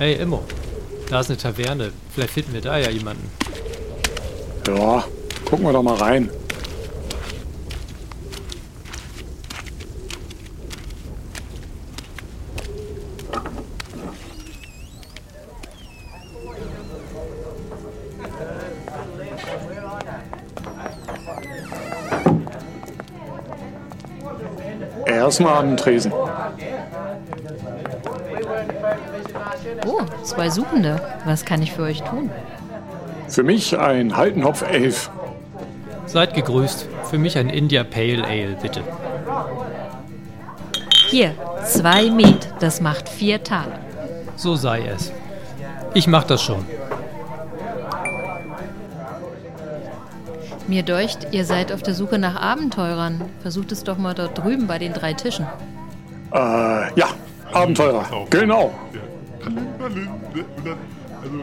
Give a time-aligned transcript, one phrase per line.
[0.00, 0.42] Hey, Immo.
[1.10, 1.92] Da ist eine Taverne.
[2.14, 3.30] Vielleicht finden wir da ja jemanden.
[4.66, 5.04] Ja,
[5.44, 6.30] gucken wir doch mal rein.
[25.04, 26.10] Erstmal an den Tresen.
[30.40, 30.98] Oh, zwei Suchende.
[31.26, 32.30] Was kann ich für euch tun?
[33.28, 35.10] Für mich ein Haltenhopf 11.
[36.06, 36.88] Seid gegrüßt.
[37.10, 38.82] Für mich ein India Pale Ale, bitte.
[41.10, 41.34] Hier,
[41.66, 42.48] zwei Met.
[42.58, 43.80] Das macht vier Taler.
[44.36, 45.12] So sei es.
[45.92, 46.64] Ich mach das schon.
[50.68, 53.26] Mir deucht, ihr seid auf der Suche nach Abenteurern.
[53.42, 55.46] Versucht es doch mal dort drüben bei den drei Tischen.
[56.32, 56.38] Äh,
[56.98, 57.08] ja,
[57.52, 58.06] Abenteurer.
[58.30, 58.72] Genau.
[59.90, 60.46] Berlin, Berlin.
[60.56, 60.78] Und dann,
[61.22, 61.36] also,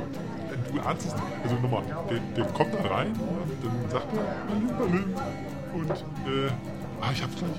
[0.74, 4.72] du ahnst es, also nochmal, der, der kommt da rein und dann sagt er Berlin,
[4.78, 5.06] Berlin.
[5.74, 6.50] Und, äh,
[7.02, 7.52] ah, ich hab's gleich.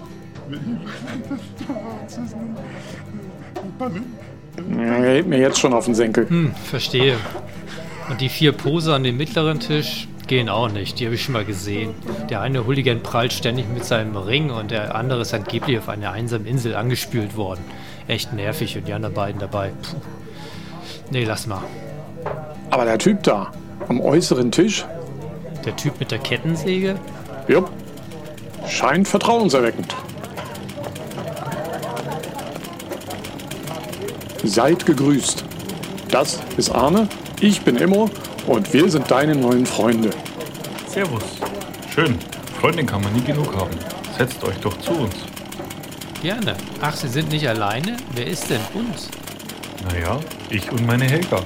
[3.79, 4.05] Berlin, Berlin.
[4.77, 6.29] Ja, er hält mir jetzt schon auf den Senkel.
[6.29, 7.17] Hm, verstehe.
[8.09, 10.99] Und die vier Poser an dem mittleren Tisch gehen auch nicht.
[10.99, 11.95] Die habe ich schon mal gesehen.
[12.29, 16.13] Der eine Hooligan prallt ständig mit seinem Ring und der andere ist angeblich auf einer
[16.13, 17.61] einsamen Insel angespült worden.
[18.09, 19.73] Echt nervig und die anderen beiden dabei.
[19.83, 19.97] Puh.
[21.11, 21.63] Nee, lass mal.
[22.71, 23.51] Aber der Typ da,
[23.89, 24.85] am äußeren Tisch,
[25.65, 26.97] Der Typ mit der Kettensäge?
[27.49, 27.71] jupp,
[28.67, 29.95] scheint vertrauenserweckend.
[34.45, 35.45] Seid gegrüßt.
[36.11, 37.09] Das ist Arne,
[37.41, 38.09] ich bin Immo
[38.47, 40.11] und wir sind deine neuen Freunde.
[40.89, 41.23] Servus.
[41.95, 42.19] Schön.
[42.61, 43.71] Freundin kann man nie genug haben.
[44.17, 45.15] Setzt euch doch zu uns.
[46.23, 46.57] Gerne.
[46.81, 47.97] Ach, Sie sind nicht alleine?
[48.15, 49.09] Wer ist denn uns?
[49.85, 51.43] Naja, ich und meine Helga.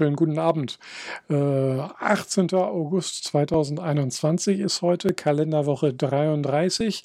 [0.00, 0.78] Ja, schönen guten Abend.
[1.28, 2.54] Äh, 18.
[2.54, 7.04] August 2021 ist heute Kalenderwoche 33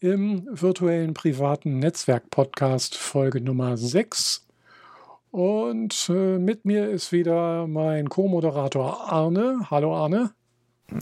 [0.00, 4.46] im virtuellen privaten Netzwerk-Podcast Folge Nummer 6.
[5.30, 9.60] Und äh, mit mir ist wieder mein Co-Moderator Arne.
[9.70, 10.32] Hallo Arne.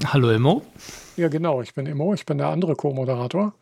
[0.07, 0.63] Hallo Immo.
[1.17, 3.55] Ja, genau, ich bin Immo, ich bin der andere Co-Moderator.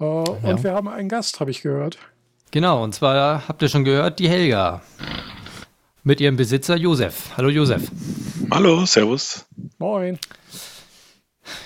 [0.00, 1.98] Äh, Und wir haben einen Gast, habe ich gehört.
[2.52, 4.80] Genau, und zwar habt ihr schon gehört, die Helga.
[6.06, 7.36] Mit ihrem Besitzer Josef.
[7.36, 7.90] Hallo Josef.
[8.52, 9.44] Hallo, Servus.
[9.78, 10.20] Moin.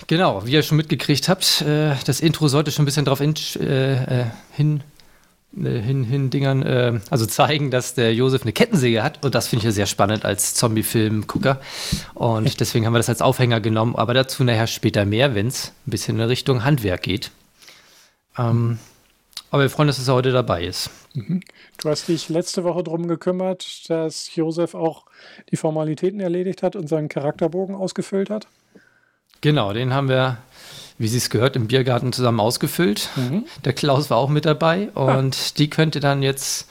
[0.06, 3.34] Genau, wie ihr schon mitgekriegt habt, äh, das Intro sollte schon ein bisschen darauf hin,
[3.60, 4.82] äh, äh, hin,
[5.54, 9.22] äh, hin, hin dingern, äh, also zeigen, dass der Josef eine Kettensäge hat.
[9.22, 11.60] Und das finde ich ja sehr spannend als Zombie-Film-Gucker.
[12.14, 13.94] Und deswegen haben wir das als Aufhänger genommen.
[13.94, 17.30] Aber dazu nachher später mehr, wenn es ein bisschen in Richtung Handwerk geht.
[18.38, 18.78] Ähm,
[19.50, 20.90] aber wir freuen uns, dass er heute dabei ist.
[21.14, 25.06] Du hast dich letzte Woche darum gekümmert, dass Josef auch
[25.50, 28.46] die Formalitäten erledigt hat und seinen Charakterbogen ausgefüllt hat.
[29.40, 30.38] Genau, den haben wir,
[30.98, 33.08] wie Sie es gehört, im Biergarten zusammen ausgefüllt.
[33.64, 36.68] Der Klaus war auch mit dabei und die könnt ihr dann jetzt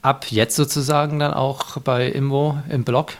[0.00, 3.14] ab jetzt sozusagen dann auch bei Immo im Blog.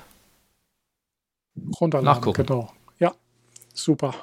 [1.81, 2.05] Runterladen.
[2.05, 2.47] Nachgucken.
[2.47, 2.73] Genau.
[2.99, 3.15] Ja,
[3.73, 4.15] super.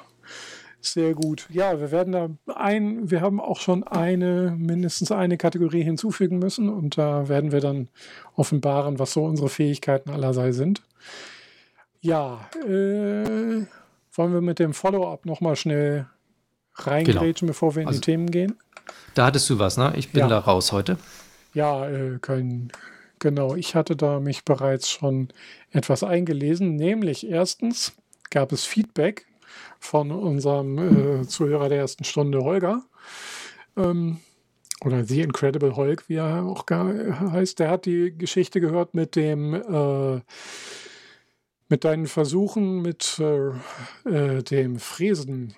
[0.84, 1.46] Sehr gut.
[1.50, 6.68] Ja, wir werden da ein, wir haben auch schon eine, mindestens eine Kategorie hinzufügen müssen
[6.68, 7.88] und da werden wir dann
[8.34, 10.82] offenbaren, was so unsere Fähigkeiten allerlei sind.
[12.00, 13.64] Ja, äh,
[14.14, 16.06] wollen wir mit dem Follow-up nochmal schnell
[16.74, 18.56] reingrätschen, bevor wir in Also- die Themen gehen?
[19.14, 19.92] Da hattest du was, ne?
[19.96, 20.28] Ich bin Ja.
[20.28, 20.96] da raus heute.
[21.54, 22.72] Ja, äh, kein,
[23.20, 23.54] genau.
[23.54, 25.28] Ich hatte da mich bereits schon
[25.70, 26.74] etwas eingelesen.
[26.74, 27.92] Nämlich erstens
[28.30, 29.26] gab es Feedback
[29.82, 30.78] von unserem
[31.22, 32.82] äh, Zuhörer der ersten Stunde, Holger.
[33.76, 34.18] Ähm,
[34.84, 37.58] oder The Incredible Hulk, wie er auch heißt.
[37.58, 40.20] Der hat die Geschichte gehört mit dem äh,
[41.68, 43.48] mit deinen Versuchen mit äh,
[44.08, 45.54] äh, dem Fräsen,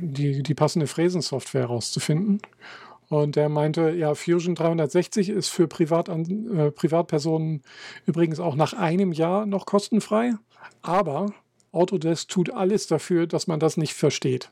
[0.00, 2.40] die, die passende Fräsensoftware herauszufinden.
[3.08, 7.62] Und der meinte, ja, Fusion 360 ist für Privatan äh, Privatpersonen
[8.04, 10.34] übrigens auch nach einem Jahr noch kostenfrei.
[10.82, 11.32] Aber
[11.76, 14.50] Autodesk tut alles dafür, dass man das nicht versteht.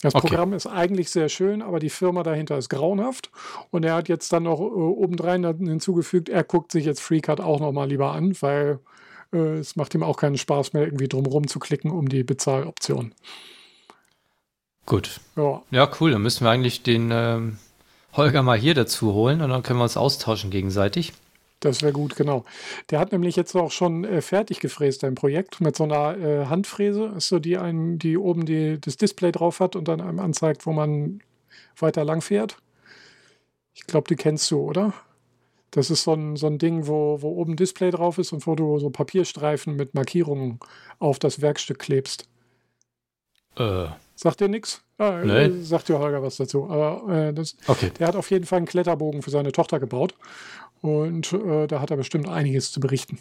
[0.00, 0.28] Das Okay.
[0.28, 3.30] Programm ist eigentlich sehr schön, aber die Firma dahinter ist grauenhaft.
[3.70, 7.60] Und er hat jetzt dann noch äh, obendrein hinzugefügt, er guckt sich jetzt FreeCAD auch
[7.60, 8.78] noch mal lieber an, weil
[9.32, 13.14] Äh, es macht ihm auch keinen Spaß mehr, irgendwie drumherum zu klicken um die Bezahloption.
[14.86, 15.20] Gut.
[15.36, 16.10] Ja, Ja, cool.
[16.10, 17.58] Dann müssen wir eigentlich den ähm,
[18.12, 21.12] Holger mal hier dazu holen und dann können wir uns austauschen gegenseitig.
[21.64, 22.44] Das wäre gut, genau.
[22.90, 26.46] Der hat nämlich jetzt auch schon äh, fertig gefräst, ein Projekt mit so einer äh,
[26.46, 30.18] Handfräse, ist so die, einen, die oben die, das Display drauf hat und dann einem
[30.18, 31.22] anzeigt, wo man
[31.78, 32.58] weiter lang fährt.
[33.74, 34.92] Ich glaube, die kennst du, oder?
[35.70, 38.54] Das ist so ein, so ein Ding, wo, wo oben Display drauf ist und wo
[38.54, 40.58] du so Papierstreifen mit Markierungen
[40.98, 42.28] auf das Werkstück klebst.
[43.56, 44.82] Äh, Sagt dir nichts?
[45.02, 45.44] Ah, Nee.
[45.44, 46.68] äh, Sagt dir Holger was dazu.
[46.70, 47.90] Aber äh, das, okay.
[47.98, 50.14] der hat auf jeden Fall einen Kletterbogen für seine Tochter gebaut.
[50.80, 53.18] Und äh, da hat er bestimmt einiges zu berichten.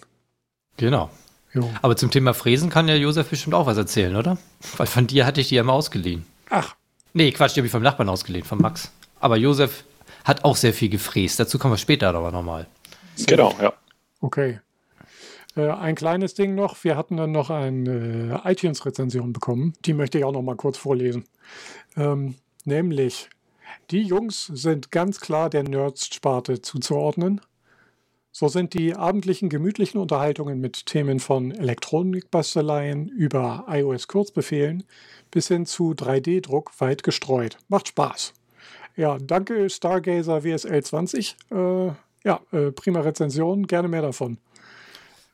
[0.78, 1.10] Genau.
[1.54, 1.70] Jo.
[1.82, 4.38] Aber zum Thema Fräsen kann ja Josef bestimmt auch was erzählen, oder?
[4.78, 6.26] Weil von dir hatte ich die ja mal ausgeliehen.
[6.50, 6.76] Ach,
[7.14, 8.90] Nee, Quatsch, die habe ich vom Nachbarn ausgeliehen, von Max.
[9.20, 9.84] Aber Josef
[10.24, 11.40] hat auch sehr viel gefräst.
[11.42, 12.68] Dazu kommen wir später aber nochmal.
[13.28, 13.74] Genau, ja.
[14.22, 14.62] okay.
[15.56, 16.84] Äh, ein kleines Ding noch.
[16.84, 19.74] Wir hatten dann noch eine äh, iTunes-Rezension bekommen.
[19.86, 21.26] Die möchte ich auch noch mal kurz vorlesen.
[21.98, 23.30] Ähm, nämlich,
[23.90, 27.42] die Jungs sind ganz klar der Nerds-Sparte zuzuordnen.
[28.34, 34.84] So sind die abendlichen gemütlichen Unterhaltungen mit Themen von Elektronikbasteleien über iOS-Kurzbefehlen
[35.32, 37.58] bis hin zu 3D-Druck weit gestreut.
[37.68, 38.34] Macht Spaß.
[38.96, 41.36] Ja, danke Stargazer WSL 20.
[41.52, 41.88] Äh,
[42.24, 44.38] ja, äh, prima Rezension, gerne mehr davon.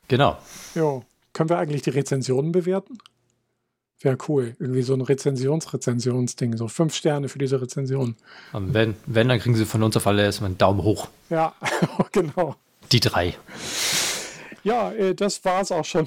[0.08, 0.38] Genau.
[0.74, 1.00] Ja,
[1.32, 2.98] können wir eigentlich die Rezensionen bewerten?
[4.00, 4.56] Wäre cool.
[4.58, 6.56] Irgendwie so ein Rezensions-Rezensionsding.
[6.56, 8.16] So fünf Sterne für diese Rezension.
[8.52, 11.08] Und wenn, wenn, dann kriegen sie von uns auf alle erstmal einen Daumen hoch.
[11.30, 11.54] Ja,
[12.12, 12.54] genau.
[12.92, 13.36] Die drei.
[14.62, 16.06] Ja, äh, das war es auch schon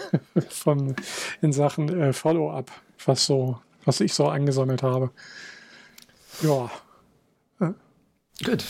[0.48, 0.94] von,
[1.40, 2.70] in Sachen äh, Follow-up,
[3.04, 5.10] was, so, was ich so angesammelt habe.
[6.42, 6.70] Ja,
[8.44, 8.64] Gut.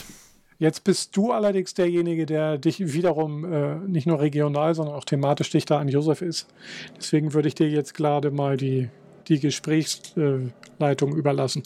[0.62, 5.50] Jetzt bist du allerdings derjenige, der dich wiederum äh, nicht nur regional, sondern auch thematisch
[5.50, 6.46] dichter an Josef ist.
[6.96, 8.88] Deswegen würde ich dir jetzt gerade mal die,
[9.28, 11.64] die Gesprächsleitung überlassen.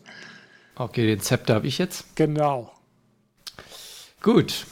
[0.74, 2.16] Okay, den Zepter habe ich jetzt.
[2.16, 2.72] Genau.
[4.22, 4.66] Gut.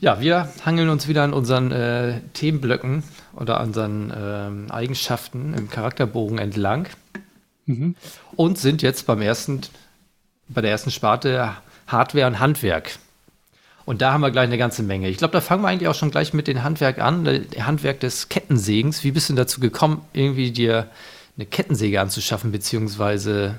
[0.00, 3.02] Ja, wir hangeln uns wieder an unseren äh, Themenblöcken
[3.36, 6.88] oder an unseren ähm, Eigenschaften im Charakterbogen entlang
[7.66, 7.94] Mhm.
[8.36, 9.62] und sind jetzt beim ersten,
[10.48, 12.98] bei der ersten Sparte Hardware und Handwerk.
[13.86, 15.08] Und da haben wir gleich eine ganze Menge.
[15.08, 18.00] Ich glaube, da fangen wir eigentlich auch schon gleich mit dem Handwerk an, der Handwerk
[18.00, 19.04] des Kettensägens.
[19.04, 20.88] Wie bist du denn dazu gekommen, irgendwie dir
[21.36, 23.58] eine Kettensäge anzuschaffen, beziehungsweise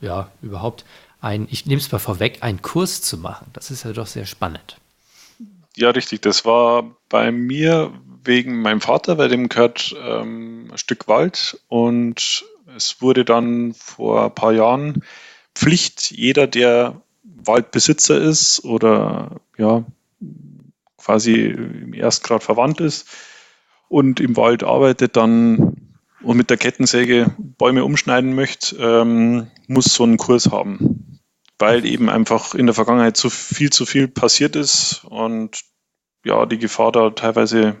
[0.00, 0.84] ja, überhaupt
[1.20, 3.46] ein, ich nehme es mal vorweg, einen Kurs zu machen?
[3.52, 4.76] Das ist ja doch sehr spannend.
[5.76, 6.20] Ja, richtig.
[6.22, 7.92] Das war bei mir
[8.24, 12.44] wegen meinem Vater, bei dem gehört ähm, ein Stück Wald und
[12.76, 15.02] es wurde dann vor ein paar Jahren
[15.54, 17.00] Pflicht, jeder, der
[17.46, 19.84] Waldbesitzer ist oder ja,
[20.96, 23.08] quasi im Erstgrad verwandt ist
[23.88, 25.76] und im Wald arbeitet, dann
[26.22, 31.20] und mit der Kettensäge Bäume umschneiden möchte, ähm, muss so einen Kurs haben.
[31.58, 35.62] Weil eben einfach in der Vergangenheit zu viel zu viel passiert ist und
[36.24, 37.76] ja, die Gefahr da teilweise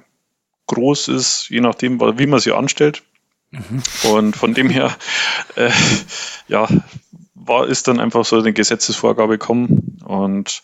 [0.66, 3.02] groß ist, je nachdem, wie man sie anstellt.
[4.10, 4.96] Und von dem her,
[5.56, 5.70] äh,
[6.48, 6.66] ja,
[7.46, 9.98] war, ist dann einfach so eine Gesetzesvorgabe gekommen.
[10.04, 10.62] Und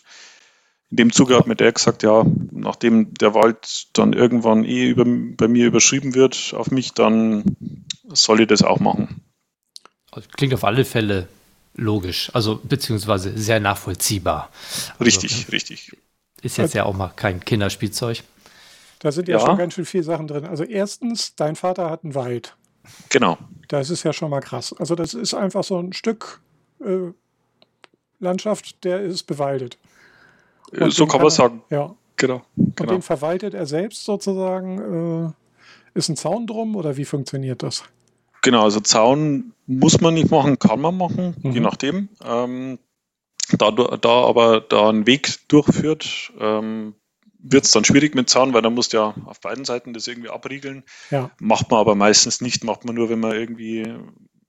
[0.91, 5.05] in dem Zuge hat mir der gesagt, ja, nachdem der Wald dann irgendwann eh über,
[5.05, 7.43] bei mir überschrieben wird auf mich, dann
[8.07, 9.21] soll ich das auch machen.
[10.11, 11.27] Also, Klingt auf alle Fälle
[11.75, 14.49] logisch, also beziehungsweise sehr nachvollziehbar.
[14.93, 15.95] Also, Richtig, richtig.
[16.41, 18.23] Ist jetzt ja auch mal kein Kinderspielzeug.
[18.99, 19.45] Da sind ja, Ja.
[19.45, 20.45] schon ganz schön viele Sachen drin.
[20.45, 22.55] Also erstens, dein Vater hat einen Wald.
[23.09, 23.37] Genau.
[23.67, 24.73] Das ist ja schon mal krass.
[24.77, 26.41] Also das ist einfach so ein Stück
[26.81, 27.13] äh,
[28.19, 29.77] Landschaft, der ist bewaldet.
[30.71, 31.63] Und so kann man sagen.
[31.69, 31.95] Ja.
[32.17, 32.41] Genau.
[32.57, 32.91] Und genau.
[32.91, 35.33] den verwaltet er selbst sozusagen.
[35.33, 37.83] Äh, ist ein Zaun drum oder wie funktioniert das?
[38.41, 41.51] Genau, also Zaun muss man nicht machen, kann man machen, Mhm.
[41.51, 42.09] je nachdem.
[42.23, 42.79] Ähm,
[43.57, 46.93] da, da aber da ein Weg durchführt, ähm,
[47.39, 50.07] wird es dann schwierig mit Zaun, weil da musst du ja auf beiden Seiten das
[50.07, 50.83] irgendwie abriegeln.
[51.09, 51.31] Ja.
[51.39, 53.87] Macht man aber meistens nicht, macht man nur, wenn man irgendwie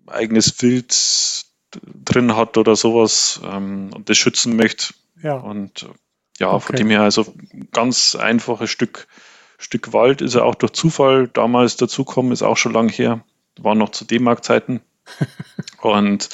[0.07, 0.93] eigenes Wild
[2.05, 4.95] drin hat oder sowas ähm, und das schützen möchte.
[5.23, 5.35] Ja.
[5.35, 5.89] Und
[6.39, 6.67] ja, Okay.
[6.67, 7.33] von dem her, also
[7.73, 9.07] ganz einfaches Stück,
[9.59, 13.23] Stück Wald ist ja auch durch Zufall damals dazukommen, ist auch schon lang her,
[13.59, 14.81] war noch zu D-Mark-Zeiten.
[15.83, 16.29] und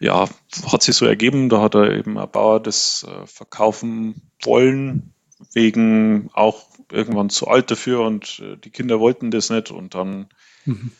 [0.00, 0.28] ja,
[0.70, 5.12] hat sich so ergeben, da hat er eben ein Bauer das äh, verkaufen wollen,
[5.52, 10.28] wegen auch irgendwann zu alt dafür und äh, die Kinder wollten das nicht und dann
[10.64, 10.90] Mhm.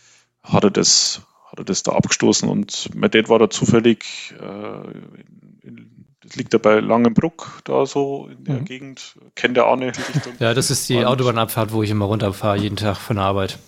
[0.43, 5.67] hat er das, hat er das da abgestoßen und mein Dad war da zufällig äh,
[5.67, 5.91] in,
[6.23, 8.65] das liegt ja bei Langenbruck, da so in der Mhm.
[8.67, 9.15] Gegend.
[9.35, 9.93] Kennt der Arne?
[10.41, 13.59] Ja, das ist die Und- Autobahnabfahrt, wo ich immer runterfahre, jeden Tag von der Arbeit.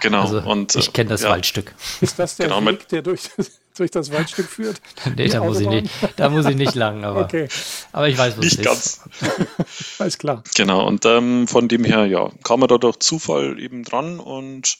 [0.00, 0.22] Genau.
[0.22, 1.74] Also und, ich kenne das ja, Waldstück.
[2.00, 3.28] Ist das der Genau, mit- Weg, der durch,
[3.76, 4.80] durch das Waldstück führt?
[5.16, 7.48] Nee, da muss ich nicht, da muss ich nicht lang, aber, Okay,
[7.92, 8.64] aber ich weiß, wo es Nicht ist.
[8.64, 9.00] ganz.
[9.98, 10.42] alles klar.
[10.56, 14.76] Genau, und ähm, von dem her, ja, kam man da durch Zufall eben dran und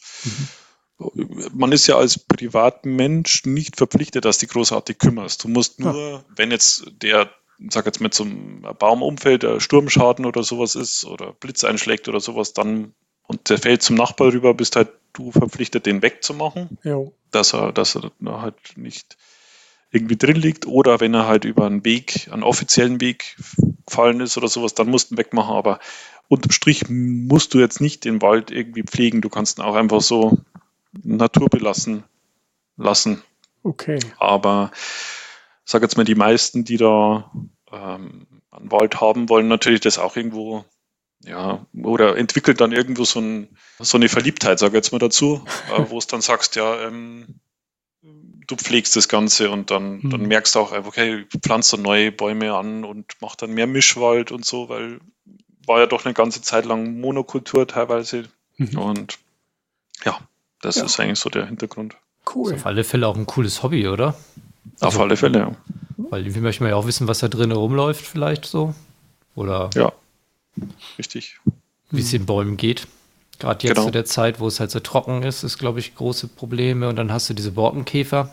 [1.52, 5.44] man ist ja als Privatmensch nicht verpflichtet, dass du dich großartig kümmerst.
[5.44, 7.30] Du musst nur, wenn jetzt der,
[7.70, 12.08] sag jetzt mit so einem Baum umfällt, der Sturmschaden oder sowas ist oder Blitz einschlägt
[12.08, 12.94] oder sowas, dann
[13.26, 17.14] und der fällt zum Nachbar rüber, bist halt du verpflichtet, den wegzumachen Jo.
[17.30, 18.10] dass er, dass er
[18.42, 19.16] halt nicht
[19.90, 23.36] irgendwie drin liegt oder wenn er halt über einen Weg, einen offiziellen Weg
[23.86, 25.54] gefallen ist oder sowas, dann musst du ihn wegmachen.
[25.54, 25.80] Aber
[26.28, 29.20] unterm Strich musst du jetzt nicht den Wald irgendwie pflegen.
[29.20, 30.38] Du kannst ihn auch einfach so
[30.92, 32.04] naturbelassen
[32.76, 33.22] lassen.
[33.62, 33.98] Okay.
[34.18, 34.70] Aber
[35.64, 37.30] sag jetzt mal, die meisten, die da
[37.70, 40.64] ähm, einen Wald haben, wollen natürlich das auch irgendwo,
[41.24, 45.44] ja, oder entwickelt dann irgendwo so, ein, so eine Verliebtheit, sag jetzt mal dazu,
[45.74, 47.40] äh, wo es dann sagst, ja, ähm,
[48.02, 50.10] du pflegst das Ganze und dann, Mhm.
[50.10, 54.32] dann merkst du auch, okay, pflanzt dann neue Bäume an und macht dann mehr Mischwald
[54.32, 55.00] und so, weil
[55.64, 58.78] war ja doch eine ganze Zeit lang Monokultur teilweise Mhm.
[58.78, 59.18] und
[60.04, 60.18] ja,
[60.62, 60.84] das Ja.
[60.86, 61.92] ist eigentlich so der Hintergrund.
[61.94, 62.54] Ist Cool.
[62.54, 64.08] auf alle Fälle auch ein cooles Hobby, oder?
[64.08, 64.16] Auf
[64.80, 65.56] Also- alle Fälle, ja.
[65.96, 68.74] Weil irgendwie möchte man ja auch wissen, was da drinnen rumläuft, vielleicht so.
[69.34, 69.92] Oder Ja,
[70.98, 71.38] richtig.
[71.90, 72.86] wie es den Bäumen geht.
[73.38, 73.86] Gerade jetzt Genau.
[73.86, 76.88] zu der Zeit, wo es halt so trocken ist, ist, glaube ich, große Probleme.
[76.88, 78.30] Und dann hast du diese Borkenkäfer.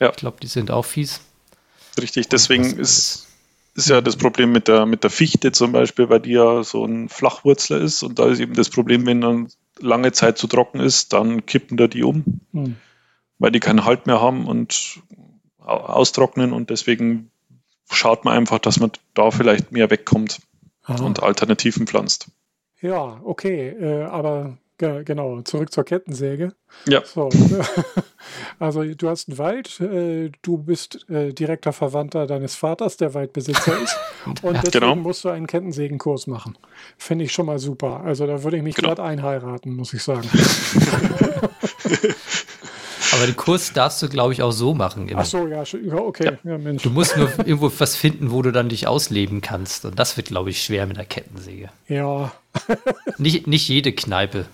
[0.00, 0.10] Ja.
[0.10, 1.20] Ich glaube, die sind auch fies.
[2.00, 3.26] Richtig, deswegen ist,
[3.74, 6.84] ist ja das Problem mit der, mit der Fichte zum Beispiel, weil die ja so
[6.84, 10.80] ein Flachwurzler ist und da ist eben das Problem, wenn dann lange Zeit zu trocken
[10.80, 12.76] ist, dann kippen da die um, Hm.
[13.38, 15.00] weil die keinen Halt mehr haben und
[15.58, 17.30] au- austrocknen und deswegen
[17.90, 20.40] schaut man einfach, dass man da vielleicht mehr wegkommt
[20.84, 21.04] Aha.
[21.04, 22.28] und Alternativen pflanzt.
[22.80, 26.52] Ja, okay, äh, aber genau, zurück zur Kettensäge.
[26.86, 27.02] Ja.
[27.04, 27.28] So,
[28.58, 33.78] also du hast einen Wald, äh, du bist äh, direkter Verwandter deines Vaters, der Waldbesitzer
[33.80, 33.96] ist,
[34.42, 34.96] und deswegen Genau.
[34.96, 36.58] musst du einen Kettensägenkurs machen.
[36.98, 38.00] Finde ich schon mal super.
[38.04, 38.88] Also da würde ich mich Genau.
[38.94, 40.28] glatt einheiraten, muss ich sagen.
[43.12, 45.08] Aber den Kurs darfst du, glaube ich, auch so machen.
[45.08, 45.20] Immer.
[45.22, 46.82] Ach so, ja, ja okay, ja, Mensch.
[46.82, 49.86] Du musst nur irgendwo was finden, wo du dann dich ausleben kannst.
[49.86, 51.70] Und das wird, glaube ich, schwer mit der Kettensäge.
[51.88, 52.32] Ja,
[53.16, 54.44] Nicht, nicht jede Kneipe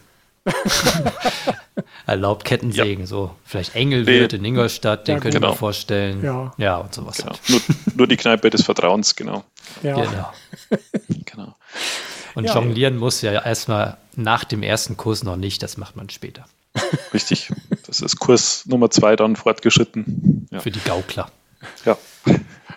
[2.06, 3.06] erlaubt Kettensägen.
[3.06, 4.38] So, vielleicht Engelwirt Nee.
[4.38, 5.50] in Ingolstadt, den Ja, könnte genau.
[5.52, 6.22] mir vorstellen.
[6.22, 6.52] Ja.
[6.58, 7.18] ja und sowas.
[7.18, 7.30] Genau.
[7.30, 7.40] Halt.
[7.48, 7.60] Nur,
[7.96, 9.44] nur die Kneipe des Vertrauens, genau.
[9.82, 9.94] ja.
[9.94, 10.32] Genau.
[11.24, 11.54] genau.
[12.34, 12.54] Und Ja.
[12.54, 16.46] jonglieren muss ja erstmal nach dem ersten Kurs noch nicht, das macht man später.
[17.12, 17.50] Richtig.
[17.86, 20.46] Das ist Kurs Nummer zwei dann fortgeschritten.
[20.50, 20.60] Ja.
[20.60, 21.30] Für die Gaukler.
[21.84, 21.96] ja.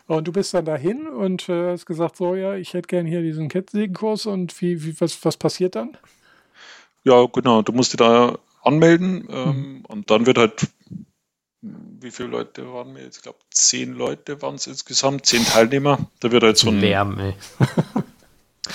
[0.08, 3.22] Und du bist dann dahin und äh, hast gesagt, so ja, ich hätte gern hier
[3.22, 5.98] diesen Kettensägenkurs und wie, wie was, was passiert dann?
[7.06, 7.62] Ja, genau.
[7.62, 10.68] Du musst dich da anmelden ähm, und dann wird halt,
[11.62, 13.18] wie viele Leute waren wir jetzt?
[13.18, 16.00] Ich glaube, zehn Leute waren es insgesamt, zehn Teilnehmer.
[16.20, 16.82] Da wird halt so ein.
[16.82, 17.34] Lärm, ey.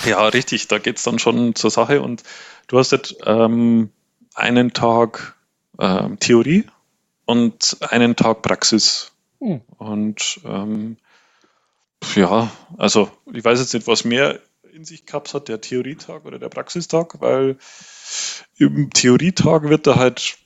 [0.05, 0.67] Ja, richtig.
[0.67, 2.23] Da geht es dann schon zur Sache und
[2.67, 3.89] du hast jetzt ähm,
[4.33, 5.35] einen Tag
[5.79, 6.65] ähm, Theorie
[7.25, 9.11] und einen Tag Praxis.
[9.39, 9.61] Hm.
[9.77, 10.97] Und ähm,
[12.15, 14.39] ja, also ich weiß jetzt nicht, was mehr
[14.73, 17.57] in sich gehabt hat, der Theorietag oder der Praxistag, weil
[18.57, 20.37] im Theorietag wird da halt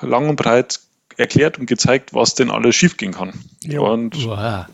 [0.00, 0.80] lang und breit
[1.16, 3.32] erklärt und gezeigt, was denn alles schiefgehen kann.
[3.62, 3.92] Jo.
[3.92, 4.68] Und Uah.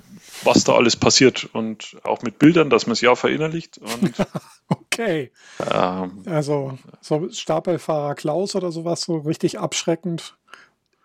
[0.44, 1.48] was da alles passiert.
[1.52, 3.78] Und auch mit Bildern, dass man es ja verinnerlicht.
[3.78, 4.14] Und
[4.68, 5.30] Okay,
[5.72, 10.36] ähm, also so Stapelfahrer Klaus oder sowas, so richtig abschreckend.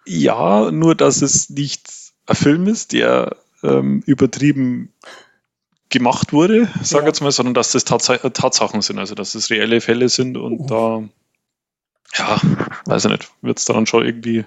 [0.06, 1.90] ja, nur dass es nicht
[2.26, 4.92] ein Film ist, der ähm, übertrieben
[5.94, 7.08] gemacht wurde, sag Ja.
[7.08, 10.60] jetzt mal, sondern dass das Tats Tatsachen sind, also dass es reelle Fälle sind und
[10.60, 10.68] Uh.
[10.68, 11.04] da,
[12.18, 12.42] ja,
[12.86, 14.44] weiß ich nicht, wird es dann schon irgendwie,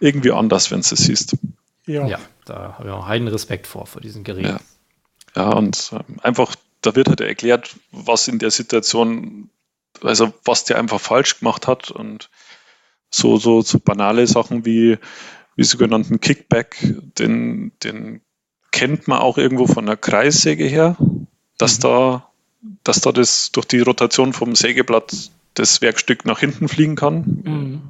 [0.00, 1.36] irgendwie anders, wenn es siehst.
[1.86, 4.48] Ja, Ja, da habe ich auch heiden Respekt vor, vor diesen Geräten.
[4.48, 4.60] Ja.
[5.36, 9.50] Ja, und ähm, einfach, da wird halt erklärt, was in der Situation,
[10.02, 12.28] also was der einfach falsch gemacht hat und
[13.10, 14.98] so, so, so banale Sachen wie,
[15.56, 16.76] wie sogenannten Kickback,
[17.18, 18.20] den, den
[18.70, 20.96] kennt man auch irgendwo von der Kreissäge her,
[21.56, 21.82] dass Mhm.
[21.82, 22.28] da,
[22.84, 27.82] dass da das durch die Rotation vom Sägeblatt das Werkstück nach hinten fliegen kann, Mhm.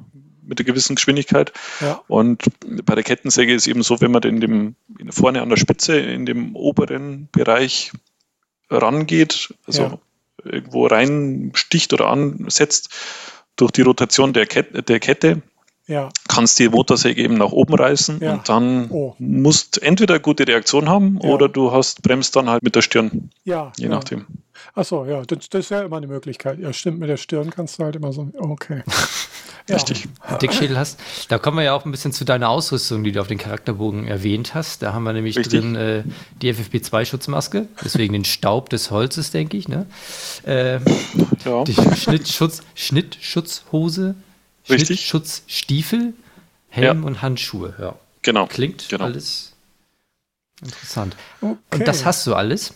[0.43, 1.53] mit einer gewissen Geschwindigkeit.
[1.79, 2.43] ja, Und
[2.85, 4.75] bei der Kettensäge ist eben so, wenn man in dem
[5.11, 7.91] vorne an der Spitze in dem oberen Bereich
[8.71, 9.99] rangeht, also Ja.
[10.43, 12.89] irgendwo reinsticht oder ansetzt,
[13.55, 15.41] durch die Rotation der Kette, der Kette
[15.89, 18.33] Ja, kannst die Motorsäge eben nach oben reißen Ja.
[18.33, 19.15] und dann Oh.
[19.17, 21.29] musst entweder eine gute Reaktion haben Ja.
[21.29, 23.71] oder du hast bremst dann halt mit der Stirn, ja.
[23.75, 23.89] je ja.
[23.89, 24.25] nachdem.
[24.75, 26.59] Achso, ja, das, das wäre immer eine Möglichkeit.
[26.59, 28.29] Ja, stimmt, mit der Stirn kannst du halt immer so.
[28.37, 28.83] Okay.
[29.67, 29.75] Ja.
[29.75, 30.07] Richtig.
[30.41, 30.99] Dickschädel hast.
[31.27, 34.07] Da kommen wir ja auch ein bisschen zu deiner Ausrüstung, die du auf den Charakterbogen
[34.07, 34.81] erwähnt hast.
[34.81, 35.59] Da haben wir nämlich Richtig.
[35.61, 36.01] drin äh,
[36.41, 39.67] die FFP2-Schutzmaske, deswegen den Staub des Holzes, denke ich.
[39.67, 39.85] Ne?
[40.43, 40.79] Äh,
[41.45, 41.63] Ja.
[41.65, 44.15] die Schnittschutz, Schnittschutzhose,
[44.69, 44.99] Richtig.
[45.01, 46.13] Schnittschutzstiefel,
[46.69, 47.07] Helm Ja.
[47.07, 47.73] und Handschuhe.
[47.79, 47.95] Ja.
[48.21, 48.47] Genau.
[48.47, 49.05] Klingt Genau.
[49.05, 49.53] alles
[50.61, 51.15] interessant.
[51.41, 51.55] Okay.
[51.71, 52.73] Und das hast du alles?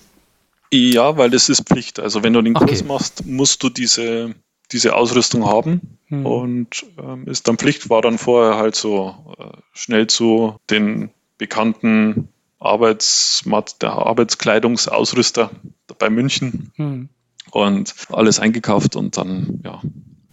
[0.72, 2.00] Ja, weil das ist Pflicht.
[2.00, 2.84] Also wenn du den Kurs Okay.
[2.88, 4.34] machst, musst du diese,
[4.72, 5.98] diese Ausrüstung haben.
[6.08, 6.26] Hm.
[6.26, 12.30] Und ähm, ist dann Pflicht, war dann vorher halt so äh, schnell zu den bekannten
[12.60, 15.52] Arbeitsmat der Arbeitskleidungsausrüster
[16.00, 17.10] bei München Hm.
[17.52, 19.82] und alles eingekauft und dann, ja,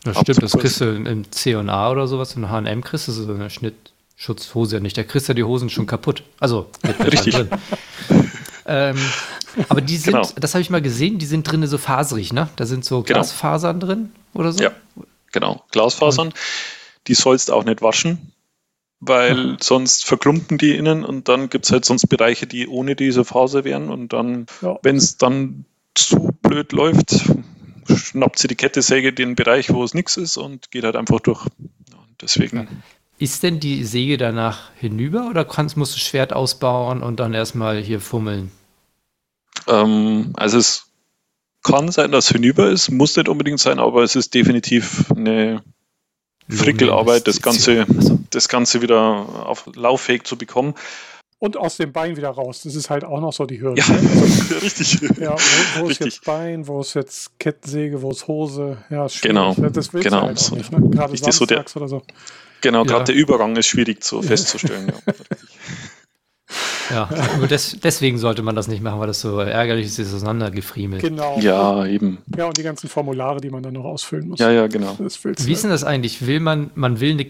[0.04, 3.50] Das stimmt, das kriegst du im C&A oder sowas, in H&M kriegst du so eine
[3.50, 4.96] Schnittschutzhose ja nicht.
[4.96, 6.22] Da kriegst du die Hosen schon kaputt.
[6.38, 7.34] Also, Richtig.
[7.34, 7.48] drin.
[8.66, 8.96] ähm,
[9.68, 10.28] aber die sind, Genau.
[10.36, 12.48] das habe ich mal gesehen, die sind drinnen so faserig, ne?
[12.56, 13.18] Da sind so Genau.
[13.20, 14.62] Glasfasern drin oder so.
[14.62, 14.70] Ja,
[15.32, 15.64] genau.
[15.70, 16.32] Glasfasern.
[17.06, 18.32] Die sollst auch nicht waschen,
[19.00, 23.24] weil sonst verklumpen die innen und dann gibt es halt sonst Bereiche, die ohne diese
[23.24, 24.78] Faser wären und dann, Ja.
[24.82, 25.64] wenn es dann
[25.94, 27.24] zu blöd läuft,
[27.96, 31.44] schnappt sie die Kettesäge den Bereich, wo es nichts ist und geht halt einfach durch.
[31.44, 32.82] Und deswegen,
[33.18, 37.80] Ist denn die Säge danach hinüber oder kannst, musst du Schwert ausbauen und dann erstmal
[37.80, 38.50] hier fummeln?
[39.66, 40.86] ähm, also es
[41.62, 45.62] kann sein, dass es hinüber ist, muss nicht unbedingt sein, aber es ist definitiv eine
[46.48, 47.86] Frickelarbeit, das Ganze,
[48.30, 50.74] das Ganze wieder auf lauffähig zu bekommen.
[51.40, 52.60] Und aus dem Bein wieder raus.
[52.64, 53.80] Das ist halt auch noch so die Hürde.
[53.80, 53.86] Ja?
[53.88, 55.00] Also, richtig.
[55.18, 56.06] ja, wo, wo ist Richtig.
[56.16, 58.76] jetzt Bein, wo ist jetzt Kettensäge, wo ist Hose?
[58.90, 59.36] Ja, ist schwierig.
[59.36, 59.54] Genau?
[59.70, 60.20] Das willst genau.
[60.20, 60.90] du halt auch nicht, ne?
[60.90, 62.02] Gerade Richtig, so der- oder so.
[62.60, 62.84] Genau, Ja.
[62.84, 64.92] gerade der Übergang ist schwierig so festzustellen.
[66.90, 67.08] Ja.
[67.08, 70.12] ja, nur des, deswegen sollte man das nicht machen, weil das so ärgerlich ist, ist
[70.12, 71.00] auseinandergefriemelt.
[71.00, 71.38] Genau.
[71.40, 72.18] ja, eben.
[72.36, 74.40] Ja, und die ganzen Formulare, die man dann noch ausfüllen muss.
[74.40, 74.94] Ja, ja, genau.
[74.98, 76.26] Wie ist denn das eigentlich?
[76.26, 77.26] Will man, man will eine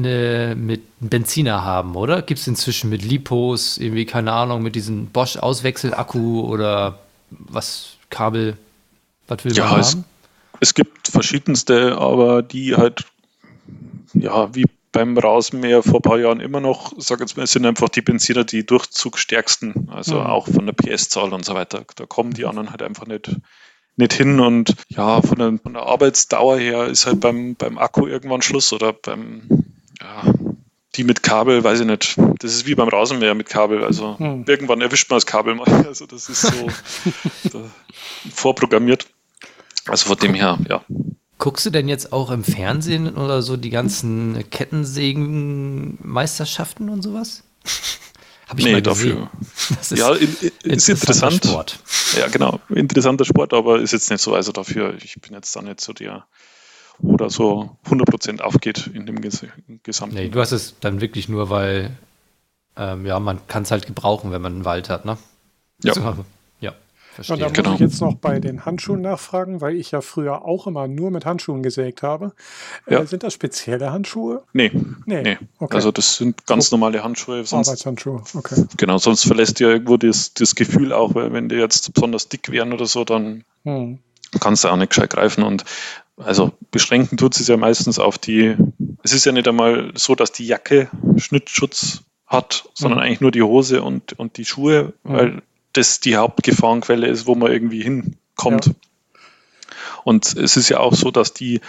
[0.00, 2.22] ne, mit Benziner haben, oder?
[2.22, 6.98] Gibt es inzwischen mit Lipos, irgendwie, keine Ahnung, mit diesem Bosch-Auswechselakku oder
[7.30, 8.56] was, Kabel,
[9.28, 10.04] was will Ja, man es- haben?
[10.60, 13.04] Es gibt verschiedenste, aber die halt,
[14.14, 17.64] ja, wie beim Rasenmäher vor ein paar Jahren immer noch, sag jetzt mal, es sind
[17.66, 20.26] einfach die Benziner die durchzugstärksten, also Mhm.
[20.26, 21.84] auch von der PS-Zahl und so weiter.
[21.96, 23.34] Da kommen die anderen halt einfach nicht,
[23.96, 28.06] nicht hin und ja, von der, von der Arbeitsdauer her ist halt beim, beim Akku
[28.06, 29.42] irgendwann Schluss oder beim,
[30.02, 30.34] ja,
[30.96, 32.16] die mit Kabel, weiß ich nicht.
[32.40, 33.82] Das ist wie beim Rasenmäher mit Kabel.
[33.84, 34.44] Also Hm.
[34.46, 35.66] irgendwann erwischt man das Kabel mal.
[35.86, 36.66] Also das ist so
[37.52, 37.60] da,
[38.34, 39.06] vorprogrammiert.
[39.86, 40.82] Also von dem her, ja.
[41.38, 47.42] Guckst du denn jetzt auch im Fernsehen oder so die ganzen Kettensägen-Meisterschaften und sowas?
[48.48, 49.16] Habe ich Nee, mal gesehen.
[49.16, 49.30] dafür.
[49.76, 51.44] Das ist Ja, in, in, ist interessant.
[51.44, 51.78] Sport.
[52.18, 52.60] Ja, genau.
[52.68, 54.34] Interessanter Sport, aber ist jetzt nicht so.
[54.34, 56.26] Also dafür, ich bin jetzt da nicht so der,
[56.98, 59.44] wo da so 100% aufgeht in dem Ges
[59.82, 60.16] Gesamten.
[60.16, 61.90] Nee, du hast es dann wirklich nur, weil
[62.76, 65.18] ähm, ja, man kann es halt gebrauchen, wenn man einen Wald hat, ne?
[65.82, 65.94] Ja.
[65.94, 66.00] So,
[66.60, 66.76] ja, Und
[67.14, 67.36] verstehe.
[67.38, 67.74] da muss Genau.
[67.74, 71.26] ich jetzt noch bei den Handschuhen nachfragen, weil ich ja früher auch immer nur mit
[71.26, 72.32] Handschuhen gesägt habe.
[72.88, 73.00] Ja.
[73.00, 74.44] Äh, sind das spezielle Handschuhe?
[74.54, 74.70] Nee,
[75.04, 75.22] Nee.
[75.22, 75.38] nee.
[75.58, 75.74] Okay.
[75.74, 77.44] Also das sind ganz normale Handschuhe.
[77.44, 78.22] Sonst, Arbeitshandschuhe.
[78.34, 78.64] Okay.
[78.78, 82.50] genau, sonst verlässt dir irgendwo das, das Gefühl auch, weil wenn die jetzt besonders dick
[82.50, 83.98] wären oder so, dann Hm.
[84.40, 85.44] kannst du auch nicht gescheit greifen.
[85.44, 85.64] Und
[86.24, 88.56] also beschränken tut es ja meistens auf die,
[89.02, 93.04] es ist ja nicht einmal so, dass die Jacke Schnittschutz hat, sondern Mhm.
[93.04, 95.12] eigentlich nur die Hose und, und die Schuhe, Mhm.
[95.12, 98.66] weil das die Hauptgefahrenquelle ist, wo man irgendwie hinkommt.
[98.66, 98.72] Ja.
[100.04, 101.60] Und es ist ja auch so, dass die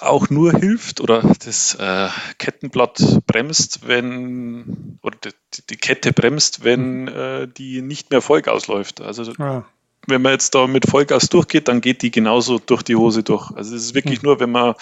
[0.00, 7.08] auch nur hilft oder das äh, Kettenblatt bremst, wenn, oder die, die Kette bremst, wenn
[7.08, 9.00] äh, die nicht mehr Vollgas läuft.
[9.02, 9.64] Also Ah,
[10.06, 13.50] wenn man jetzt da mit Vollgas durchgeht, dann geht die genauso durch die Hose durch.
[13.52, 14.24] Also es ist wirklich Hm.
[14.26, 14.74] nur, wenn man,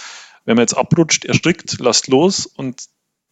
[0.44, 2.84] wenn man jetzt abrutscht, erstrickt, lasst los und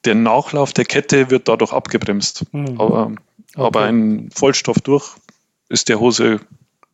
[0.05, 2.45] der Nachlauf der Kette wird dadurch abgebremst.
[2.53, 2.81] hm.
[2.81, 3.13] Aber,
[3.55, 5.05] aber ein Vollstoff durch
[5.69, 6.41] ist der Hose,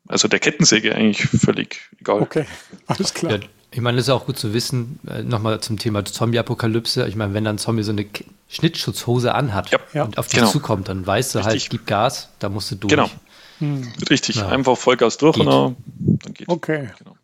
[0.09, 2.23] also der Kettensäge eigentlich völlig egal.
[2.23, 2.47] Okay,
[2.87, 3.33] alles klar.
[3.33, 3.39] Ja,
[3.73, 7.07] ich meine, das ist auch gut zu wissen, äh, nochmal zum Thema Zombie-Apokalypse.
[7.09, 10.05] Ich meine, wenn dann ein Zombie so eine K- Schnittschutzhose anhat Ja.
[10.05, 10.51] Und auf dich Genau.
[10.51, 11.71] zukommt, dann weißt du halt, Richtig.
[11.71, 12.91] gib Gas, da musst du durch.
[12.91, 13.11] Genau,
[13.65, 13.93] Hm.
[14.11, 14.37] richtig.
[14.37, 14.49] Ja.
[14.49, 15.47] Einfach Vollgas durch Geht.
[15.47, 15.77] und dann,
[16.23, 16.91] dann geht Okay.
[16.99, 17.17] Genau.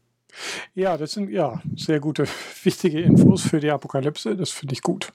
[0.74, 2.26] Ja, das sind ja sehr gute,
[2.62, 4.36] wichtige Infos für die Apokalypse.
[4.36, 5.12] Das finde ich gut.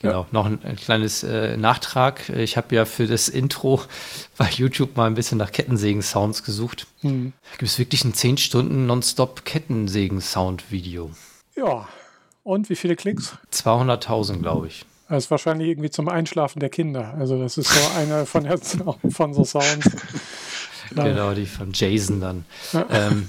[0.00, 2.28] Genau, noch ein, ein kleines äh, Nachtrag.
[2.28, 3.80] Ich habe ja für das Intro
[4.36, 6.86] bei YouTube mal ein bisschen nach Kettensägen-Sounds gesucht.
[7.00, 7.32] Hm.
[7.52, 11.10] Gibt es wirklich ein 10 Stunden Nonstop Kettensägen-Sound-Video.
[11.56, 11.88] Ja,
[12.42, 13.38] Und wie viele Klicks?
[13.52, 14.84] 200.000, glaube ich.
[15.08, 17.14] Das ist wahrscheinlich irgendwie zum Einschlafen der Kinder.
[17.18, 18.46] Also das ist so eine von,
[19.10, 19.90] von so Sounds.
[20.94, 22.44] Genau, die von Jason dann.
[22.90, 23.26] ähm,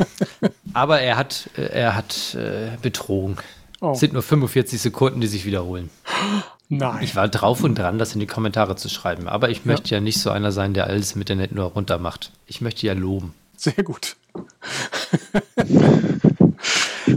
[0.74, 3.38] aber er hat, er hat äh, betrogen.
[3.82, 3.92] Oh.
[3.92, 5.90] Es sind nur 45 Sekunden, die sich wiederholen.
[6.70, 7.04] Nein.
[7.04, 9.28] Ich war drauf und dran, das in die Kommentare zu schreiben.
[9.28, 12.32] Aber ich möchte ja, nicht so einer sein, der alles im Internet nur runter macht.
[12.48, 13.34] Ich möchte ja loben.
[13.56, 14.16] Sehr gut.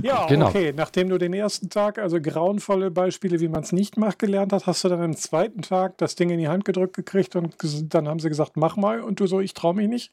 [0.02, 0.48] Ja, Genau.
[0.48, 0.72] okay.
[0.74, 4.66] Nachdem du den ersten Tag, also grauenvolle Beispiele, wie man es nicht macht, gelernt hast,
[4.66, 7.54] hast du dann am zweiten Tag das Ding in die Hand gedrückt gekriegt und
[7.92, 9.00] dann haben sie gesagt, mach mal.
[9.00, 10.12] Und du so, ich traue mich nicht.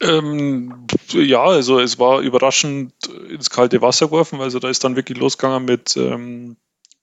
[0.00, 2.92] Ähm, ja, also es war überraschend
[3.28, 4.40] ins kalte Wasser geworfen.
[4.40, 6.56] Also da ist dann wirklich losgegangen mit, ähm,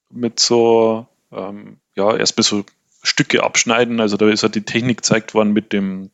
[0.09, 2.63] mit so, ähm, ja, erstmal so
[3.03, 3.99] Stücke abschneiden.
[3.99, 6.09] Also da ist halt die Technik gezeigt worden mit dem,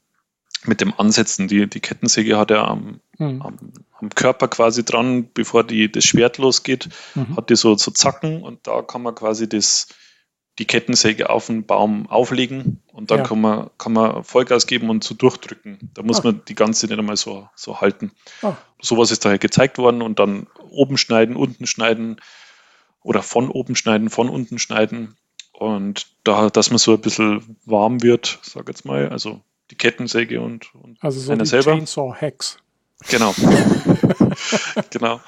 [0.67, 1.47] mit dem Ansetzen.
[1.47, 3.41] Die, die Kettensäge hat er am, Hm.
[3.41, 3.57] am,
[3.99, 7.37] am Körper quasi dran, bevor die, das Schwert losgeht, Mhm.
[7.37, 9.87] hat die so, so Zacken und da kann man quasi das,
[10.59, 13.23] die Kettensäge auf den Baum auflegen und dann Ja.
[13.25, 15.91] kann, man, kann man Vollgas geben und so durchdrücken.
[15.93, 16.25] Da muss Ah.
[16.25, 18.11] man die ganze nicht einmal so, so halten.
[18.41, 18.53] Ah.
[18.81, 22.19] Sowas ist daher gezeigt worden und dann oben schneiden, unten schneiden
[23.01, 25.15] oder von oben schneiden, von unten schneiden.
[25.53, 29.41] Und da, dass man so ein bisschen warm wird, sag jetzt mal, also
[29.73, 31.71] die Kettensäge und, und Also so einer die selber.
[31.73, 32.57] Chainsaw-Hacks.
[33.09, 33.33] Genau.
[34.91, 35.19] genau.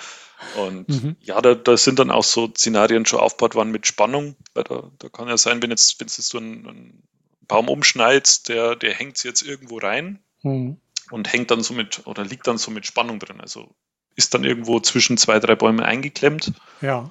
[0.58, 1.16] Und Mhm.
[1.22, 4.36] ja, da, da sind dann auch so Szenarien schon aufgebaut worden mit Spannung.
[4.54, 7.04] Weil da, da kann ja sein, wenn jetzt, wenn jetzt so einen, einen
[7.48, 10.78] Baum umschneidest, der, der hängt jetzt irgendwo rein Hm.
[11.10, 13.42] und hängt dann so mit, oder liegt dann so mit Spannung drin.
[13.42, 13.74] Also
[14.16, 16.54] ist dann irgendwo zwischen zwei, drei Bäume eingeklemmt.
[16.82, 17.10] Ja.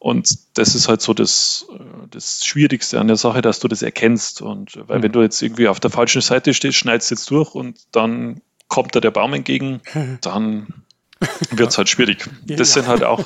[0.00, 1.78] Und das ist halt so das, äh,
[2.10, 4.40] das Schwierigste an der Sache, dass du das erkennst.
[4.42, 5.02] Und weil Mhm.
[5.04, 8.96] wenn du jetzt irgendwie auf der falschen Seite stehst, schneidest jetzt durch und dann kommt
[8.96, 9.80] da der Baum entgegen,
[10.22, 10.68] dann
[11.50, 12.26] wird es halt schwierig.
[12.46, 12.56] Ja.
[12.56, 13.18] Das sind halt auch,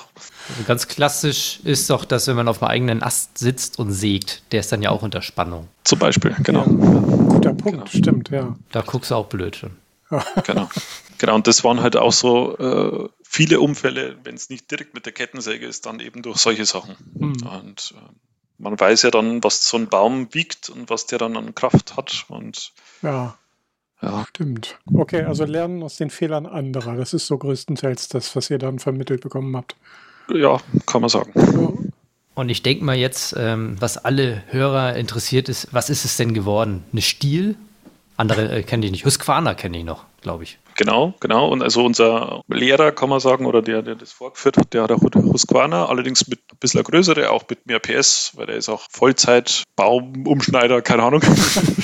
[0.49, 4.43] Also ganz klassisch ist doch, dass wenn man auf einem eigenen Ast sitzt und sägt,
[4.51, 5.69] der ist dann ja auch unter Spannung.
[5.85, 6.99] zum Beispiel, genau, Ja.
[7.29, 8.57] Guter Punkt, stimmt, ja.
[8.73, 9.71] Da guckst du auch blöd schon.
[10.45, 10.69] genau.
[11.19, 15.07] Genau, und das waren halt auch so äh, viele Unfälle, wenn es nicht direkt mit
[15.07, 16.97] der Kettensäge ist, dann eben durch solche Sachen.
[17.19, 17.35] Hm.
[17.47, 18.13] Und äh,
[18.59, 21.97] man weiß ja dann, was so ein Baum wiegt und was der dann an Kraft
[21.97, 22.27] hat.
[22.29, 22.73] Und
[23.03, 23.37] Ja,
[24.03, 24.79] ja, stimmt.
[24.93, 26.97] Okay, also lernen aus den Fehlern anderer.
[26.97, 29.77] Das ist so größtenteils das, was ihr dann vermittelt bekommen habt.
[30.29, 31.33] ja, kann man sagen.
[31.35, 31.91] Ja.
[32.35, 36.35] Und ich denke mal jetzt, ähm, was alle Hörer interessiert ist, was ist es denn
[36.35, 36.85] geworden?
[36.93, 37.57] Eine Stiel?
[38.17, 39.05] Andere äh, kenne ich nicht.
[39.05, 40.59] Husqvarna kenne ich noch, glaube ich.
[40.77, 41.49] Genau, genau.
[41.49, 44.93] Und also unser Lehrer, kann man sagen, oder der, der das vorgeführt hat, der hat
[44.93, 48.83] auch Husqvarna, allerdings mit ein bisschen größere, auch mit mehr PS, weil der ist auch
[48.91, 51.23] Vollzeit Baumumschneider, keine Ahnung.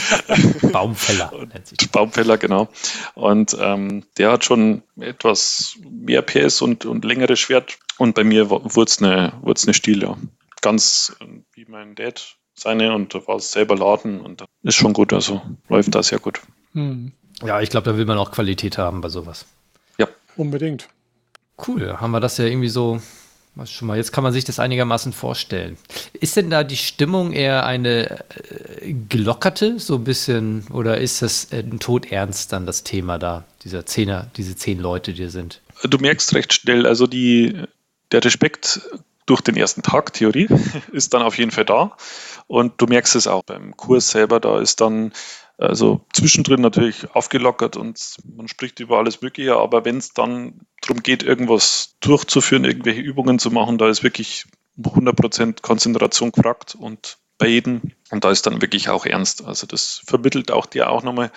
[0.73, 1.79] Baumfäller nennt sich.
[1.79, 1.89] das.
[1.89, 2.69] Baumfäller, genau.
[3.15, 7.79] Und ähm, der hat schon etwas mehr PS und, und längeres Schwert.
[7.99, 10.17] Und bei mir wurde es eine, wurd's eine Stiel, ja.
[10.63, 15.13] Ganz äh, wie mein Dad seine und war es selber laden und ist schon gut,
[15.13, 16.41] also läuft da sehr gut.
[16.73, 17.13] Hm.
[17.43, 19.47] Ja, ich glaube, da will man auch Qualität haben bei sowas.
[19.99, 20.89] Ja, Unbedingt.
[21.67, 23.01] Cool, haben wir das ja irgendwie so,
[23.55, 25.77] was schon mal, jetzt kann man sich das einigermaßen vorstellen.
[26.15, 28.21] Ist denn da die Stimmung eher eine
[28.81, 33.45] äh, gelockerte, so ein bisschen, oder ist das äh, ein Todernst dann das Thema da,
[33.65, 35.61] dieser Zehner, diese zehn Leute, die sind?
[35.83, 37.55] du merkst recht schnell, also die,
[38.13, 38.81] der Respekt
[39.31, 40.49] durch den ersten Tag Theorie
[40.93, 41.97] ist dann auf jeden Fall da.
[42.49, 45.13] Und du merkst es auch beim Kurs selber, da ist dann
[45.57, 51.03] also zwischendrin natürlich aufgelockert und man spricht über alles Mögliche, aber wenn es dann darum
[51.03, 54.47] geht, irgendwas durchzuführen, irgendwelche Übungen zu machen, da ist wirklich
[54.79, 57.83] 100% Konzentration gefragt und bei jedem.
[58.11, 59.45] Und da ist dann wirklich auch ernst.
[59.45, 61.31] Also das vermittelt auch dir auch nochmal,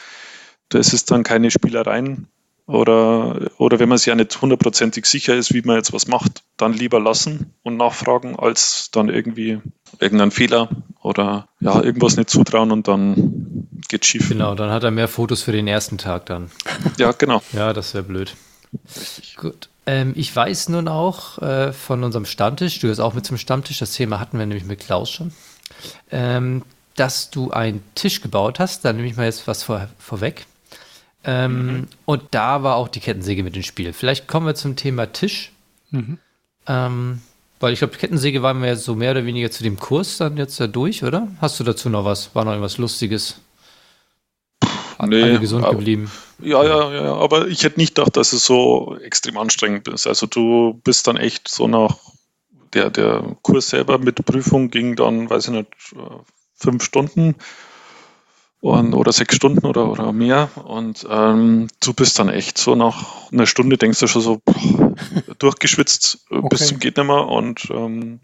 [0.69, 2.27] das ist dann keine Spielereien,
[2.65, 6.43] oder, oder wenn man sich ja nicht hundertprozentig sicher ist, wie man jetzt was macht,
[6.58, 9.60] dann lieber lassen und nachfragen, als dann irgendwie
[9.99, 10.69] irgendeinen Fehler
[11.02, 14.30] oder ja, irgendwas nicht zutrauen und dann geht schief.
[14.30, 16.52] Genau, dann hat er mehr Fotos für den ersten Tag dann.
[16.97, 17.41] Ja, genau.
[17.52, 18.36] Ja, das wäre blöd.
[19.36, 19.69] Gut.
[19.86, 23.80] Ähm, ich weiß nun auch äh, von unserem Stammtisch, du bist auch mit zum Stammtisch,
[23.80, 25.34] das Thema hatten wir nämlich mit Klaus schon,
[26.12, 26.63] ähm,
[26.95, 30.45] dass du einen Tisch gebaut hast, da nehme ich mal jetzt was vor, vorweg.
[31.26, 33.94] Ähm, Und da war auch die Kettensäge mit im Spiel.
[33.94, 35.52] Vielleicht kommen wir zum Thema Tisch.
[35.92, 36.18] Mhm.
[36.68, 37.22] Ähm,
[37.60, 40.36] weil ich glaube, Kettensäge waren wir jetzt so mehr oder weniger zu dem Kurs dann
[40.38, 41.30] jetzt da durch, oder?
[41.40, 42.36] Hast du dazu noch was?
[42.36, 43.40] War noch irgendwas Lustiges?
[45.06, 46.10] Nee, Alle gesund aber- geblieben?
[46.40, 50.08] Ja, ja, ja, aber ich hätte nicht gedacht, dass es so extrem anstrengend ist.
[50.08, 51.98] Also du bist dann echt so nach
[52.74, 56.00] der, der Kurs selber mit Prüfung ging dann, weiß ich nicht, äh,
[56.56, 57.36] fünf Stunden
[58.63, 60.49] und, oder sechs Stunden oder, oder mehr.
[60.63, 64.95] Und ähm, du bist dann echt so nach einer Stunde denkst du schon so boah,
[65.38, 66.65] durchgeschwitzt äh, bis Okay.
[66.69, 68.21] zum geht nimmer und ähm,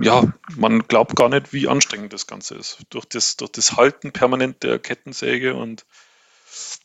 [0.00, 0.22] ja,
[0.56, 2.78] man glaubt gar nicht, wie anstrengend das Ganze ist.
[2.90, 5.84] Durch das, durch das Halten permanent der Kettensäge und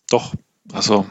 [0.09, 0.33] doch,
[0.73, 1.07] also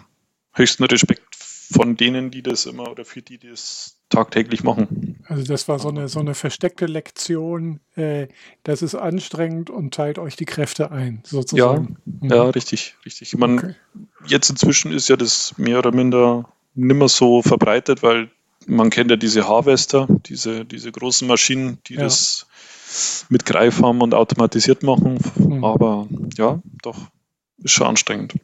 [0.53, 5.10] höchsten Respekt von denen, die das immer oder für die, die das tagtäglich machen.
[5.31, 8.27] Also das war so eine, so eine versteckte Lektion, äh,
[8.65, 11.99] das ist anstrengend und teilt euch die Kräfte ein, sozusagen.
[12.05, 12.31] Ja, mhm.
[12.31, 13.39] ja richtig, richtig.
[13.39, 13.75] Man, okay.
[14.27, 18.29] Jetzt inzwischen ist ja das mehr oder minder nimmer so verbreitet, weil
[18.67, 22.01] man kennt ja diese Harvester, diese, diese großen Maschinen, die ja.
[22.01, 22.49] das
[23.29, 25.21] mit Greifarm und automatisiert machen.
[25.37, 25.65] Mhm.
[25.65, 26.99] Aber ja, doch,
[27.63, 28.35] ist schon anstrengend.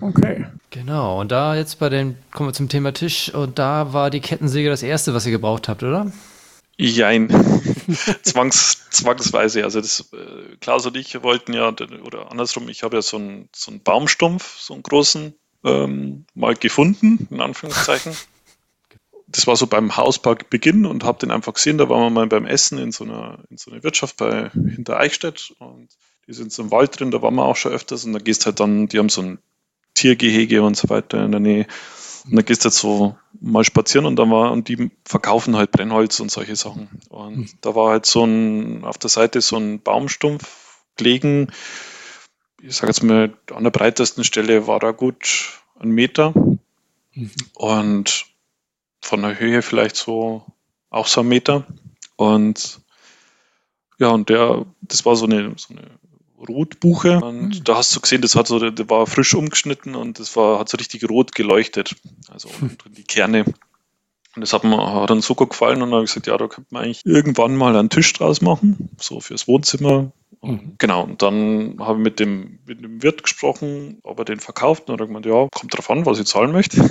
[0.00, 0.46] Okay.
[0.70, 4.20] Genau, und da jetzt bei den, kommen wir zum Thema Tisch, und da war die
[4.20, 6.12] Kettensäge das erste, was ihr gebraucht habt, oder?
[6.76, 7.28] Jein.
[8.22, 9.64] Zwangs, zwangsweise.
[9.64, 11.68] Also das, äh, Klaus und ich wollten ja,
[12.04, 16.54] oder andersrum, ich habe ja so einen, so einen Baumstumpf, so einen großen, ähm, mal
[16.54, 18.12] gefunden, in Anführungszeichen.
[19.28, 22.44] Das war so beim Hausparkbeginn und habe den einfach gesehen, da waren wir mal beim
[22.44, 25.88] Essen in so einer, in so einer Wirtschaft bei hinter Eichstätt und
[26.26, 28.44] die sind so im Wald drin, da waren wir auch schon öfters und da gehst
[28.44, 29.38] halt dann, die haben so ein
[30.02, 31.66] Tiergehege und so weiter in der Nähe.
[32.24, 35.70] Und da gehst du jetzt so mal spazieren und da war, und die verkaufen halt
[35.70, 36.88] Brennholz und solche Sachen.
[37.08, 37.48] Und mhm.
[37.60, 41.52] da war halt so ein, auf der Seite so ein Baumstumpf gelegen.
[42.60, 46.32] Ich sage jetzt mal, an der breitesten Stelle war da gut ein Meter.
[47.14, 47.30] Mhm.
[47.54, 48.26] Und
[49.00, 50.44] von der Höhe vielleicht so
[50.90, 51.64] auch so ein Meter.
[52.16, 52.80] Und
[53.98, 55.88] ja, und der, das war so eine, so eine
[56.48, 57.20] Rotbuche.
[57.20, 57.64] Und mhm.
[57.64, 60.68] da hast du gesehen, das hat so, der war frisch umgeschnitten und das war, hat
[60.68, 61.94] so richtig rot geleuchtet.
[62.30, 62.76] Also hm.
[62.96, 63.44] die Kerne.
[64.34, 66.38] Und das hat mir hat dann so gut gefallen und dann habe ich gesagt, ja,
[66.38, 70.12] da könnte man eigentlich irgendwann mal einen Tisch draus machen, so fürs Wohnzimmer.
[70.40, 70.74] Mhm.
[70.78, 74.88] Genau, und dann habe ich mit dem, mit dem Wirt gesprochen, ob er den verkauft.
[74.88, 76.82] Und er hat gemeint, ja, kommt drauf an, was ich zahlen möchte.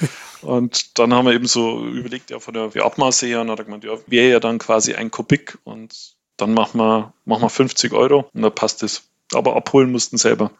[0.42, 3.64] und dann haben wir eben so überlegt, ja, von der Abmaße her, und hat er
[3.64, 7.92] gemeint, ja, wäre ja dann quasi ein Kubik und dann machen wir, machen wir 50
[7.92, 9.08] Euro und dann passt es.
[9.32, 10.50] Aber abholen mussten selber.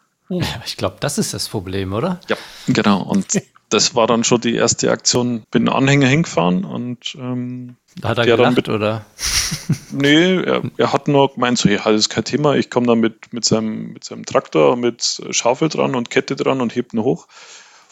[0.65, 2.21] Ich glaube, das ist das Problem, oder?
[2.29, 3.01] Ja, genau.
[3.01, 3.27] Und
[3.69, 5.43] das war dann schon die erste Aktion.
[5.51, 9.05] Bin Anhänger hingefahren und ähm, hat er gelacht, mit, oder?
[9.91, 12.95] nee, er, er, hat nur gemeint, so, ja, das ist kein Thema, ich komme da
[12.95, 17.01] mit, mit, seinem, mit seinem Traktor, mit Schaufel dran und Kette dran und hebt ihn
[17.01, 17.27] hoch.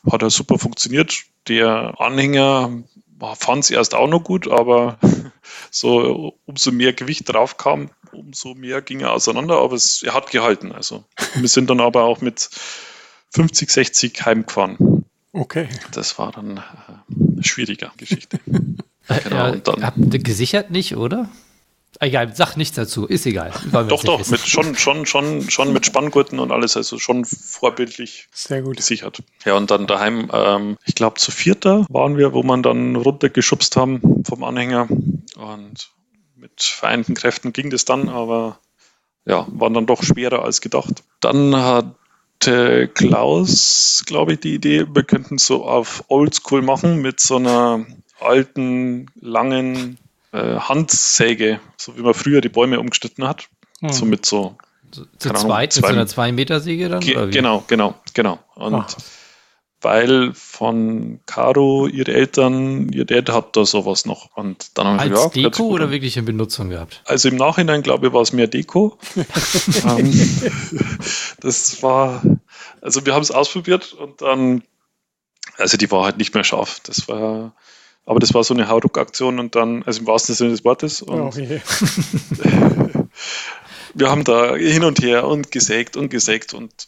[0.09, 1.23] Hat er super funktioniert.
[1.47, 2.71] Der Anhänger
[3.35, 4.97] fand es erst auch noch gut, aber
[5.71, 10.31] so umso mehr Gewicht drauf kam, umso mehr ging er auseinander, aber es, er hat
[10.31, 10.71] gehalten.
[10.71, 11.03] Also
[11.35, 12.49] wir sind dann aber auch mit
[13.31, 15.05] 50, 60 heimgefahren.
[15.31, 15.69] Okay.
[15.91, 16.61] Das war dann äh,
[17.33, 18.39] eine schwierige Geschichte.
[18.45, 18.85] genau,
[19.29, 21.29] ja, und dann, habt ihr gesichert nicht, oder?
[21.99, 23.51] Egal, sag nichts dazu, ist egal.
[23.71, 28.61] Doch, doch, mit, schon, schon, schon, schon mit Spanngurten und alles, also schon vorbildlich Sehr
[28.61, 28.77] gut.
[28.77, 29.23] gesichert.
[29.43, 33.75] Ja, und dann daheim, ähm, ich glaube, zu vierter waren wir, wo man dann runtergeschubst
[33.75, 34.87] haben vom Anhänger.
[35.35, 35.89] Und
[36.35, 38.59] mit vereinten Kräften ging das dann, aber
[39.25, 41.03] ja, waren dann doch schwerer als gedacht.
[41.19, 47.37] Dann hatte Klaus, glaube ich, die Idee, wir könnten so auf Oldschool machen mit so
[47.37, 47.85] einer
[48.19, 49.97] alten, langen
[50.31, 53.49] äh, Handsäge, so wie man früher die Bäume umgeschnitten hat.
[53.79, 53.91] Hm.
[53.91, 54.57] So mit so.
[54.91, 56.99] zu Ahnung, zweit, zwei, mit so einer 2-Meter-Säge dann?
[56.99, 58.39] Ge genau, genau, genau.
[58.55, 58.95] Und Ach.
[59.81, 64.35] weil von Caro, ihre Eltern, ihr Dad hat da sowas noch.
[64.35, 67.01] Und dann haben Als wir, ja, Deko oder wirklich in Benutzung gehabt?
[67.05, 68.97] Also im Nachhinein, glaube ich, war es mehr Deko.
[69.85, 70.41] ähm,
[71.39, 72.21] das war,
[72.81, 74.63] also wir haben es ausprobiert und dann,
[75.57, 76.81] also die war halt nicht mehr scharf.
[76.83, 77.53] Das war
[78.09, 81.03] aber das war so eine Hauruck-Aktion und dann, also im wahrsten Sinne des Wortes.
[81.03, 81.61] Und okay.
[83.93, 86.87] wir haben da hin und her und gesägt und gesägt und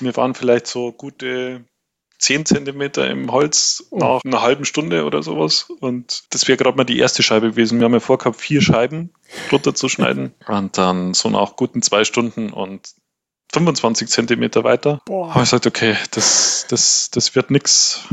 [0.00, 1.64] wir waren vielleicht so gute
[2.18, 3.96] 10 Zentimeter im Holz oh.
[3.96, 5.68] nach einer halben Stunde oder sowas.
[5.80, 7.78] Und das wäre gerade mal die erste Scheibe gewesen.
[7.78, 9.08] Wir haben ja vorgehabt, vier Scheiben
[9.50, 10.34] runterzuschneiden.
[10.48, 12.90] und dann so nach guten zwei Stunden und
[13.54, 15.00] 25 Zentimeter weiter.
[15.06, 15.30] Boah.
[15.30, 18.06] Habe ich gesagt, okay, das, das, das wird nichts.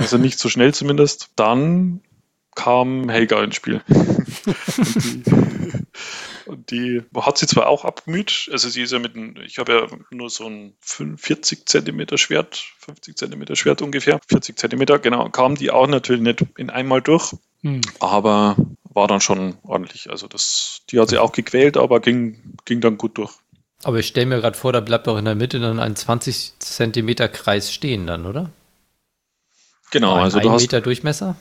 [0.00, 1.30] Also nicht so schnell zumindest.
[1.36, 2.00] Dann
[2.54, 3.82] kam Helga ins Spiel.
[3.88, 9.36] und, die, und die hat sie zwar auch abgemüht, also sie ist ja mit einem,
[9.36, 14.98] ich habe ja nur so ein 40 Zentimeter Schwert, 50 Zentimeter Schwert ungefähr, 40 Zentimeter,
[14.98, 17.82] genau, kam die auch natürlich nicht in einmal durch, hm.
[18.00, 18.56] aber
[18.92, 20.10] war dann schon ordentlich.
[20.10, 23.32] Also das, die hat sie auch gequält, aber ging, ging dann gut durch.
[23.82, 26.58] Aber ich stelle mir gerade vor, da bleibt doch in der Mitte dann ein 20
[26.58, 28.50] Zentimeter Kreis stehen dann, oder?
[29.90, 30.62] Genau, ein, also ein du hast.
[30.62, 31.36] Meter Durchmesser?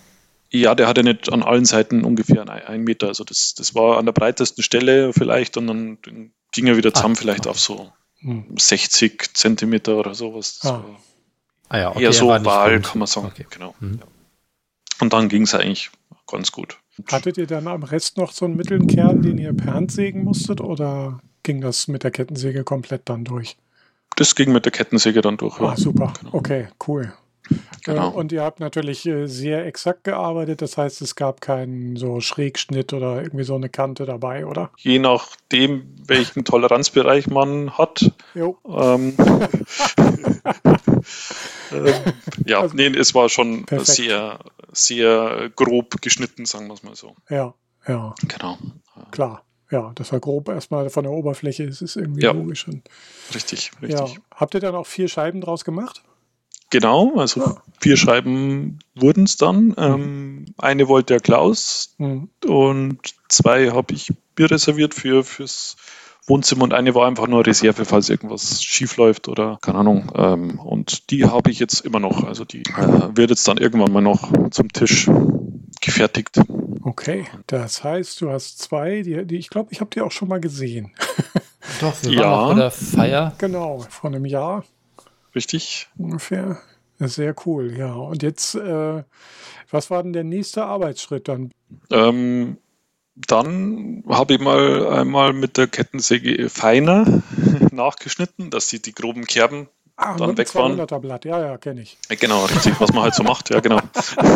[0.51, 3.07] Ja, der hatte nicht an allen Seiten ungefähr einen, einen Meter.
[3.07, 5.97] Also das, das war an der breitesten Stelle vielleicht und dann,
[6.51, 8.45] ging er wieder zusammen ah, vielleicht auf so hm.
[8.57, 10.59] 60 Zentimeter oder sowas.
[10.63, 10.83] Ah.
[11.69, 13.27] Ah ja, okay, eher so Wahl, kann man sagen.
[13.27, 13.45] Okay.
[13.51, 13.75] Genau.
[13.79, 13.99] Mhm.
[14.99, 15.91] Und dann ging es eigentlich
[16.25, 16.77] ganz gut.
[17.11, 20.23] Hattet ihr dann am Rest noch so einen mittleren Kern, den ihr per Hand sägen
[20.23, 23.55] musstet oder ging das mit der Kettensäge komplett dann durch?
[24.15, 25.59] Das ging mit der Kettensäge dann durch.
[25.61, 26.13] Ah, super.
[26.19, 26.33] Genau.
[26.33, 27.13] Okay, cool.
[27.85, 28.11] Genau.
[28.11, 32.19] Äh, Und ihr habt natürlich äh, sehr exakt gearbeitet, das heißt, es gab keinen so
[32.19, 34.69] Schrägschnitt oder irgendwie so eine Kante dabei, oder?
[34.77, 38.11] Je nachdem, welchen Toleranzbereich man hat.
[38.35, 38.57] Jo.
[38.67, 39.15] Ähm,
[41.71, 41.93] ähm,
[42.45, 43.87] ja, Also- nee, es war schon Perfekt.
[43.97, 44.39] sehr,
[44.71, 47.15] sehr grob geschnitten, sagen wir es mal so.
[47.29, 47.53] Ja,
[47.87, 48.57] ja, Genau.
[49.11, 49.43] klar.
[49.71, 52.31] Ja, das war grob erstmal von der Oberfläche, es ist irgendwie Ja.
[52.31, 52.67] logisch.
[52.67, 52.89] Und,
[53.35, 53.87] Richtig, ja.
[54.03, 54.19] richtig.
[54.33, 56.01] Habt ihr dann auch vier Scheiben draus gemacht?
[56.71, 57.55] Genau, also Ja.
[57.79, 59.73] vier Scheiben wurden es dann.
[59.77, 62.29] Ähm, eine wollte der Klaus Hm.
[62.45, 65.75] und zwei habe ich mir reserviert für fürs
[66.27, 70.11] Wohnzimmer und eine war einfach nur Reserve, falls irgendwas schief läuft oder keine Ahnung.
[70.15, 72.23] Ähm, und die habe ich jetzt immer noch.
[72.23, 75.09] Also die äh, wird jetzt dann irgendwann mal noch zum Tisch
[75.81, 76.39] gefertigt.
[76.83, 80.27] Okay, das heißt, du hast zwei, die, die ich glaube, ich habe die auch schon
[80.27, 80.91] mal gesehen.
[81.81, 82.21] Doch, wir Ja.
[82.21, 83.33] waren auch bei der Feier.
[83.39, 84.63] Genau, vor einem Jahr
[85.35, 85.87] Richtig?
[85.97, 86.57] ungefähr.
[86.99, 87.93] Sehr cool, ja.
[87.93, 89.03] Und jetzt, äh,
[89.71, 91.51] was war denn der nächste Arbeitsschritt dann?
[91.91, 92.57] Ähm,
[93.15, 97.21] dann habe ich mal einmal mit der Kettensäge feiner
[97.71, 99.67] nachgeschnitten, dass die, die groben Kerben
[100.01, 100.79] Ah, Dann weg waren.
[100.79, 101.97] 200er Blatt, ja, ja, kenne ich.
[102.07, 103.81] Äh, Genau, richtig, was man halt so macht, ja, genau.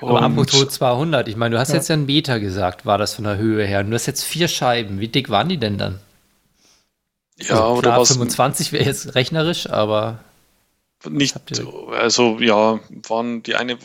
[0.00, 1.76] Aber apropos 200, ich meine, du hast Ja.
[1.76, 3.80] jetzt ja einen Meter gesagt, war das von der Höhe her.
[3.80, 4.98] Und du hast jetzt vier Scheiben.
[4.98, 6.00] Wie dick waren die denn dann?
[7.42, 10.20] Ja, Also oder klar, was 25 wäre jetzt rechnerisch, aber
[11.08, 11.36] nicht,
[11.92, 13.78] also ja, waren, die eine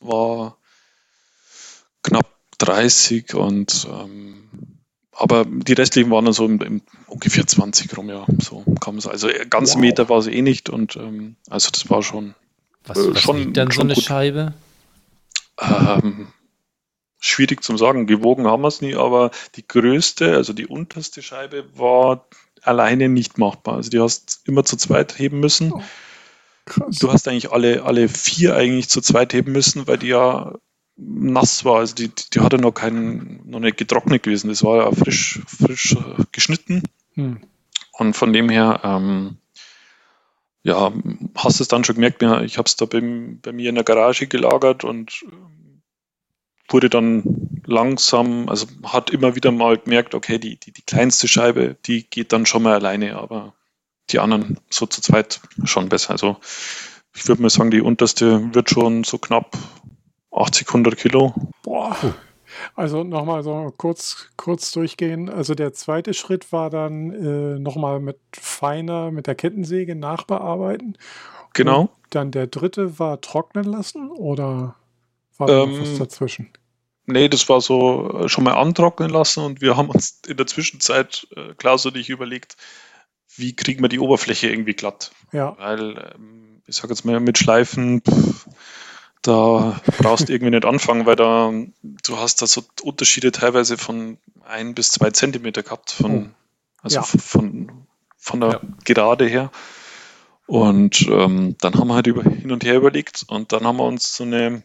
[0.00, 0.56] war
[2.02, 2.26] knapp
[2.58, 4.48] 30 und ähm,
[5.12, 9.06] aber die restlichen waren dann so im, im ungefähr 20 rum, ja, so kam es.
[9.06, 9.80] Also äh, ganz Wow.
[9.80, 12.34] Meter war sie eh nicht und ähm, also das war schon
[12.84, 14.04] was, Äh, was schon- dann so schon eine gut.
[14.04, 14.54] Scheibe?
[15.60, 16.28] Ähm,
[17.20, 18.06] schwierig zum sagen.
[18.06, 22.26] Gewogen haben wir es nie, aber die größte, also die unterste Scheibe, war
[22.62, 23.76] alleine nicht machbar.
[23.76, 25.72] Also die hast immer zu zweit heben müssen.
[26.64, 26.98] Krass.
[26.98, 30.54] Du hast eigentlich alle, alle vier eigentlich zu zweit heben müssen, weil die ja
[30.96, 31.78] nass war.
[31.78, 34.48] Also die, die hatte noch keinen, noch nicht getrocknet gewesen.
[34.48, 35.96] Das war ja frisch, frisch
[36.30, 36.82] geschnitten.
[37.14, 37.40] Hm.
[37.92, 39.38] Und von dem her, ähm,
[40.62, 40.92] ja,
[41.34, 43.84] hast du es dann schon gemerkt, ich habe es da bei, bei mir in der
[43.84, 45.24] Garage gelagert und
[46.68, 47.22] wurde dann
[47.66, 52.32] langsam, also hat immer wieder mal gemerkt, okay, die, die, die kleinste Scheibe, die geht
[52.32, 53.54] dann schon mal alleine, aber
[54.10, 56.10] die anderen so zu zweit schon besser.
[56.10, 56.36] Also
[57.14, 59.56] ich würde mal sagen, die unterste wird schon so knapp
[60.32, 61.34] 80, 100 Kilo.
[61.62, 61.96] Boah.
[62.74, 65.28] Also nochmal so kurz, kurz durchgehen.
[65.28, 70.98] Also der zweite Schritt war dann äh, nochmal mit feiner, mit der Kettensäge nachbearbeiten.
[71.54, 71.82] Genau.
[71.82, 74.74] Und dann der dritte war trocknen lassen oder
[75.48, 76.50] war Ähm, was dazwischen?
[77.06, 80.46] Nee, das war so äh, schon mal antrocknen lassen und wir haben uns in der
[80.46, 82.56] Zwischenzeit, äh, Klaus und ich, überlegt,
[83.36, 85.10] wie kriegen wir die Oberfläche irgendwie glatt.
[85.32, 88.46] Ja, Weil, ähm, ich sag jetzt mal, mit Schleifen, pff,
[89.22, 91.52] da brauchst du irgendwie nicht anfangen, weil da,
[91.82, 96.34] du hast da so Unterschiede teilweise von ein bis zwei Zentimeter gehabt, von,
[96.82, 97.02] also Ja.
[97.02, 98.60] von, von der Ja.
[98.84, 99.50] Gerade her.
[100.46, 103.84] Und ähm, dann haben wir halt über, hin und her überlegt und dann haben wir
[103.84, 104.62] uns so eine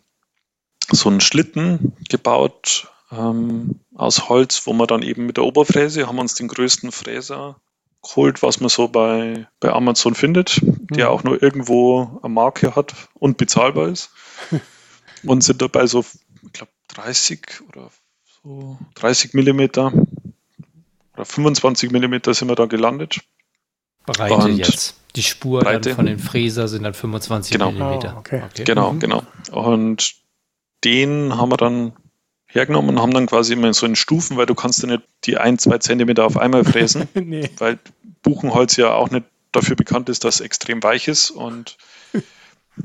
[0.91, 6.19] so einen Schlitten gebaut ähm, aus Holz, wo wir dann eben mit der Oberfräse haben
[6.19, 7.59] uns den größten Fräser
[8.01, 11.11] geholt, was man so bei, bei Amazon findet, der Mhm.
[11.13, 14.11] auch nur irgendwo eine Marke hat und bezahlbar ist.
[15.25, 16.05] und sind dabei so,
[16.45, 17.89] ich glaube, 30 oder
[18.43, 19.91] so 30 Millimeter
[21.15, 23.19] oder 25 Millimeter sind wir da gelandet.
[24.05, 24.95] Breite Und jetzt.
[25.15, 27.71] Die Spur von den Fräser sind dann 25 Genau.
[27.71, 28.13] Millimeter.
[28.15, 28.43] Ah, okay.
[28.63, 28.99] Genau, Mhm.
[28.99, 29.23] genau.
[29.51, 30.13] Und
[30.83, 31.93] den haben wir dann
[32.47, 35.37] hergenommen und haben dann quasi immer so in Stufen, weil du kannst ja nicht die
[35.37, 37.49] ein, zwei Zentimeter auf einmal fräsen, nee.
[37.57, 37.77] weil
[38.23, 41.77] Buchenholz ja auch nicht dafür bekannt ist, dass es extrem weich ist und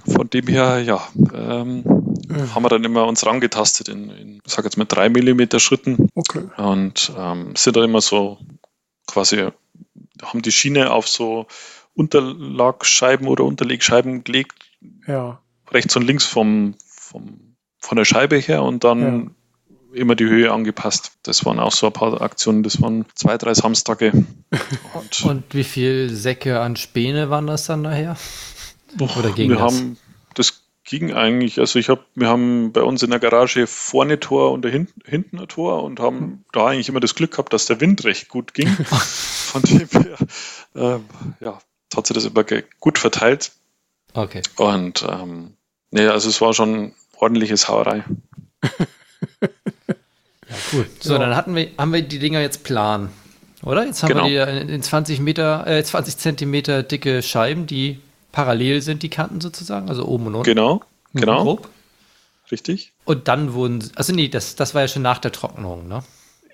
[0.07, 1.85] von dem her, ja, ähm,
[2.55, 6.09] haben wir dann immer uns rangetastet in, in ich sag jetzt mal drei Millimeter Schritten
[6.15, 6.45] Okay.
[6.57, 8.39] und ähm, sind dann immer so
[9.07, 9.49] quasi,
[10.23, 11.47] haben die Schiene auf so
[11.95, 14.55] Unterlagscheiben oder Unterlegscheiben gelegt
[15.07, 15.41] Ja.
[15.71, 17.52] rechts und links vom, vom,
[17.83, 19.35] von der Scheibe her und dann
[19.93, 21.13] immer die Höhe angepasst.
[21.23, 24.13] Das waren auch so ein paar Aktionen, das waren zwei, drei Samstage.
[24.95, 28.17] Und, Und wie viel Säcke an Späne waren das dann nachher?
[28.99, 29.75] oder ging wir das?
[29.75, 29.99] haben,
[30.35, 34.53] das ging eigentlich, also ich habe, wir haben bei uns in der Garage vorne Tor
[34.53, 37.81] und dahinten, hinten ein Tor und haben da eigentlich immer das Glück gehabt, dass der
[37.81, 38.69] Wind recht gut ging.
[38.87, 40.17] Von dem her,
[40.75, 41.05] ähm,
[41.41, 41.59] ja,
[41.95, 42.45] hat sich das immer
[42.81, 43.53] gut verteilt.
[44.15, 44.43] Okay.
[44.57, 45.55] Und ähm,
[45.91, 46.93] nee, also es war schon
[47.23, 48.05] ordentliche Sauerei.
[50.49, 50.87] Ja, cool.
[51.01, 51.19] So, Ja.
[51.21, 53.09] dann hatten wir, haben wir die Dinger jetzt plan.
[53.63, 53.87] Oder?
[53.87, 54.27] Jetzt haben Genau.
[54.29, 58.01] wir die in in 20 Meter, äh, 20 Zentimeter dicke Scheiben, die
[58.33, 60.45] parallel sind, die Kanten sozusagen, also oben und unten.
[60.45, 60.83] Genau,
[61.15, 61.69] genau, Grob.
[62.51, 62.93] richtig.
[63.05, 66.03] Und dann wurden, sie- also nee, das, das war ja schon nach der Trocknung, ne?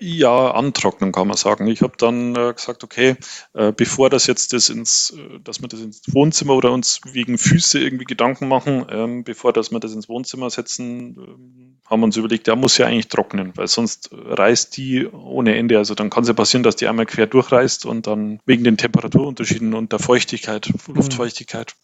[0.01, 1.67] Ja, antrocknen kann man sagen.
[1.67, 3.17] Ich habe dann äh, gesagt, okay,
[3.55, 7.39] äh, bevor das jetzt das ins, äh, dass wir das ins Wohnzimmer oder uns wegen
[7.39, 12.05] Füße irgendwie Gedanken machen, ähm, bevor dass wir das ins Wohnzimmer setzen, ähm, haben wir
[12.05, 15.79] uns überlegt, der muss ja eigentlich trocknen, weil sonst reißt die ohne Ende.
[15.79, 18.77] Also dann kann es ja passieren, dass die einmal quer durchreißt und dann wegen den
[18.77, 21.75] Temperaturunterschieden und der Feuchtigkeit, Luftfeuchtigkeit.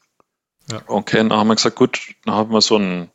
[0.71, 0.83] Ja.
[0.87, 3.11] Okay, dann haben wir gesagt, gut, dann haben wir so ein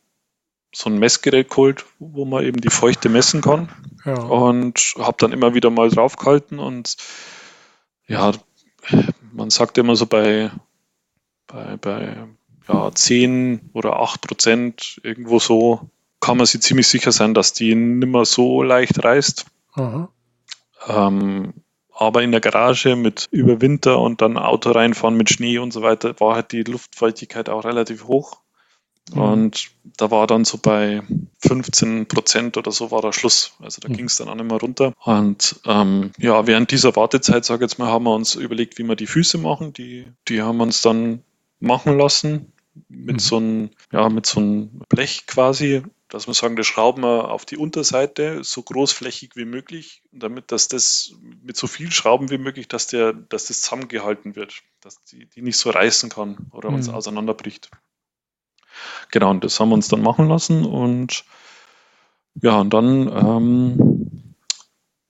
[0.72, 3.68] so ein Messgerät geholt, wo man eben die Feuchte messen kann
[4.04, 4.14] Ja.
[4.14, 6.96] und habe dann immer wieder mal draufgehalten und
[8.06, 8.32] ja,
[9.32, 10.50] man sagt immer so bei,
[11.46, 12.26] bei, bei
[12.68, 15.90] ja, 10 oder 8 Prozent irgendwo so,
[16.20, 19.46] kann man sich ziemlich sicher sein, dass die nimmer so leicht reißt.
[19.72, 20.08] Aha.
[20.88, 21.54] Ähm,
[21.94, 25.82] aber in der Garage mit über Winter und dann Auto reinfahren mit Schnee und so
[25.82, 28.39] weiter, war halt die Luftfeuchtigkeit auch relativ hoch.
[29.14, 29.20] Mhm.
[29.20, 31.02] Und da war dann so bei
[31.42, 33.52] 15 Prozent oder so war der Schluss.
[33.60, 33.94] Also da Mhm.
[33.94, 34.92] ging es dann auch nicht mehr runter.
[35.04, 38.84] Und ähm, ja, während dieser Wartezeit, sage ich jetzt mal, haben wir uns überlegt, wie
[38.84, 39.72] wir die Füße machen.
[39.72, 41.22] Die, die haben wir uns dann
[41.60, 42.52] machen lassen
[42.88, 43.18] mit Mhm.
[43.20, 47.44] so einem, ja, mit so einem Blech quasi, dass wir sagen, das schrauben wir auf
[47.44, 52.68] die Unterseite so großflächig wie möglich, damit dass das mit so viel Schrauben wie möglich,
[52.68, 56.88] dass der, dass das zusammengehalten wird, dass die, die nicht so reißen kann oder uns
[56.88, 56.94] Mhm.
[56.94, 57.70] auseinanderbricht.
[59.10, 61.24] Genau, und das haben wir uns dann machen lassen und
[62.42, 64.34] ja, und dann ähm,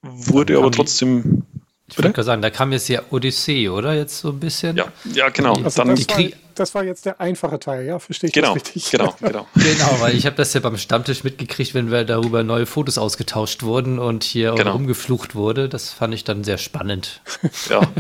[0.03, 1.43] wurde Dann aber trotzdem,
[1.89, 3.95] Ich würde gerade sagen, da kam jetzt ja Odyssee, oder?
[3.95, 4.77] Jetzt so ein bisschen.
[4.77, 7.99] ja, ja, genau, Also dann, das, war, das war jetzt der einfache Teil, ja?
[7.99, 8.91] Verstehe ich genau, das richtig?
[8.91, 9.47] genau, genau.
[9.55, 13.63] Genau, weil ich habe das ja beim Stammtisch mitgekriegt, wenn wir darüber neue Fotos ausgetauscht
[13.63, 14.73] wurden und hier Genau.
[14.73, 15.69] rumgeflucht wurde.
[15.69, 17.21] Das fand ich dann sehr spannend.
[17.69, 17.83] ja.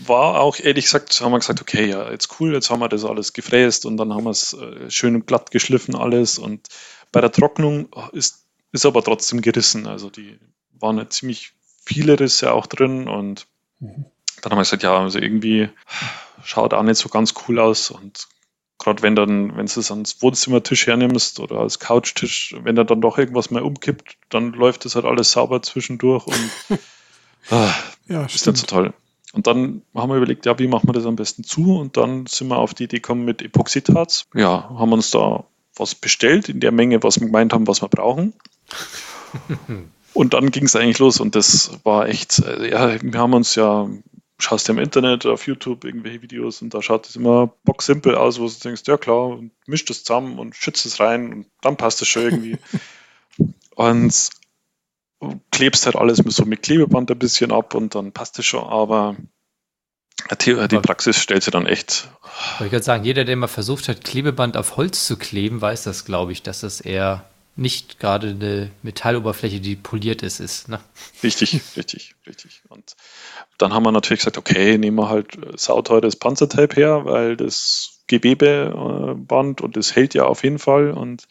[0.00, 3.04] War auch, ehrlich gesagt, haben wir gesagt, okay, ja, jetzt cool, jetzt haben wir das
[3.04, 6.68] alles gefräst und dann haben wir es äh, schön und glatt geschliffen alles und
[7.10, 9.86] bei der Trocknung ist, ist aber trotzdem gerissen.
[9.86, 10.38] Also die
[10.78, 11.52] waren ja ziemlich
[11.84, 13.46] viele Risse auch drin und
[13.80, 14.06] Mhm.
[14.42, 15.68] dann haben wir gesagt, ja, also irgendwie
[16.44, 18.26] schaut auch nicht so ganz cool aus und
[18.78, 23.00] gerade wenn dann, wenn du es ans Wohnzimmertisch hernimmst oder als Couchtisch, wenn da dann
[23.00, 26.50] doch irgendwas mal umkippt, dann läuft das halt alles sauber zwischendurch und
[27.50, 27.72] ah,
[28.08, 28.92] Ja, ist nicht so toll.
[29.32, 31.78] Und dann haben wir überlegt, ja, wie machen wir das am besten zu?
[31.78, 34.26] Und dann sind wir auf die Idee gekommen mit Epoxidharz.
[34.34, 35.44] Ja, haben uns da
[35.76, 38.32] was bestellt in der Menge, was wir gemeint haben, was wir brauchen.
[40.14, 43.54] und dann ging es eigentlich los und das war echt, äh, ja, wir haben uns
[43.54, 43.88] ja,
[44.38, 48.40] schaust ja im Internet, auf YouTube irgendwelche Videos und da schaut es immer boxsimpel aus,
[48.40, 51.76] wo du denkst, ja klar, und mischt es zusammen und schützt es rein und dann
[51.76, 52.58] passt es schon irgendwie.
[53.74, 54.30] und
[55.50, 58.64] klebst halt alles mit so mit Klebeband ein bisschen ab und dann passt es schon,
[58.64, 59.16] aber
[60.44, 62.08] die, die Praxis stellt sich dann echt.
[62.58, 65.84] Wollte ich gerade sagen, jeder, der mal versucht hat, Klebeband auf Holz zu kleben, weiß
[65.84, 67.24] das, glaube ich, dass das eher
[67.58, 70.68] nicht gerade eine Metalloberfläche, die poliert ist, ist.
[70.68, 70.80] Ne?
[71.24, 72.62] Richtig, richtig, richtig.
[72.68, 72.94] Und
[73.58, 77.98] dann haben wir natürlich gesagt, okay, nehmen wir halt äh, sauteures Panzertape her, weil das
[78.06, 80.92] Gewebeband und das hält ja auf jeden Fall.
[80.92, 81.26] Und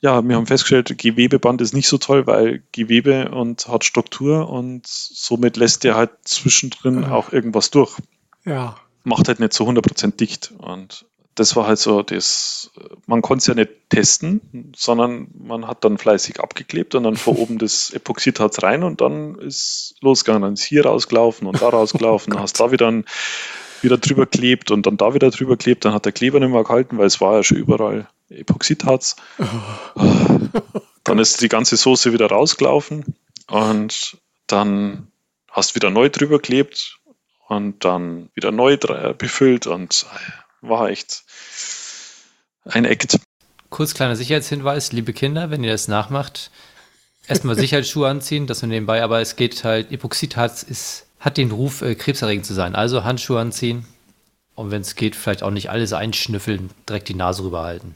[0.00, 4.86] ja, wir haben festgestellt, Gewebeband ist nicht so toll, weil Gewebe und hat Struktur und
[4.86, 7.12] somit lässt der halt zwischendrin Ah.
[7.12, 7.96] auch irgendwas durch.
[8.44, 10.52] Ja, Macht halt nicht so 100% dicht.
[10.58, 12.70] Und das war halt so, das,
[13.06, 17.38] man konnte es ja nicht testen, sondern man hat dann fleißig abgeklebt und dann vor
[17.38, 20.42] oben das Epoxidharz rein und dann ist losgegangen.
[20.42, 23.04] Dann ist hier rausgelaufen und da rausgelaufen, dann hast da wieder, ein,
[23.82, 26.64] wieder drüber klebt und dann da wieder drüber klebt, dann hat der Kleber nicht mehr
[26.64, 29.16] gehalten, weil es war ja schon überall Epoxidharz.
[31.04, 33.16] Dann ist die ganze Soße wieder rausgelaufen
[33.48, 34.16] und
[34.46, 35.08] dann
[35.50, 36.98] hast wieder neu drüber klebt
[37.48, 40.06] und dann wieder neu dre- befüllt und
[40.60, 41.24] war echt
[42.64, 43.18] ein Act.
[43.70, 46.50] Kurz kleiner Sicherheitshinweis, liebe Kinder, wenn ihr das nachmacht,
[47.28, 51.82] erstmal Sicherheitsschuhe anziehen, das nur nebenbei, aber es geht halt, Epoxidharz ist, hat den Ruf,
[51.82, 52.74] äh, krebserregend zu sein.
[52.74, 53.86] Also Handschuhe anziehen
[54.54, 57.94] und wenn es geht, vielleicht auch nicht alles einschnüffeln, direkt die Nase rüberhalten.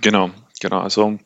[0.00, 0.30] Genau,
[0.60, 0.80] genau.
[0.80, 1.18] Also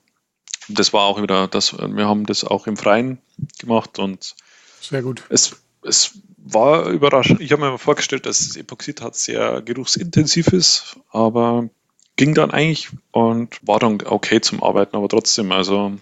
[0.68, 3.18] das war auch wieder das, wir haben das auch im Freien
[3.58, 4.34] gemacht und
[4.80, 5.24] sehr gut.
[5.28, 7.40] es, es war überraschend.
[7.40, 11.68] Ich habe mir vorgestellt, dass das Epoxidharz sehr geruchsintensiv ist, aber
[12.16, 15.92] ging dann eigentlich und war dann okay zum Arbeiten, aber trotzdem, also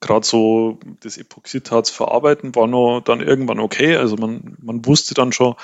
[0.00, 3.96] gerade so das Epoxidharz verarbeiten war nur dann irgendwann okay.
[3.96, 5.54] Also man, man wusste dann schon,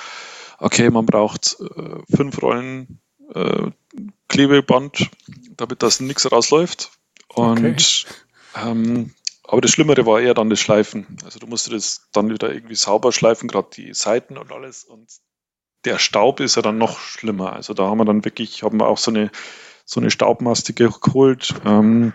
[0.57, 2.99] okay, man braucht äh, fünf Rollen
[3.33, 3.67] äh,
[4.27, 5.09] Klebeband,
[5.57, 6.91] damit das nichts rausläuft.
[7.29, 7.75] Und Okay.
[8.55, 11.17] Ähm, aber das Schlimmere war eher dann das Schleifen.
[11.25, 14.83] Also du musst das dann wieder irgendwie sauber schleifen, gerade die Seiten und alles.
[14.83, 15.09] Und
[15.85, 17.53] der Staub ist ja dann noch schlimmer.
[17.53, 19.31] Also da haben wir dann wirklich, haben wir auch so eine,
[19.85, 22.13] so eine Staubmaske geholt, ähm,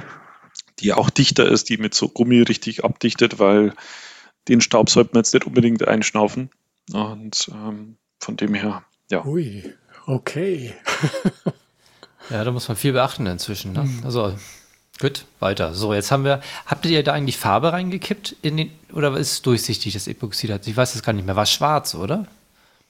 [0.79, 3.75] die auch dichter ist, die mit so Gummi richtig abdichtet, weil
[4.49, 6.51] den Staub sollte man jetzt nicht unbedingt einschnaufen.
[6.93, 9.25] Und ähm, von dem her, ja.
[9.25, 9.75] Ui,
[10.07, 10.75] okay.
[12.31, 13.73] ja, da muss man viel beachten inzwischen.
[13.73, 13.85] Ne?
[13.85, 14.01] Mhm.
[14.05, 14.35] Also
[15.01, 15.75] gut, weiter.
[15.75, 16.41] So, jetzt haben wir.
[16.67, 20.67] Habt ihr da eigentlich Farbe reingekippt in den oder ist es durchsichtig das Epoxid?
[20.67, 21.37] Ich weiß es gar nicht mehr.
[21.37, 22.27] War schwarz, oder?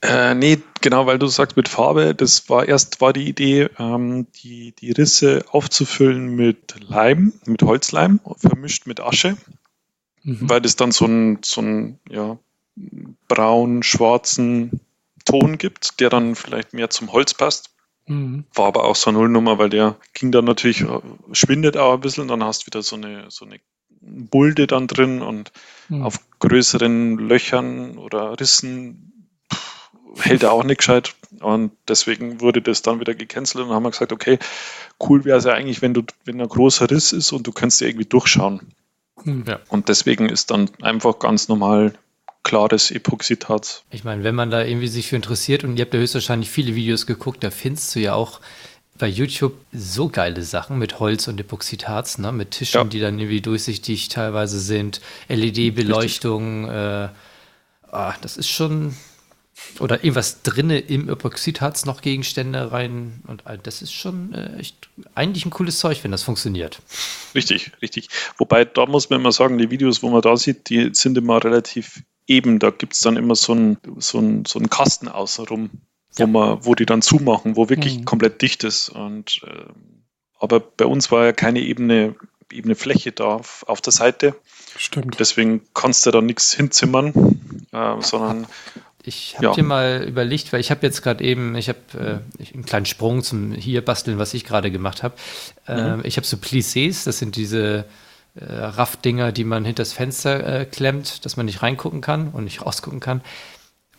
[0.01, 4.27] Äh, nee, genau, weil du sagst mit Farbe, das war erst war die Idee, ähm,
[4.43, 9.37] die, die Risse aufzufüllen mit Leim, mit Holzleim, vermischt mit Asche,
[10.23, 10.47] mhm.
[10.47, 12.37] weil das dann so ein, so ein ja,
[13.27, 14.81] braun-schwarzen
[15.25, 17.71] Ton gibt, der dann vielleicht mehr zum Holz passt.
[18.07, 18.45] Mhm.
[18.53, 20.99] War aber auch so eine Nullnummer, weil der ging dann natürlich, äh,
[21.33, 23.59] schwindet auch ein bisschen, dann hast du wieder so eine, so eine
[23.99, 25.51] Bulde dann drin und
[25.89, 26.03] mhm.
[26.03, 29.29] auf größeren Löchern oder Rissen
[30.19, 31.13] hält er auch nicht gescheit.
[31.41, 34.39] Und deswegen wurde das dann wieder gecancelt und dann haben wir gesagt, okay,
[34.99, 37.81] cool wäre es ja eigentlich, wenn du, wenn ein großer Riss ist und du kannst
[37.81, 38.61] dir irgendwie durchschauen.
[39.23, 39.43] Hm.
[39.47, 39.59] Ja.
[39.67, 41.93] Und deswegen ist dann einfach ganz normal
[42.47, 43.83] klares Epoxidharz.
[43.91, 46.75] Ich meine, wenn man da irgendwie sich für interessiert und ihr habt ja höchstwahrscheinlich viele
[46.75, 48.39] Videos geguckt, da findest du ja auch
[48.97, 52.31] bei YouTube so geile Sachen mit Holz und Epoxidharz, ne?
[52.31, 52.83] mit Tischen, ja.
[52.85, 56.69] die dann irgendwie durchsichtig teilweise sind, LED-Beleuchtung.
[56.69, 57.09] Äh,
[57.91, 58.95] ah, das ist schon,
[59.79, 63.23] oder irgendwas drinne im Epoxidharz noch Gegenstände rein.
[63.27, 66.81] Und das ist schon äh, echt eigentlich ein cooles Zeug, wenn das funktioniert.
[67.35, 68.07] Richtig, richtig.
[68.37, 71.43] Wobei, da muss man immer sagen, die Videos, wo man da sieht, die sind immer
[71.43, 72.59] relativ eben.
[72.59, 75.69] Da gibt es dann immer so einen so so ein Kasten außenrum,
[76.15, 76.27] wo, ja.
[76.27, 78.05] man, wo die dann zumachen, wo wirklich mhm.
[78.05, 78.89] komplett dicht ist.
[78.89, 79.65] Und, äh,
[80.39, 82.15] aber bei uns war ja keine ebene,
[82.51, 84.35] ebene Fläche da auf, auf der Seite.
[84.77, 85.19] Stimmt.
[85.19, 87.13] Deswegen kannst du da nichts hinzimmern,
[87.71, 88.47] äh, sondern
[89.03, 89.53] ich habe ja.
[89.53, 91.79] dir mal überlegt, weil ich habe jetzt gerade eben, ich habe
[92.39, 95.15] äh, einen kleinen Sprung zum hier basteln, was ich gerade gemacht habe.
[95.65, 96.01] Äh, mhm.
[96.03, 97.85] Ich habe so Plissés, das sind diese
[98.39, 102.43] äh, Raffdinger, die man hinter das Fenster äh, klemmt, dass man nicht reingucken kann und
[102.43, 103.21] nicht rausgucken kann.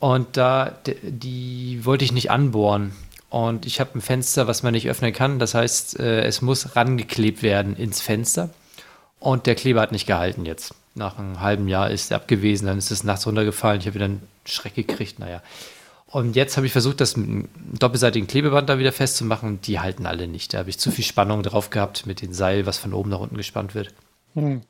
[0.01, 2.93] Und da, die wollte ich nicht anbohren.
[3.31, 5.39] Und ich habe ein Fenster, was man nicht öffnen kann.
[5.39, 8.51] Das heißt, äh, es muss rangeklebt werden ins Fenster.
[9.21, 10.75] Und der Kleber hat nicht gehalten jetzt.
[10.95, 13.81] Nach einem halben Jahr ist er abgewesen, dann ist es nachts runtergefallen.
[13.81, 15.43] Ich habe wieder einen Schreck gekriegt, naja.
[16.07, 19.61] Und jetzt habe ich versucht, das mit einem doppelseitigen Klebeband da wieder festzumachen.
[19.61, 20.55] Die halten alle nicht.
[20.55, 23.21] Da habe ich zu viel Spannung drauf gehabt mit dem Seil, was von oben nach
[23.21, 23.93] unten gespannt wird.
[24.41, 24.63] Hm.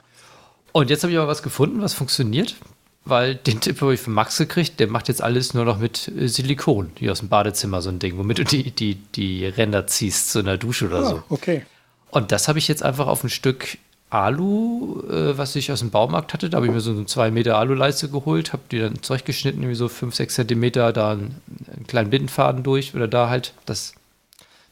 [0.72, 2.56] Und jetzt habe ich aber was gefunden, was funktioniert.
[3.04, 6.08] Weil den Tipp habe ich von Max gekriegt, der macht jetzt alles nur noch mit
[6.08, 9.86] äh, Silikon, hier aus dem Badezimmer, so ein Ding, womit du die, die, die Ränder
[9.86, 11.22] ziehst zu einer Dusche oder ah, so.
[11.30, 11.64] Okay.
[12.10, 13.78] Und das habe ich jetzt einfach auf ein Stück
[14.10, 16.48] Alu, äh, was ich aus dem Baumarkt hatte.
[16.48, 19.76] Da habe ich mir so eine 2 Meter Aluleiste geholt, habe die dann zurechtgeschnitten, irgendwie
[19.76, 21.40] so 5, 6 Zentimeter, da einen,
[21.74, 23.94] einen, kleinen Bindenfaden durch oder da halt das,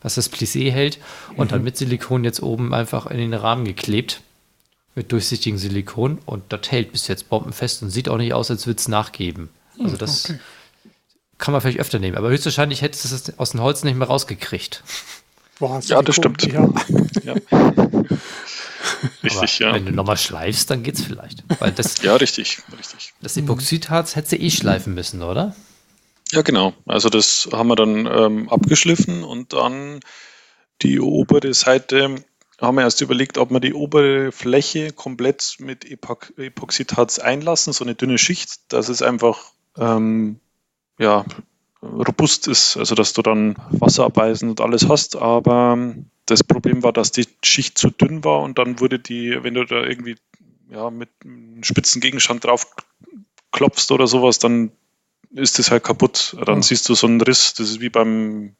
[0.00, 0.98] was das Plissé hält
[1.36, 1.54] und mhm.
[1.54, 4.22] dann mit Silikon jetzt oben einfach in den Rahmen geklebt.
[4.96, 8.66] Mit durchsichtigem Silikon und das hält bis jetzt bombenfest und sieht auch nicht aus, als
[8.66, 9.50] würde es nachgeben.
[9.78, 10.40] Also das okay.
[11.38, 14.08] kann man vielleicht öfter nehmen, aber höchstwahrscheinlich hättest du es aus dem Holz nicht mehr
[14.08, 14.82] rausgekriegt.
[15.58, 16.42] Boah, ja, das stimmt.
[16.50, 16.68] Ja.
[17.22, 17.34] ja.
[19.22, 19.74] Richtig, Aber ja.
[19.74, 21.44] Wenn du nochmal schleifst, dann geht's vielleicht.
[21.60, 23.12] Weil das, ja, richtig, richtig.
[23.20, 25.54] Das Epoxidharz hättest du eh schleifen müssen, oder?
[26.32, 26.74] Ja, genau.
[26.86, 30.00] Also das haben wir dann ähm, abgeschliffen und dann
[30.82, 32.16] die obere Seite
[32.60, 37.84] haben wir erst überlegt, ob wir die obere Fläche komplett mit Epox Epoxidharz einlassen, so
[37.84, 40.40] eine dünne Schicht, dass es einfach ähm,
[40.98, 41.24] ja,
[41.82, 45.94] robust ist, also dass du dann Wasserabweisen und alles hast, aber
[46.24, 49.64] das Problem war, dass die Schicht zu dünn war und dann wurde die, wenn du
[49.64, 50.16] da irgendwie
[50.70, 52.66] ja, mit einem spitzen Gegenstand drauf
[53.52, 54.72] klopfst oder sowas, dann
[55.30, 56.36] ist das halt kaputt.
[56.44, 56.62] Dann mhm.
[56.62, 58.56] siehst du so einen Riss, das ist wie beim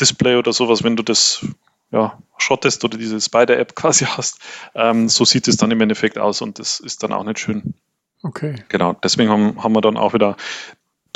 [0.00, 1.44] Display oder sowas, wenn du das
[1.90, 4.38] ja, schottest oder diese Spider-App quasi hast.
[4.74, 7.74] Ähm, so sieht es dann im Endeffekt aus und das ist dann auch nicht schön.
[8.22, 8.56] Okay.
[8.68, 10.36] Genau, deswegen haben, haben wir dann auch wieder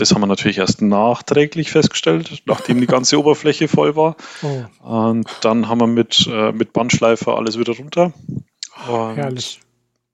[0.01, 4.16] das haben wir natürlich erst nachträglich festgestellt, nachdem die ganze Oberfläche voll war.
[4.43, 4.64] Oh.
[4.83, 8.12] Und dann haben wir mit, äh, mit Bandschleifer alles wieder runter.
[8.89, 9.61] Und, Herrlich.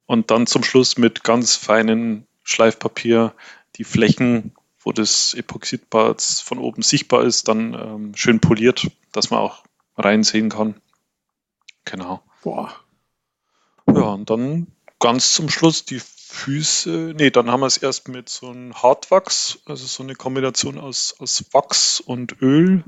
[0.07, 3.33] Und dann zum Schluss mit ganz feinem Schleifpapier
[3.77, 9.41] die Flächen, wo das Epoxidparz von oben sichtbar ist, dann ähm, schön poliert, dass man
[9.41, 9.63] auch
[9.97, 10.81] reinsehen kann.
[11.85, 12.23] Genau.
[12.43, 12.73] Boah.
[13.89, 14.67] Ja, und dann
[14.99, 19.61] ganz zum Schluss die Füße, nee, dann haben wir es erst mit so einem Hartwachs,
[19.65, 22.85] also so eine Kombination aus, aus Wachs und Öl.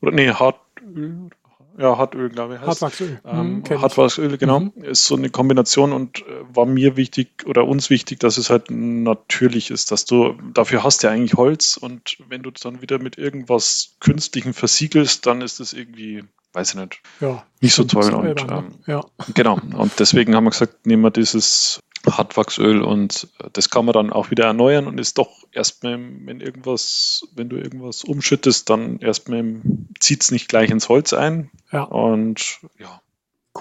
[0.00, 1.30] Oder nee, Hartöl.
[1.78, 2.60] Ja, Hartöl, glaube ich.
[2.60, 2.68] heißt.
[2.68, 3.20] Hartwachsöl.
[3.24, 3.80] Ähm, Hm.
[3.82, 4.60] Hartwachsöl, genau.
[4.60, 4.72] Mhm.
[4.82, 8.70] Ist so eine Kombination und äh, war mir wichtig oder uns wichtig, dass es halt
[8.70, 12.98] natürlich ist, dass du, dafür hast du ja eigentlich Holz und wenn du dann wieder
[12.98, 18.12] mit irgendwas Künstlichem versiegelst, dann ist das irgendwie, weiß ich nicht, Ja, nicht so toll.
[18.12, 18.34] Und, ne?
[18.50, 19.04] ähm, ja.
[19.34, 23.92] Genau, und deswegen haben wir gesagt, nehmen wir dieses Hartwachsöl und äh, das kann man
[23.92, 28.98] dann auch wieder erneuern und ist doch erstmal, wenn irgendwas, wenn du irgendwas umschüttest, dann
[28.98, 29.60] erstmal
[30.00, 31.84] zieht es nicht gleich ins Holz ein Ja.
[31.84, 33.00] und ja,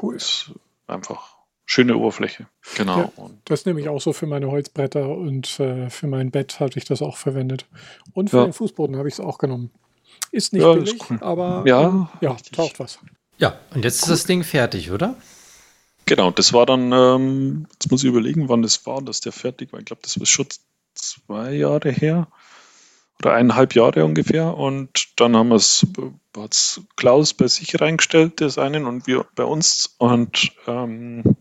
[0.02, 0.16] Cool.
[0.16, 0.52] ist
[0.88, 1.36] einfach
[1.66, 2.48] schöne Oberfläche.
[2.76, 2.98] Genau.
[2.98, 3.12] Ja.
[3.16, 6.78] Und, Das nehme ich auch so für meine Holzbretter und äh, für mein Bett hatte
[6.80, 7.66] ich das auch verwendet.
[8.14, 8.44] Und für Ja.
[8.46, 9.72] den Fußboden habe ich es auch genommen.
[10.32, 11.18] Ist nicht Ja, das ist billig, cool.
[11.22, 13.00] aber Ja, ähm, ja taucht was.
[13.38, 15.16] Ja, und jetzt ist das Ding fertig, oder?
[16.12, 19.72] Genau, das war dann, ähm, jetzt muss ich überlegen, wann das war, dass der fertig
[19.72, 19.80] war.
[19.80, 20.48] Ich glaube, das war schon
[20.94, 22.28] zwei Jahre her
[23.20, 24.58] oder eineinhalb Jahre ungefähr.
[24.58, 25.88] Und dann haben wir es,
[26.36, 29.96] hat's Klaus bei sich reingestellt, das einen, und wir bei uns.
[30.00, 31.38] Und ähm,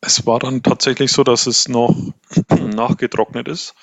[0.00, 1.94] es war dann tatsächlich so, dass es noch
[2.48, 3.74] nachgetrocknet ist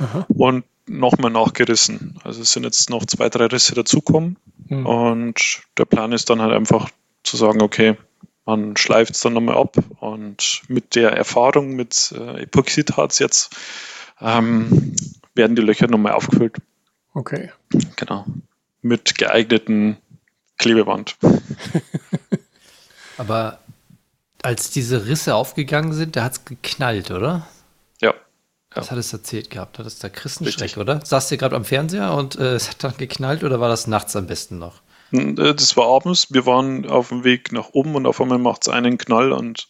[0.00, 0.26] Aha.
[0.30, 2.18] und nochmal nachgerissen.
[2.24, 4.36] Also es sind jetzt noch zwei, drei Risse dazukommen.
[4.66, 4.84] Hm.
[4.84, 6.90] Und der Plan ist dann halt einfach
[7.22, 7.96] zu sagen, okay,
[8.48, 13.54] man schleift es dann nochmal ab und mit der Erfahrung mit äh, Epoxidharz jetzt
[14.22, 14.96] ähm,
[15.34, 16.56] werden die Löcher nochmal aufgefüllt.
[17.12, 17.50] Okay.
[17.96, 18.24] Genau.
[18.80, 19.98] Mit geeigneten
[20.56, 21.18] Klebeband.
[23.18, 23.58] Aber
[24.40, 27.46] als diese Risse aufgegangen sind, da hat es geknallt, oder?
[28.00, 28.14] Ja.
[28.70, 29.78] Was hat es erzählt gehabt?
[29.78, 30.78] Hat es da Christenschreck, Richtig.
[30.78, 31.04] oder?
[31.04, 34.16] Saßt ihr gerade am Fernseher und äh, es hat dann geknallt oder war das nachts
[34.16, 34.80] am besten noch?
[35.12, 38.62] Äh, Das war abends, wir waren auf dem Weg nach oben und auf einmal macht
[38.62, 39.68] es einen Knall und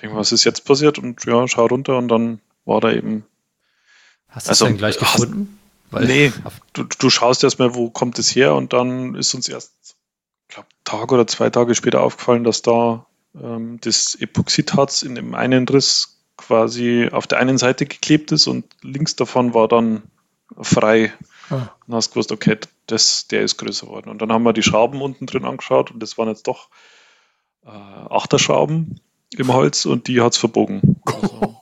[0.00, 0.98] denke, was ist jetzt passiert?
[0.98, 3.24] Und ja, schau runter und dann war da eben
[4.28, 5.58] Hast du Also, es dann gleich gefunden?
[5.90, 6.32] Weil, Nee,
[6.72, 9.72] du, du schaust erstmal, wo kommt es her und dann ist uns erst,
[10.48, 13.06] ich glaube, Tag oder zwei Tage später aufgefallen, dass da
[13.40, 18.64] ähm, das Epoxidharz in dem einen Riss quasi auf der einen Seite geklebt ist und
[18.82, 20.02] links davon war dann
[20.60, 21.12] frei.
[21.50, 21.68] Ah.
[21.86, 24.08] Und hast gewusst, okay, das, der ist größer geworden.
[24.10, 26.68] Und dann haben wir die Schrauben unten drin angeschaut und das waren jetzt doch
[27.64, 29.00] äh, Achterschrauben
[29.36, 31.00] im Holz und die hat es verbogen.
[31.04, 31.56] Also,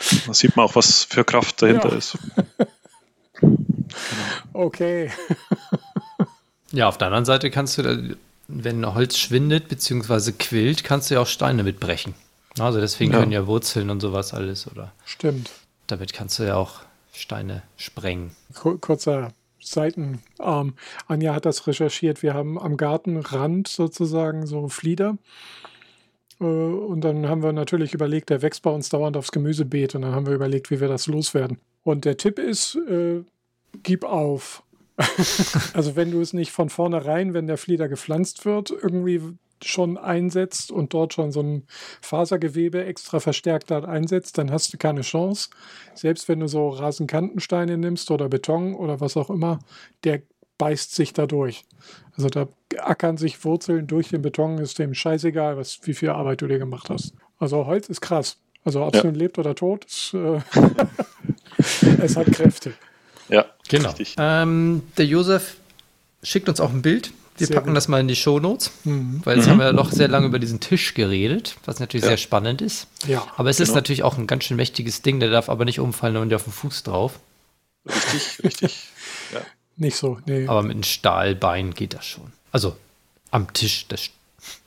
[0.26, 1.96] da sieht man auch, was für Kraft dahinter Ja.
[1.96, 2.18] ist.
[4.52, 5.10] Okay.
[6.72, 7.96] ja, auf der anderen Seite kannst du, da,
[8.48, 10.32] wenn Holz schwindet bzw.
[10.32, 12.14] quillt, kannst du ja auch Steine mitbrechen.
[12.58, 13.20] Also deswegen Ja.
[13.20, 15.50] können ja Wurzeln und sowas alles oder Stimmt.
[15.86, 16.80] damit kannst du ja auch
[17.12, 18.34] Steine sprengen.
[18.54, 18.80] Kur-
[19.66, 20.74] Kurzer Seitenarm.
[21.06, 22.22] Anja hat das recherchiert.
[22.22, 25.18] Wir haben am Gartenrand sozusagen so Flieder.
[26.40, 29.94] Äh, Und dann haben wir natürlich überlegt, der wächst bei uns dauernd aufs Gemüsebeet.
[29.94, 31.58] Und dann haben wir überlegt, wie wir das loswerden.
[31.82, 33.22] Und der Tipp ist, äh,
[33.82, 34.62] gib auf.
[35.74, 39.20] also wenn du es nicht von vornherein, wenn der Flieder gepflanzt wird, irgendwie
[39.64, 41.64] schon einsetzt und dort schon so ein
[42.00, 45.50] Fasergewebe extra verstärkt hat einsetzt, dann hast du keine Chance.
[45.94, 49.58] Selbst wenn du so Rasenkantensteine nimmst oder Beton oder was auch immer,
[50.04, 50.22] der
[50.58, 51.64] beißt sich da durch.
[52.16, 52.48] Also da
[52.78, 56.58] ackern sich Wurzeln durch den Beton, ist dem scheißegal, was, wie viel Arbeit du dir
[56.58, 57.12] gemacht hast.
[57.38, 58.38] Also Holz ist krass.
[58.64, 59.06] Also ob es Ja.
[59.10, 60.40] nun lebt oder tot, ist, äh,
[62.02, 62.72] es hat Kräfte.
[63.28, 63.92] Ja, Genau.
[64.18, 65.56] Ähm, der Josef
[66.22, 67.12] schickt uns auch ein Bild.
[67.38, 67.76] Wir Sehr packen gut.
[67.76, 69.20] das mal in die Shownotes, Mhm.
[69.24, 72.10] weil jetzt haben wir ja doch sehr lange über diesen Tisch geredet, was natürlich Ja.
[72.10, 72.86] sehr spannend ist.
[73.06, 73.76] Ja, Aber es ist Genau.
[73.76, 76.52] natürlich auch ein ganz schön mächtiges Ding, der darf aber nicht umfallen und auf den
[76.52, 77.18] Fuß drauf.
[77.86, 78.88] Richtig, richtig.
[79.76, 80.18] nicht so.
[80.26, 80.46] Nee.
[80.48, 82.32] Aber mit einem Stahlbein geht das schon.
[82.52, 82.76] Also
[83.30, 84.08] am Tisch, das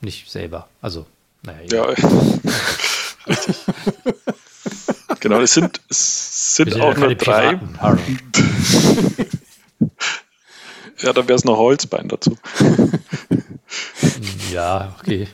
[0.01, 0.67] nicht selber.
[0.81, 1.05] Also,
[1.41, 2.09] naja, Ja, richtig.
[5.19, 7.59] genau, es sind, es sind auch ja nur drei.
[11.01, 12.37] Ja, da wäre es noch Holzbein dazu.
[14.51, 15.27] Ja, okay.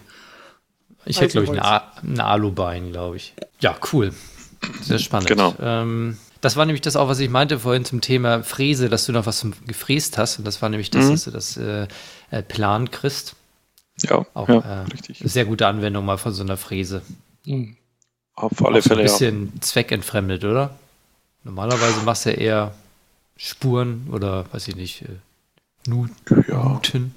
[1.05, 3.33] Ich hätte, glaube ich, ein, ein Alubein, glaube ich.
[3.59, 4.13] Ja, cool.
[4.81, 5.27] Sehr spannend.
[5.29, 5.55] Genau.
[5.61, 9.11] Ähm, das war nämlich das auch, was ich meinte vorhin zum Thema Fräse, dass du
[9.11, 10.39] noch was zum gefräst hast.
[10.39, 11.11] Und das war nämlich das, Mhm.
[11.11, 11.87] dass du das äh,
[12.31, 13.35] äh, Plan kriegst.
[14.01, 15.19] Ja, Auch ja äh, richtig.
[15.23, 17.01] sehr gute Anwendung mal von so einer Fräse.
[17.45, 17.77] Mhm.
[18.35, 19.07] Auf alle auch so ein Fälle, ja.
[19.07, 20.75] bisschen zweckentfremdet, oder?
[21.43, 22.75] Normalerweise machst du ja eher
[23.37, 25.05] Spuren oder, weiß ich nicht,
[25.85, 26.07] äh, Nu-
[26.47, 27.13] Ja, Nuten.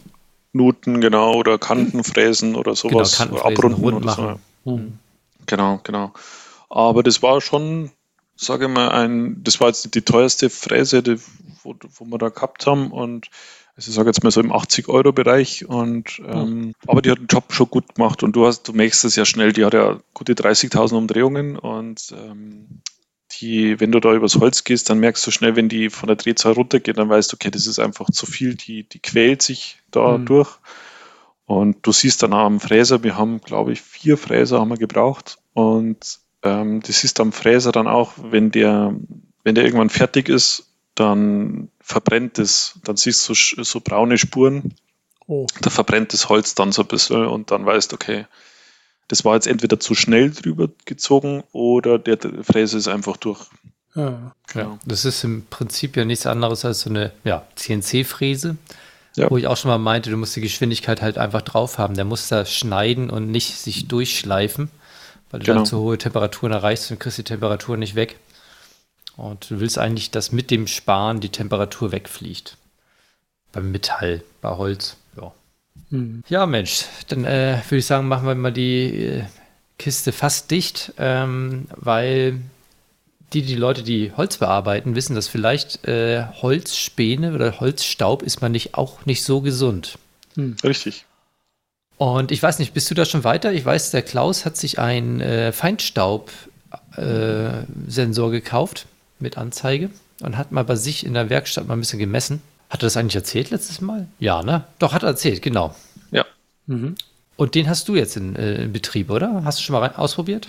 [0.53, 3.19] Nuten, genau, oder Kantenfräsen oder sowas.
[3.19, 4.23] Genau, Kantenfräsen, abrunden rund oder so.
[4.23, 4.39] machen.
[4.64, 4.99] Mhm.
[5.47, 6.12] Genau, genau.
[6.71, 7.91] Aber das war schon,
[8.37, 11.16] sage ich mal, ein, das war jetzt die teuerste Fräse, die,
[11.62, 13.29] wo, wo wir da gehabt haben und
[13.77, 17.53] also ich sage jetzt mal so im 80-Euro-Bereich und ähm, aber die hat den Job
[17.53, 20.33] schon gut gemacht und du hast, du merkst es ja schnell, die hat ja gute
[20.35, 22.81] 30.000 Umdrehungen und ähm,
[23.41, 26.16] die, wenn du da übers Holz gehst, dann merkst du schnell, wenn die von der
[26.16, 29.78] Drehzahl runtergeht, dann weißt du, okay, das ist einfach zu viel, die, die quält sich
[29.91, 30.26] da Mhm.
[30.26, 30.59] durch
[31.47, 34.76] Und du siehst dann auch am Fräser, wir haben, glaube ich, vier Fräser haben wir
[34.76, 35.39] gebraucht.
[35.55, 38.95] Und ähm, das ist am Fräser dann auch, wenn der,
[39.45, 44.74] wenn der irgendwann fertig ist, dann verbrennt es, dann siehst du so, so braune Spuren.
[45.26, 45.47] Oh.
[45.61, 48.26] Da verbrennt das Holz dann so ein bisschen und dann weißt, okay,
[49.09, 53.40] das war jetzt entweder zu schnell drüber gezogen oder der Fräser ist einfach durch.
[53.94, 54.32] Ja.
[54.54, 54.78] Ja.
[54.84, 58.56] Das ist im Prinzip ja nichts anderes als so eine ja, CNC-Fräse,
[59.16, 59.30] Ja.
[59.30, 61.94] wo ich auch schon mal meinte, du musst die Geschwindigkeit halt einfach drauf haben.
[61.94, 64.70] Der muss da schneiden und nicht sich durchschleifen,
[65.30, 65.59] weil du Genau.
[65.61, 68.18] dann zu hohe Temperaturen erreichst und kriegst die Temperatur nicht weg.
[69.16, 72.56] Und du willst eigentlich, dass mit dem Sparen die Temperatur wegfliegt.
[73.52, 74.96] Beim Metall, bei Holz,
[75.91, 75.97] ja.
[75.97, 76.22] Hm.
[76.28, 79.24] Ja, Mensch, dann äh, würde ich sagen, machen wir mal die äh,
[79.78, 82.41] Kiste fast dicht, ähm, weil
[83.32, 88.53] die, die Leute, die Holz bearbeiten, wissen, dass vielleicht äh, Holzspäne oder Holzstaub ist man
[88.53, 89.99] nicht auch nicht so gesund.
[90.64, 91.05] Richtig.
[91.99, 93.53] Und ich weiß nicht, bist du da schon weiter?
[93.53, 98.86] Ich weiß, der Klaus hat sich einen äh, Feinstaub-Sensor gekauft
[99.18, 102.41] mit Anzeige und hat mal bei sich in der Werkstatt mal ein bisschen gemessen.
[102.71, 104.07] Hat er das eigentlich erzählt letztes Mal?
[104.19, 104.64] Ja, ne?
[104.79, 105.75] Doch, hat er erzählt, genau.
[106.11, 106.27] Ja.
[106.66, 106.97] Mhm.
[107.37, 109.43] Und den hast du jetzt in, äh, in Betrieb, oder?
[109.45, 110.49] Hast du schon mal rein, ausprobiert?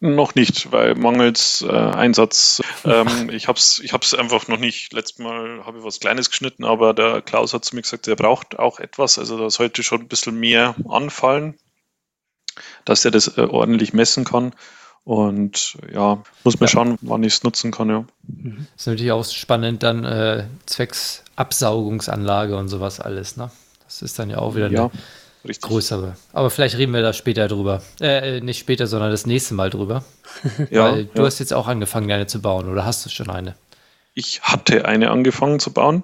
[0.00, 2.62] Noch nicht, weil mangels äh, Einsatz.
[2.84, 4.92] Ähm, ich habe es ich hab's einfach noch nicht.
[4.92, 8.14] Letztes Mal habe ich was Kleines geschnitten, aber der Klaus hat zu mir gesagt, er
[8.16, 9.18] braucht auch etwas.
[9.18, 11.58] Also da sollte schon ein bisschen mehr anfallen,
[12.84, 14.54] dass er das äh, ordentlich messen kann.
[15.04, 17.88] Und ja, muss man schauen, wann ich es nutzen kann.
[17.88, 18.04] Ja.
[18.76, 23.50] ist natürlich auch spannend, dann äh, zwecks Absaugungsanlage und sowas alles, ne?
[23.84, 24.90] Das ist dann ja auch wieder ja, eine
[25.46, 25.62] richtig.
[25.62, 26.14] größere.
[26.34, 27.82] Aber vielleicht reden wir da später drüber.
[28.00, 30.04] Äh, äh, nicht später, sondern das nächste Mal drüber.
[30.70, 31.26] Ja, Weil du ja.
[31.26, 33.54] hast jetzt auch angefangen, eine zu bauen, oder hast du schon eine?
[34.18, 36.02] ich hatte eine angefangen zu bauen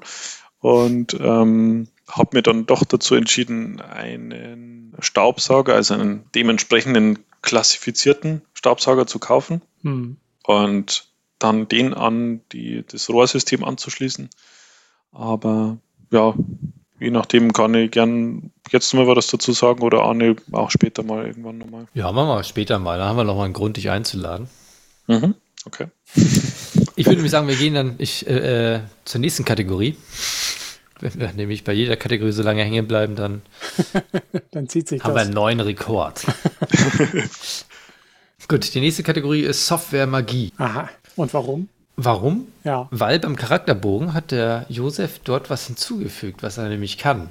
[0.61, 9.07] und ähm, habe mir dann doch dazu entschieden, einen Staubsauger, also einen dementsprechenden klassifizierten Staubsauger
[9.07, 10.17] zu kaufen Hm.
[10.47, 11.07] und
[11.39, 14.31] dann den an die, das Rohrsystem anzuschließen.
[15.13, 15.77] Aber
[16.11, 16.33] ja,
[16.99, 21.27] je nachdem kann ich gern jetzt mal was dazu sagen oder Arne auch später mal
[21.27, 21.87] irgendwann nochmal.
[21.93, 22.97] Ja, machen wir später mal.
[22.99, 24.49] Da haben wir noch mal einen Grund, dich einzuladen.
[25.09, 25.35] Mhm.
[25.67, 25.89] Okay.
[26.97, 29.97] Ich würde nämlich sagen, wir gehen dann ich, äh, äh, zur nächsten Kategorie.
[31.01, 33.43] Wenn wir nämlich bei jeder Kategorie so lange hängen bleiben, dann
[34.53, 35.25] Dann zieht sich haben wir das.
[35.25, 36.25] einen neuen Rekord.
[38.49, 40.53] Gut, die nächste Kategorie ist Software Magie.
[40.59, 40.89] Aha.
[41.17, 41.69] Und warum?
[41.97, 42.49] Warum?
[42.65, 42.89] Ja.
[42.91, 47.31] Weil beim Charakterbogen hat der Josef dort was hinzugefügt, was er nämlich kann.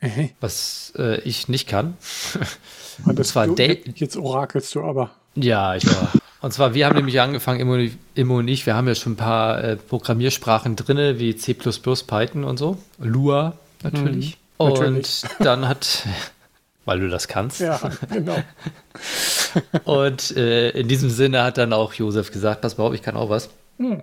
[0.00, 1.96] Äh, Was äh, ich nicht kann.
[3.04, 5.10] Und das zwar du, Date- jetzt orakelst du aber.
[5.34, 6.12] Ja, ich war.
[6.40, 7.76] Und zwar, wir haben nämlich angefangen, Immo,
[8.14, 12.44] Immo und ich, wir haben ja schon ein paar äh, Programmiersprachen drin, wie C, Python
[12.44, 12.78] und so.
[13.00, 14.36] Lua natürlich.
[14.58, 15.24] Mhm, und natürlich.
[15.40, 16.04] dann hat,
[16.88, 17.60] weil du das kannst.
[17.60, 17.78] Ja,
[18.10, 18.42] genau.
[19.84, 23.14] Und äh, in diesem Sinne hat dann auch Josef gesagt: Pass mal auf, ich kann
[23.14, 23.50] auch was.
[23.76, 24.02] Hm.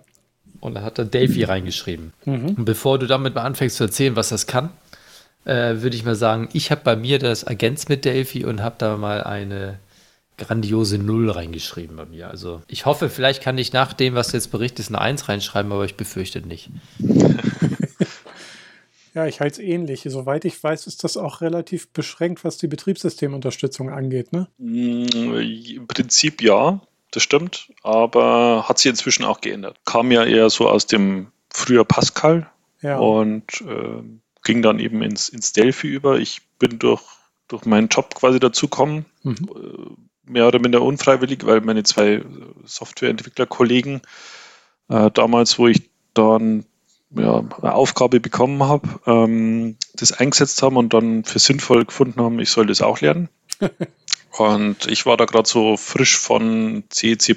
[0.59, 2.13] Und da hat er Davy reingeschrieben.
[2.25, 2.49] Mhm.
[2.49, 4.69] Und bevor du damit mal anfängst zu erzählen, was das kann,
[5.45, 8.75] äh, würde ich mal sagen, ich habe bei mir das Agenz mit Delphi und habe
[8.77, 9.79] da mal eine
[10.37, 12.29] grandiose Null reingeschrieben bei mir.
[12.29, 15.71] Also ich hoffe, vielleicht kann ich nach dem, was du jetzt berichtest, eine Eins reinschreiben,
[15.71, 16.69] aber ich befürchte nicht.
[19.15, 20.03] Ja, ich halte es ähnlich.
[20.07, 24.33] Soweit ich weiß, ist das auch relativ beschränkt, was die Betriebssystemunterstützung angeht.
[24.33, 24.47] Ne?
[24.57, 25.05] Mm,
[25.75, 29.77] Im Prinzip ja, das stimmt, aber hat sich inzwischen auch geändert.
[29.85, 32.51] Kam ja eher so aus dem früher Pascal
[32.81, 32.97] Ja.
[32.97, 36.19] und ähm, ging dann eben ins, ins Delphi über.
[36.19, 37.01] Ich bin durch,
[37.47, 39.35] durch meinen Job quasi dazugekommen, Mhm.
[39.55, 42.25] äh, mehr oder minder unfreiwillig, weil meine zwei äh,
[42.65, 44.01] Softwareentwicklerkollegen
[44.89, 46.65] äh, damals, wo ich dann
[47.15, 52.39] ja, eine Aufgabe bekommen habe, ähm, das eingesetzt haben und dann für sinnvoll gefunden haben,
[52.39, 53.29] ich soll das auch lernen.
[54.37, 57.35] und ich war da gerade so frisch von C, C++,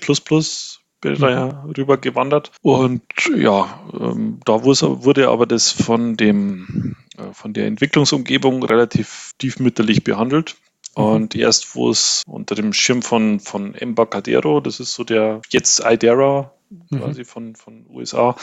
[1.00, 2.50] bin da ja rüber gewandert.
[2.62, 3.02] Und
[3.36, 10.56] ja, ähm, da wurde aber das von dem, äh, von der Entwicklungsumgebung relativ tiefmütterlich behandelt.
[10.94, 15.80] Und erst, wo es unter dem Schirm von, von Embarcadero, das ist so der jetzt
[15.84, 16.52] IDERA
[16.90, 18.36] quasi von, von USA,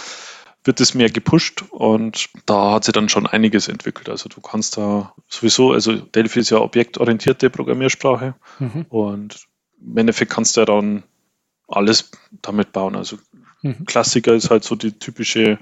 [0.65, 4.09] wird es mehr gepusht und da hat sich dann schon einiges entwickelt.
[4.09, 8.85] Also du kannst da sowieso, also Delphi ist ja objektorientierte Programmiersprache Mhm.
[8.89, 9.45] und
[9.81, 11.03] im Endeffekt kannst du ja dann
[11.67, 12.11] alles
[12.41, 12.95] damit bauen.
[12.95, 13.17] Also
[13.61, 13.85] Mhm.
[13.85, 15.57] Klassiker ist halt so die typische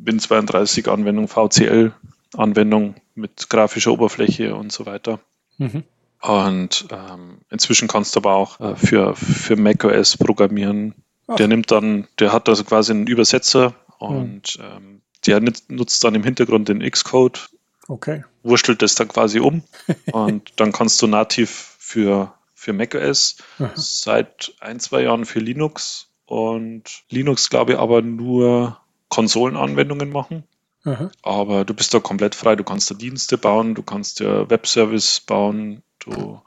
[0.00, 5.20] Win32-Anwendung, VCL-Anwendung mit grafischer Oberfläche und so weiter.
[5.58, 5.82] Mhm.
[6.20, 10.94] Und ähm, inzwischen kannst du aber auch äh, für, für macOS programmieren.
[11.26, 11.36] Ach.
[11.36, 16.14] Der nimmt dann, der hat also quasi einen Übersetzer und ähm, der nut- nutzt dann
[16.14, 17.50] im Hintergrund den Xcode
[17.88, 18.22] Okay.
[18.42, 19.62] wurschtelt das dann quasi um
[20.12, 23.72] und dann kannst du nativ für, für macOS Aha.
[23.74, 28.78] seit ein, zwei Jahren für Linux und Linux, glaube ich, aber nur
[29.08, 30.44] Konsolenanwendungen machen.
[30.84, 31.10] Aha.
[31.22, 32.56] Aber du bist da komplett frei.
[32.56, 36.40] Du kannst da Dienste bauen, du kannst dir Webservice bauen, du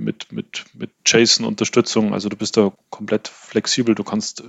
[0.00, 3.94] mit, mit, mit JSON-Unterstützung, also du bist da komplett flexibel.
[3.94, 4.44] Du kannst äh,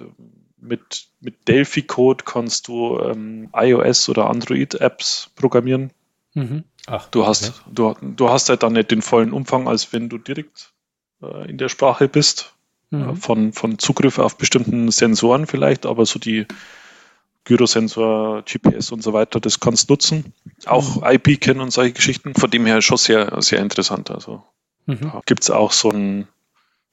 [0.59, 5.91] mit, mit Delphi-Code kannst du ähm, iOS oder Android-Apps programmieren.
[6.33, 6.63] Mhm.
[6.87, 10.17] Ach, Du hast, du, du hast halt dann nicht den vollen Umfang, als wenn du
[10.17, 10.73] direkt
[11.21, 12.53] äh, in der Sprache bist,
[12.91, 13.15] äh, Mhm.
[13.15, 16.45] von, von Zugriff auf bestimmten Sensoren vielleicht, aber so die
[17.45, 20.33] Gyrosensor, GPS und so weiter, das kannst du nutzen.
[20.65, 22.35] Auch IP-Kennen und solche Geschichten.
[22.35, 24.11] Von dem her schon sehr, sehr interessant.
[24.11, 24.43] Also
[24.85, 25.11] Mhm.
[25.25, 26.27] gibt es auch so ein,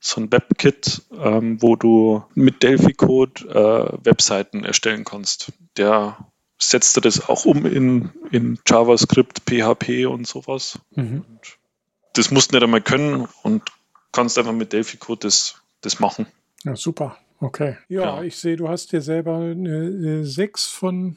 [0.01, 5.53] so ein WebKit, ähm, wo du mit Delphi-Code äh, Webseiten erstellen kannst.
[5.77, 6.19] Der
[6.59, 10.79] setzt dir das auch um in, in JavaScript, PHP und sowas.
[10.95, 11.25] Mhm.
[12.15, 13.63] Das musst du nicht einmal können und
[14.13, 16.27] kannst einfach mit Delphi-Code das, das machen.
[16.65, 17.17] Ja, super.
[17.41, 17.77] Okay.
[17.89, 18.23] Ja, Ja.
[18.23, 21.17] ich sehe, du hast dir selber eine, eine sechs von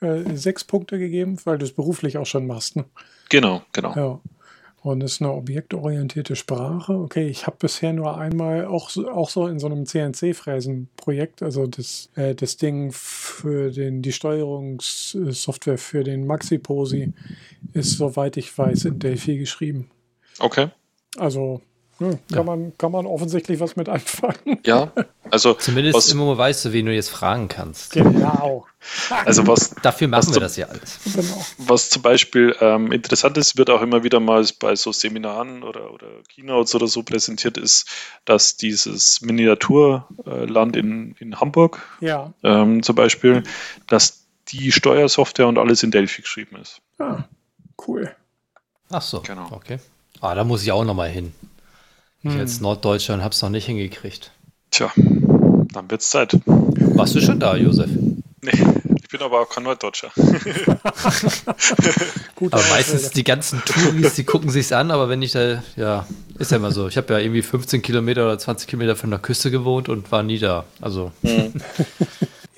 [0.00, 2.76] äh, sechs Punkte gegeben, weil du es beruflich auch schon machst.
[2.76, 2.84] Ne?
[3.30, 3.94] Genau, genau.
[3.96, 4.20] Ja.
[4.88, 6.94] Und es ist eine objektorientierte Sprache.
[6.94, 11.66] Okay, ich habe bisher nur einmal auch so, auch so in so einem CNC-Fräsen-Projekt, also
[11.66, 17.12] das, äh, das Ding für den, die Steuerungssoftware für den Maxi-Posi
[17.74, 19.90] ist, soweit ich weiß, in Delphi geschrieben.
[20.38, 20.68] Okay.
[21.18, 21.60] Also
[21.98, 22.42] ne, kann, Ja.
[22.44, 24.58] man, kann man offensichtlich was mit anfangen.
[24.64, 24.90] Ja,
[25.30, 27.92] also, Zumindest was, im Moment weißt du, wen du jetzt fragen kannst.
[27.92, 28.66] Genau.
[29.24, 30.98] also was, Dafür machen Was wir das ja alles.
[31.04, 31.44] genau.
[31.58, 35.92] was zum Beispiel ähm, interessant ist, wird auch immer wieder mal bei so Seminaren oder,
[35.92, 37.86] oder Keynotes oder so präsentiert ist,
[38.24, 42.32] dass dieses Miniaturland in, in Hamburg Ja.
[42.42, 43.42] ähm, zum Beispiel,
[43.86, 46.80] dass die Steuersoftware und alles in Delphi geschrieben ist.
[46.98, 47.24] Ah,
[47.86, 48.14] cool.
[48.90, 49.48] Ach so, Genau.
[49.50, 49.78] okay.
[50.20, 51.32] Ah, da muss ich auch noch mal hin.
[52.22, 52.40] Ich Hm.
[52.40, 54.32] als Norddeutscher habe es noch nicht hingekriegt.
[54.70, 56.38] Tja, dann wird's Zeit.
[56.46, 57.90] Warst du schon da, Josef?
[58.42, 58.52] Nee,
[59.02, 60.10] ich bin aber auch kein Norddeutscher.
[62.34, 66.06] Gut, Aber meistens die ganzen Touris, die gucken sich's an, aber wenn ich da, ja,
[66.38, 66.86] ist ja immer so.
[66.88, 70.22] Ich habe ja irgendwie 15 Kilometer oder 20 Kilometer von der Küste gewohnt und war
[70.22, 70.64] nie da.
[70.80, 71.10] Also,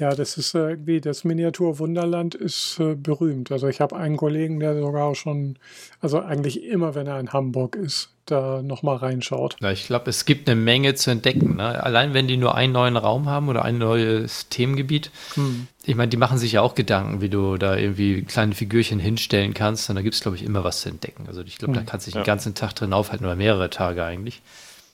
[0.01, 3.53] Ja, das ist äh, irgendwie, das Miniatur-Wunderland ist äh, berühmt.
[3.53, 5.59] Also ich habe einen Kollegen, der sogar schon,
[6.01, 9.57] also eigentlich immer, wenn er in Hamburg ist, da nochmal reinschaut.
[9.61, 11.57] ja, ich glaube, es gibt eine Menge zu entdecken.
[11.57, 11.83] Ne?
[11.83, 15.11] Allein wenn die nur einen neuen Raum haben oder ein neues Themengebiet.
[15.35, 15.67] Hm.
[15.85, 19.53] Ich meine, die machen sich ja auch Gedanken, wie du da irgendwie kleine Figürchen hinstellen
[19.53, 19.91] kannst.
[19.91, 21.25] Und da gibt es, glaube ich, immer was zu entdecken.
[21.27, 21.87] Also ich glaube, da Hm.
[21.87, 22.23] kannst du dich Ja.
[22.23, 24.41] den ganzen Tag drin aufhalten oder mehrere Tage eigentlich.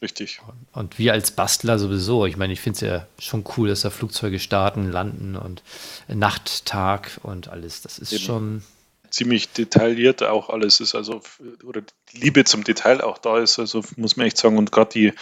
[0.03, 0.41] Richtig.
[0.73, 2.27] Und wir als Bastler sowieso.
[2.27, 5.63] Ich meine, ich finde es ja schon cool, dass da Flugzeuge starten, landen und
[6.09, 7.83] Nacht, Tag und alles.
[7.83, 8.23] Das ist Eben.
[8.23, 8.63] schon.
[9.11, 11.23] Ziemlich detailliert auch alles ist, also
[11.65, 11.81] oder
[12.13, 14.59] die Liebe zum Detail auch da ist, also muss man echt sagen.
[14.59, 15.13] Und gerade die,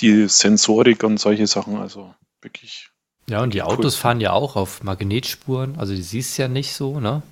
[0.00, 2.88] die Sensorik und solche Sachen, also wirklich.
[3.28, 3.66] Ja, und die Cool.
[3.74, 5.78] Autos fahren ja auch auf Magnetspuren.
[5.78, 7.22] Also die siehst ja nicht so, ne?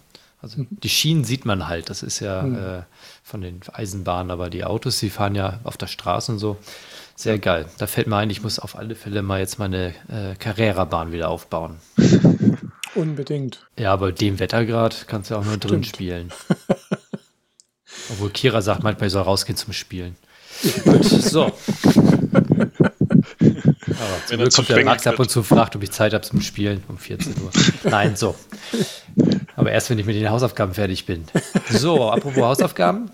[0.43, 1.89] Also die Schienen sieht man halt.
[1.89, 2.57] Das ist ja Mhm.
[2.59, 2.83] äh,
[3.23, 6.57] von den Eisenbahnen, aber die Autos, die fahren ja auf der Straße und so.
[7.15, 7.67] Sehr geil.
[7.79, 11.29] Da fällt mir ein, ich muss auf alle Fälle mal jetzt meine äh, Carrera-Bahn wieder
[11.29, 11.77] aufbauen.
[12.95, 13.65] Unbedingt.
[13.79, 16.33] Ja, aber dem Wettergrad kannst du auch nur drin spielen.
[18.11, 20.17] Obwohl Kira sagt manchmal, ich soll rausgehen zum Spielen.
[20.85, 21.53] Gut, so.
[23.43, 26.41] Aber zum Glück kommt der Max ab und zu fragt, ob ich Zeit habe zum
[26.41, 27.51] Spielen um 14 Uhr.
[27.91, 28.35] Nein, so.
[29.57, 31.25] Aber erst, wenn ich mit den Hausaufgaben fertig bin.
[31.71, 33.11] So, apropos Hausaufgaben.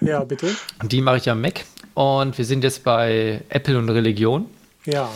[0.00, 0.54] Ja, bitte.
[0.82, 1.64] Die mache ich am Mac.
[1.94, 4.46] Und wir sind jetzt bei Apple und Religion.
[4.84, 5.08] Ja.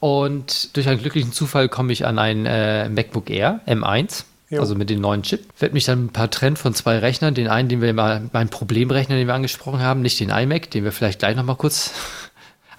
[0.00, 4.60] Und durch einen glücklichen Zufall komme ich an ein äh, MacBook Air M1, Jo.
[4.60, 5.44] also mit dem neuen Chip.
[5.58, 7.34] Werde mich dann ein paar trennen von zwei Rechnern.
[7.34, 10.84] Den einen, den wir mal, meinen Problemrechner, den wir angesprochen haben, nicht den iMac, den
[10.84, 11.92] wir vielleicht gleich nochmal kurz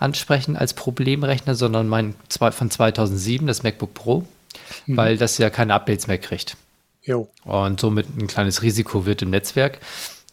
[0.04, 4.26] ansprechen als Problemrechner, sondern mein von 2007, das MacBook Pro,
[4.88, 6.58] weil das ja keine Updates mehr kriegt.
[7.02, 7.28] Jo.
[7.44, 9.80] Und somit ein kleines Risiko wird im Netzwerk.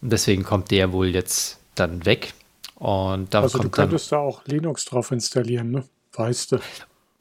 [0.01, 2.35] Deswegen kommt der wohl jetzt dann weg.
[2.77, 5.85] Und da Also du könntest da auch Linux drauf installieren, ne?
[6.13, 6.59] Weißt du.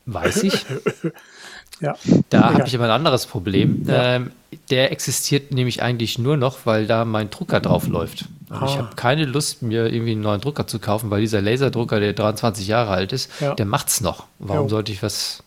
[0.05, 0.65] weiß ich,
[1.81, 1.95] Ja.
[2.29, 3.85] Da habe ich aber ein anderes Problem.
[3.87, 4.15] Ja.
[4.15, 4.31] Ähm,
[4.69, 8.25] der existiert nämlich eigentlich nur noch, weil da mein Drucker drauf läuft.
[8.49, 8.77] Und ich Ah.
[8.79, 12.67] habe keine Lust, mir irgendwie einen neuen Drucker zu kaufen, weil dieser Laserdrucker, der 23
[12.67, 13.53] Jahre alt ist, Ja.
[13.55, 14.25] der macht's noch.
[14.39, 14.69] Warum Jo.
[14.69, 15.43] sollte ich was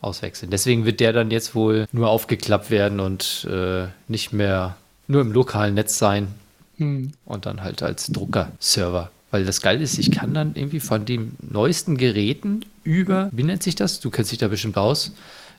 [0.00, 0.50] auswechseln?
[0.50, 4.76] Deswegen wird der dann jetzt wohl nur aufgeklappt werden und äh, nicht mehr
[5.08, 6.28] nur im lokalen Netz sein
[6.76, 7.12] Hm.
[7.24, 9.10] und dann halt als Drucker-Server.
[9.30, 13.64] Weil das Geile ist, ich kann dann irgendwie von den neuesten Geräten über, wie nennt
[13.64, 13.98] sich das?
[13.98, 15.10] Du kennst dich da bestimmt aus,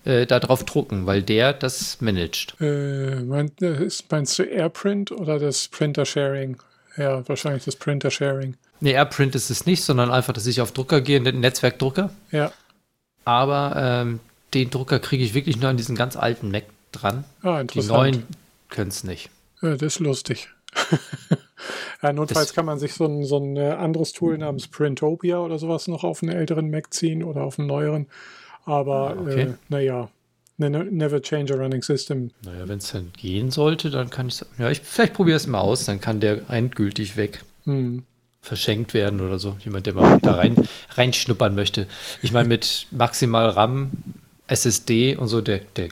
[0.05, 2.55] äh, da drauf drucken, weil der das managt.
[2.61, 3.21] Äh, äh,
[4.09, 6.55] meinst du AirPrint oder das Printer-Sharing?
[6.97, 8.55] Ja, wahrscheinlich das Printer-Sharing.
[8.79, 12.09] Nee, AirPrint ist es nicht, sondern einfach, dass ich auf Drucker gehe, einen Netzwerkdrucker.
[12.31, 12.51] Ja,
[13.25, 14.19] Aber ähm,
[14.53, 17.23] den Drucker kriege ich wirklich nur an diesen ganz alten Mac dran.
[17.41, 17.89] ah, Die interessant.
[17.97, 18.23] neuen
[18.69, 19.29] können es nicht.
[19.61, 20.49] Ja, das ist lustig.
[22.01, 25.39] ja, notfalls Das- kann man sich so ein, so ein äh, anderes Tool namens Printopia
[25.39, 28.07] oder sowas noch auf einen älteren Mac ziehen oder auf einen neueren.
[28.65, 29.41] Aber Ah, okay.
[29.41, 30.09] äh, naja,
[30.57, 32.31] never change a running system.
[32.43, 35.59] Naja, wenn es dann gehen sollte, dann kann ich Ja, ich vielleicht probiere es mal
[35.59, 37.43] aus, dann kann der endgültig weg.
[37.65, 38.03] Hm.
[38.41, 39.57] verschenkt werden oder so.
[39.65, 40.55] Jemand, der mal da rein,
[40.91, 41.87] reinschnuppern möchte.
[42.21, 43.89] Ich meine, mit maximal RAM,
[44.45, 45.89] SSD und so, der, der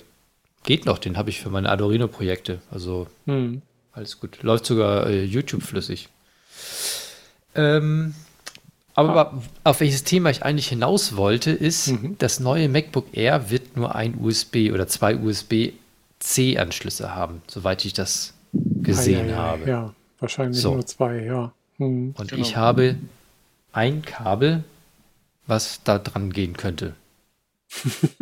[0.63, 0.99] geht noch.
[0.99, 2.59] Den habe ich für meine Arduino-Projekte.
[2.69, 3.63] Also Hm.
[3.91, 4.43] alles gut.
[4.43, 6.09] Läuft sogar äh, YouTube flüssig.
[7.55, 8.13] Ähm,
[8.95, 12.15] aber auf welches Thema ich eigentlich hinaus wollte, ist, Mhm.
[12.19, 18.33] das neue MacBook Air wird nur ein USB oder zwei USB-C-Anschlüsse haben, soweit ich das
[18.53, 19.69] gesehen Ah, ja, ja, habe.
[19.69, 20.73] Ja, wahrscheinlich So.
[20.75, 21.51] nur zwei, ja.
[21.77, 22.13] Hm.
[22.17, 22.41] Und Genau.
[22.41, 22.95] ich habe
[23.71, 24.63] ein Kabel,
[25.47, 26.93] was da dran gehen könnte.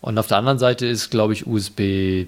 [0.00, 2.26] Und auf der anderen Seite ist, glaube ich, USB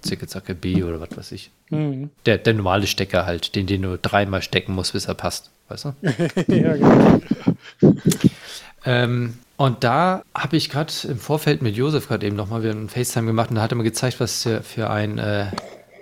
[0.00, 1.50] Zicke Zacke B oder was weiß ich.
[1.68, 2.10] Hm.
[2.26, 5.50] Der, der normale Stecker halt, den den du dreimal stecken musst, bis er passt.
[5.68, 5.94] Weißt du?
[6.54, 7.20] ja, genau.
[8.84, 12.88] Ähm, und da habe ich gerade im Vorfeld mit Josef gerade eben nochmal wieder ein
[12.88, 15.46] FaceTime gemacht und da hat er mir gezeigt, was er für ein äh,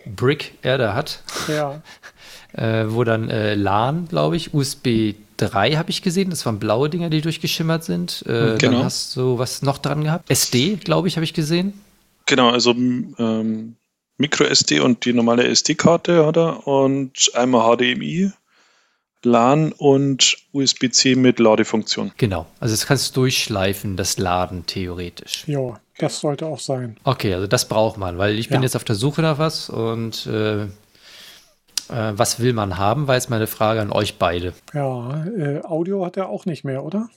[0.06, 1.22] Brick er da hat.
[1.48, 1.80] Ja,
[2.52, 6.30] äh, wo dann äh, LAN, glaube ich, USB 3 habe ich gesehen.
[6.30, 8.22] Das waren blaue Dinger, die durchgeschimmert sind.
[8.26, 8.78] Äh, Genau.
[8.78, 10.30] Dann hast du was noch dran gehabt.
[10.30, 11.80] SD, glaube ich, habe ich gesehen.
[12.26, 13.76] Genau, also ähm,
[14.18, 18.32] Micro SD und die normale SD-Karte hat er und einmal HDMI,
[19.24, 22.12] LAN und USB-C mit Ladefunktion.
[22.16, 22.46] Genau.
[22.60, 25.44] Also das kannst du durchschleifen, das Laden theoretisch.
[25.46, 26.96] ja, das sollte auch sein.
[27.04, 28.62] Okay, also das braucht man, weil ich bin Ja.
[28.64, 30.68] jetzt auf der Suche nach was und äh, äh,
[31.88, 34.54] was will man haben, war jetzt meine Frage an euch beide.
[34.72, 37.08] Ja, äh, Audio hat er auch nicht mehr, oder?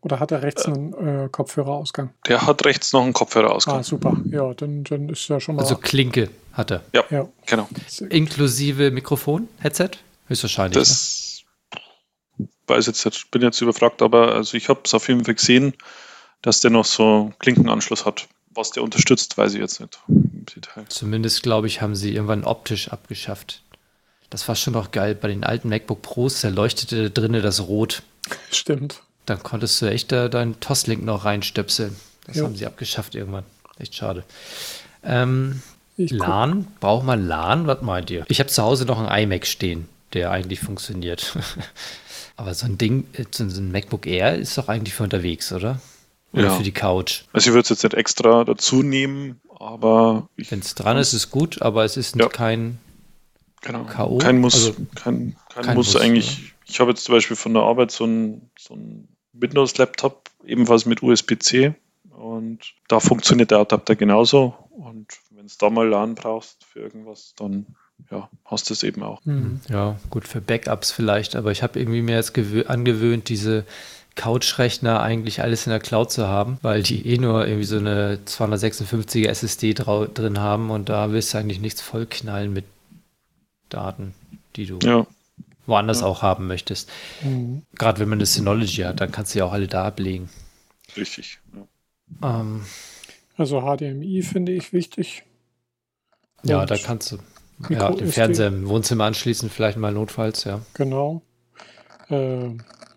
[0.00, 2.10] Oder hat er rechts einen äh, Kopfhörerausgang?
[2.28, 3.78] Der hat rechts noch einen Kopfhörerausgang.
[3.78, 4.16] Ah, super.
[4.30, 5.62] Ja, dann, dann ist ja schon mal.
[5.62, 6.82] Also Klinke hat er.
[6.92, 7.68] ja, Genau.
[8.10, 9.90] Inklusive Mikrofon, Headset?
[10.28, 10.76] Höchstwahrscheinlich.
[10.76, 10.84] ne?
[12.66, 15.74] Weiß jetzt bin jetzt überfragt, aber also ich habe es auf jeden Fall gesehen,
[16.42, 18.26] dass der noch so Klinkenanschluss hat.
[18.56, 20.84] Was der unterstützt, weiß ich jetzt nicht im Detail.
[20.88, 23.62] Zumindest, glaube ich, haben sie irgendwann optisch abgeschafft.
[24.30, 25.14] Das war schon noch geil.
[25.14, 28.02] Bei den alten MacBook Pros, da leuchtete da drinnen das Rot.
[28.50, 29.02] stimmt.
[29.26, 31.96] Dann konntest du echt da deinen Toslink noch reinstöpseln.
[32.26, 32.44] Das Jo.
[32.44, 33.44] haben sie abgeschafft irgendwann.
[33.78, 34.24] Echt schade.
[35.02, 35.62] Ähm,
[35.96, 36.66] LAN?
[36.80, 37.66] Braucht man LAN?
[37.66, 38.24] Was meint ihr?
[38.28, 41.36] Ich habe zu Hause noch einen iMac stehen, der eigentlich funktioniert.
[42.36, 45.80] Aber so ein Ding, äh, so ein MacBook Air ist doch eigentlich für unterwegs, oder?
[46.32, 46.56] Oder Ja.
[46.56, 47.22] für die Couch.
[47.32, 51.30] Also ich würde es jetzt nicht extra dazu nehmen, aber Wenn es dran ist, ist
[51.30, 52.28] gut, aber es ist Ja.
[52.28, 52.78] kein
[53.60, 54.18] genau, K.O.?
[54.18, 56.52] kein Muss, Also, kein, kein, kein Muss eigentlich.
[56.66, 61.02] Ich habe jetzt zum Beispiel von der Arbeit so ein, so ein Windows-Laptop, ebenfalls mit
[61.02, 61.74] USB-C
[62.10, 67.34] und da funktioniert der Adapter genauso und wenn es da mal LAN brauchst für irgendwas,
[67.36, 67.66] dann
[68.10, 69.24] ja, hast du es eben auch.
[69.24, 69.60] Hm.
[69.68, 73.64] Ja, gut für Backups vielleicht, aber ich habe irgendwie mir jetzt gewö- angewöhnt, diese
[74.16, 78.20] Couch-Rechner eigentlich alles in der Cloud zu haben, weil die eh nur irgendwie so eine
[78.26, 82.64] 256er SSD drin haben und da willst du eigentlich nichts vollknallen mit
[83.70, 84.14] Daten,
[84.54, 85.04] die du Ja,
[85.66, 86.06] woanders Ja.
[86.06, 86.90] auch haben möchtest.
[87.22, 87.62] Hm.
[87.74, 90.28] Gerade wenn man eine Synology hat, dann kannst du ja auch alle da ablegen.
[90.96, 91.38] richtig.
[92.22, 92.40] Ja.
[92.40, 92.62] Ähm,
[93.36, 95.24] Also HDMI finde ich wichtig.
[96.44, 97.18] ja, Und da kannst du
[97.60, 98.08] ja, Micro den.
[98.08, 100.60] Fernseher im Wohnzimmer anschließen, vielleicht mal notfalls, ja.
[100.74, 101.22] Genau.
[102.08, 102.48] Äh,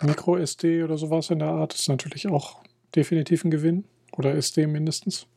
[0.01, 2.57] Micro SD oder sowas in der Art ist natürlich auch
[2.95, 3.85] definitiv ein Gewinn.
[4.13, 5.27] Oder SD mindestens.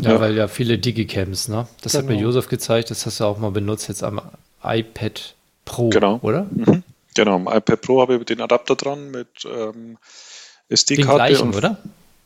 [0.00, 0.20] Ja, Ja.
[0.20, 1.68] weil ja viele Digicams, ne?
[1.82, 2.22] Das hat mir Genau.
[2.28, 4.20] Josef gezeigt, das hast du auch mal benutzt jetzt am
[4.62, 5.34] iPad
[5.64, 6.18] Pro, Genau.
[6.22, 6.46] oder?
[6.50, 6.82] Mhm.
[7.14, 9.98] Genau, am iPad Pro habe ich den Adapter dran mit ähm,
[10.68, 11.78] Den SD-Karte gleichen, und oder?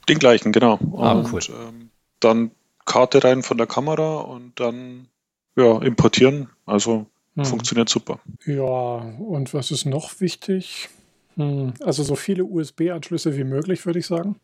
[0.09, 0.79] Den gleichen, genau.
[0.97, 1.41] Ah, und cool.
[1.51, 1.91] ähm,
[2.21, 2.53] dann
[2.87, 5.09] Karte rein von der Kamera und dann
[5.57, 6.49] ja, importieren.
[6.67, 7.45] Also Hm.
[7.45, 8.19] funktioniert super.
[8.47, 10.89] Ja, und was ist noch wichtig?
[11.37, 14.37] Hm, Also so viele USB-Anschlüsse wie möglich, würde ich sagen.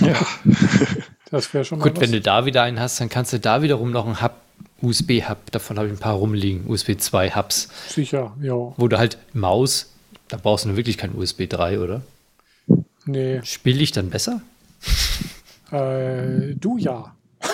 [0.00, 0.14] Ja.
[1.30, 2.00] Das wäre schon mal Gut, was.
[2.00, 4.32] wenn du da wieder einen hast, dann kannst du da wiederum noch einen Hub,
[4.80, 8.54] USB-Hub, davon habe ich ein paar rumliegen, USB 2 Hubs, Sicher, ja.
[8.78, 9.92] wo du halt Maus,
[10.28, 12.00] da brauchst du wirklich kein USB 3, oder?
[13.04, 14.40] Nee, Spiele ich dann besser?
[15.70, 17.14] äh, du ja.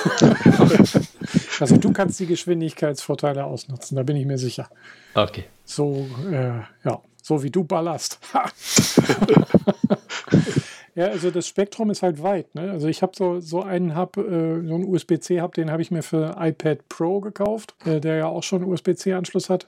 [1.61, 4.69] also du kannst die Geschwindigkeitsvorteile ausnutzen, da bin ich mir sicher.
[5.15, 5.45] Okay.
[5.65, 8.19] So, äh, ja, so wie du ballerst.
[10.97, 12.55] Ja, also das Spektrum ist halt weit.
[12.55, 12.71] Ne?
[12.71, 16.03] Also ich habe so, so einen Hub, äh, so einen USB-C-Hub, den habe ich mir
[16.03, 19.67] für iPad Pro gekauft, äh, der ja auch schon USB-C-Anschluss hat.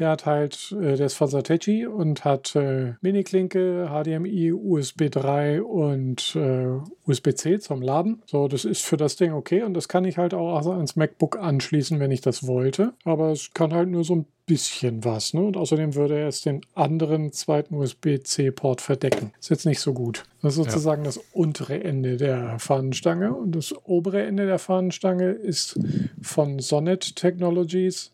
[0.00, 5.62] Der hat halt, äh, der ist von Satechi und hat äh, Mini-Klinke, HDMI, USB 3
[5.62, 6.66] und äh,
[7.06, 8.22] USB-C zum Laden.
[8.26, 11.38] So, das ist für das Ding okay und das kann ich halt auch ans MacBook
[11.38, 12.94] anschließen, wenn ich das wollte.
[13.04, 15.34] Aber es kann halt nur so ein bisschen was.
[15.34, 15.42] Ne?
[15.42, 19.32] Und außerdem würde er es den anderen zweiten USB-C-Port verdecken.
[19.40, 20.24] Ist jetzt nicht so gut.
[20.42, 21.06] Das ist sozusagen ja.
[21.06, 23.32] das untere Ende der Fahnenstange.
[23.34, 25.78] Und das obere Ende der Fahnenstange ist
[26.20, 28.12] von Sonnet Technologies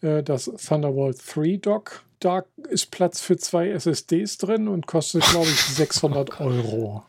[0.00, 2.02] äh, das Thunderbolt 3 Dock.
[2.20, 7.04] Da ist Platz für zwei SSDs drin und kostet, glaube ich, 600 Euro.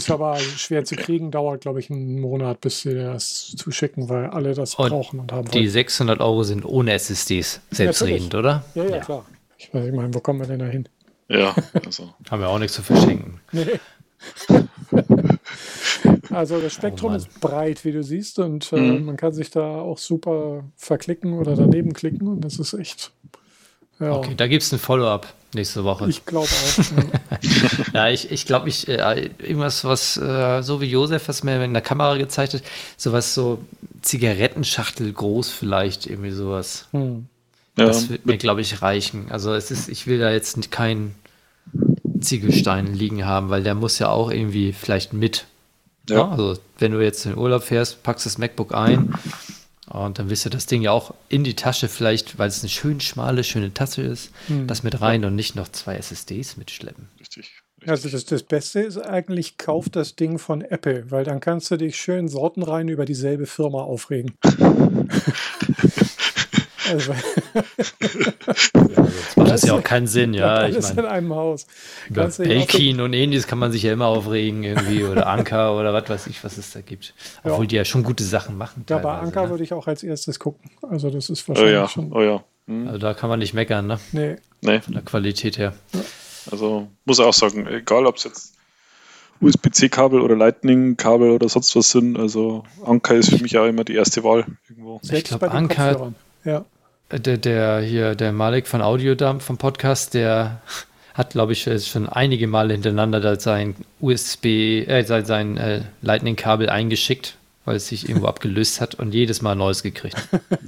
[0.00, 4.26] Ist aber schwer zu kriegen, dauert, glaube ich, einen Monat, bis sie das zuschicken, weil
[4.26, 5.50] alle das und brauchen und haben.
[5.50, 5.68] Die wollen.
[5.68, 8.64] 600 Euro sind ohne SSDs selbstredend, oder?
[8.74, 9.26] Ja, ja, ja, klar.
[9.58, 10.88] Ich, weiß, ich meine, wo kommen wir denn da hin?
[11.28, 12.14] Ja, also.
[12.30, 13.40] haben wir auch nichts zu verschenken.
[13.52, 13.78] Nee.
[16.30, 19.04] also das Spektrum oh ist breit, wie du siehst, und äh, mhm.
[19.04, 23.12] man kann sich da auch super verklicken oder daneben klicken und das ist echt
[23.98, 24.12] ja.
[24.12, 26.08] Okay, da gibt es ein Follow-up nächste Woche.
[26.08, 27.92] Ich glaube auch.
[27.94, 31.72] ja, ich, ich glaube, ich, äh, irgendwas, was äh, so wie Josef, was mir in
[31.72, 32.62] der Kamera gezeigt hat,
[32.96, 33.62] sowas so
[34.02, 36.86] Zigarettenschachtel groß vielleicht, irgendwie sowas.
[36.92, 37.26] Hm.
[37.76, 39.30] Das ja, wird mir, glaube ich, reichen.
[39.30, 41.14] Also es ist, ich will da jetzt keinen
[42.20, 45.46] Ziegelstein liegen haben, weil der muss ja auch irgendwie vielleicht mit.
[46.08, 46.16] Ja.
[46.16, 46.28] ja.
[46.30, 49.14] Also wenn du jetzt in den Urlaub fährst, packst das MacBook ein
[49.90, 52.68] und dann willst du das Ding ja auch in die Tasche vielleicht, weil es eine
[52.68, 54.66] schön schmale, schöne Tasche ist, hm.
[54.66, 57.08] das mit rein und nicht noch zwei SSDs mitschleppen.
[57.18, 57.62] Richtig.
[57.86, 61.76] Also das, das Beste ist eigentlich, kauf das Ding von Apple, weil dann kannst du
[61.76, 64.34] dich schön sortenrein über dieselbe Firma aufregen.
[66.90, 67.12] Also,
[68.56, 70.54] das macht das ja auch keinen Sinn, ja.
[70.54, 71.66] Alles ich mein, in einem Haus.
[72.08, 76.26] Belkin und ähnliches kann man sich ja immer aufregen irgendwie oder Anker oder was weiß
[76.26, 77.14] ich, was es da gibt.
[77.44, 77.68] Obwohl ja.
[77.68, 78.84] die ja schon gute Sachen machen.
[78.88, 79.50] Ja, bei Anker ne?
[79.50, 80.70] würde ich auch als erstes gucken.
[80.82, 81.88] Also das ist wahrscheinlich oh ja.
[81.88, 82.12] schon.
[82.12, 82.44] Oh ja.
[82.66, 82.88] Hm.
[82.88, 84.00] Also da kann man nicht meckern, ne?
[84.12, 84.36] Nee.
[84.62, 84.80] nee.
[84.80, 85.74] Von der Qualität her.
[85.92, 86.00] Ja.
[86.50, 88.54] Also muss auch sagen, egal ob es jetzt
[89.40, 92.18] USB-C-Kabel oder Lightning-Kabel oder sonst was sind.
[92.18, 95.00] Also Anker ist für mich auch immer die erste Wahl irgendwo.
[95.02, 96.12] ich glaube, Anker,
[96.44, 96.64] ja
[97.10, 100.60] der, der hier, der Malik von Audiodump vom Podcast, der
[101.14, 107.36] hat, glaube ich, schon einige Male hintereinander sein USB, äh, sein, sein äh, Lightning-Kabel eingeschickt,
[107.64, 110.16] weil es sich irgendwo abgelöst hat und jedes Mal neues gekriegt.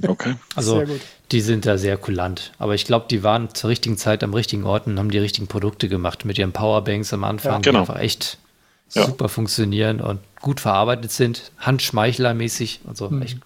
[0.07, 0.35] Okay.
[0.57, 0.83] Also
[1.31, 2.53] die sind da sehr kulant.
[2.59, 5.47] Aber ich glaube, die waren zur richtigen Zeit am richtigen Ort und haben die richtigen
[5.47, 7.85] Produkte gemacht mit ihren Powerbanks am Anfang, ja, genau.
[7.85, 8.39] die einfach echt
[8.95, 9.07] ja.
[9.07, 13.09] super funktionieren und gut verarbeitet sind, handschmeichlermäßig und so.
[13.09, 13.23] Mhm.
[13.23, 13.39] Echt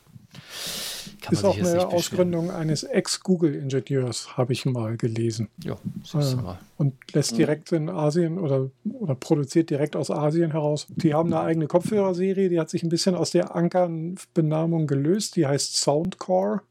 [1.30, 5.48] ist auch eine Ausgründung eines Ex-Google-Ingenieurs, habe ich mal gelesen.
[5.62, 5.76] Ja,
[6.14, 6.58] äh, mal.
[6.76, 10.86] Und lässt direkt in Asien oder, oder produziert direkt aus Asien heraus.
[10.90, 15.36] Die haben eine eigene Kopfhörerserie, die hat sich ein bisschen aus der Ankern-Benamung gelöst.
[15.36, 16.62] Die heißt Soundcore.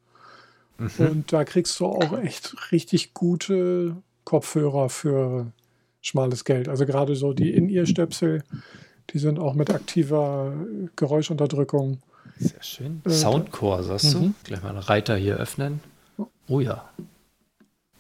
[0.77, 0.89] Mhm.
[0.97, 5.51] Und da kriegst du auch echt richtig gute Kopfhörer für
[6.01, 6.69] schmales Geld.
[6.69, 8.43] Also gerade so die In-Ear-Stöpsel,
[9.11, 10.53] die sind auch mit aktiver
[10.95, 11.99] Geräuschunterdrückung
[12.37, 13.01] sehr schön.
[13.05, 14.19] Äh, Soundcore, sagst du?
[14.19, 14.35] Mhm.
[14.43, 15.81] Gleich mal einen Reiter hier öffnen.
[16.47, 16.89] Oh ja.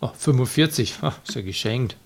[0.01, 1.97] Oh, 45, Ach, ist ja geschenkt.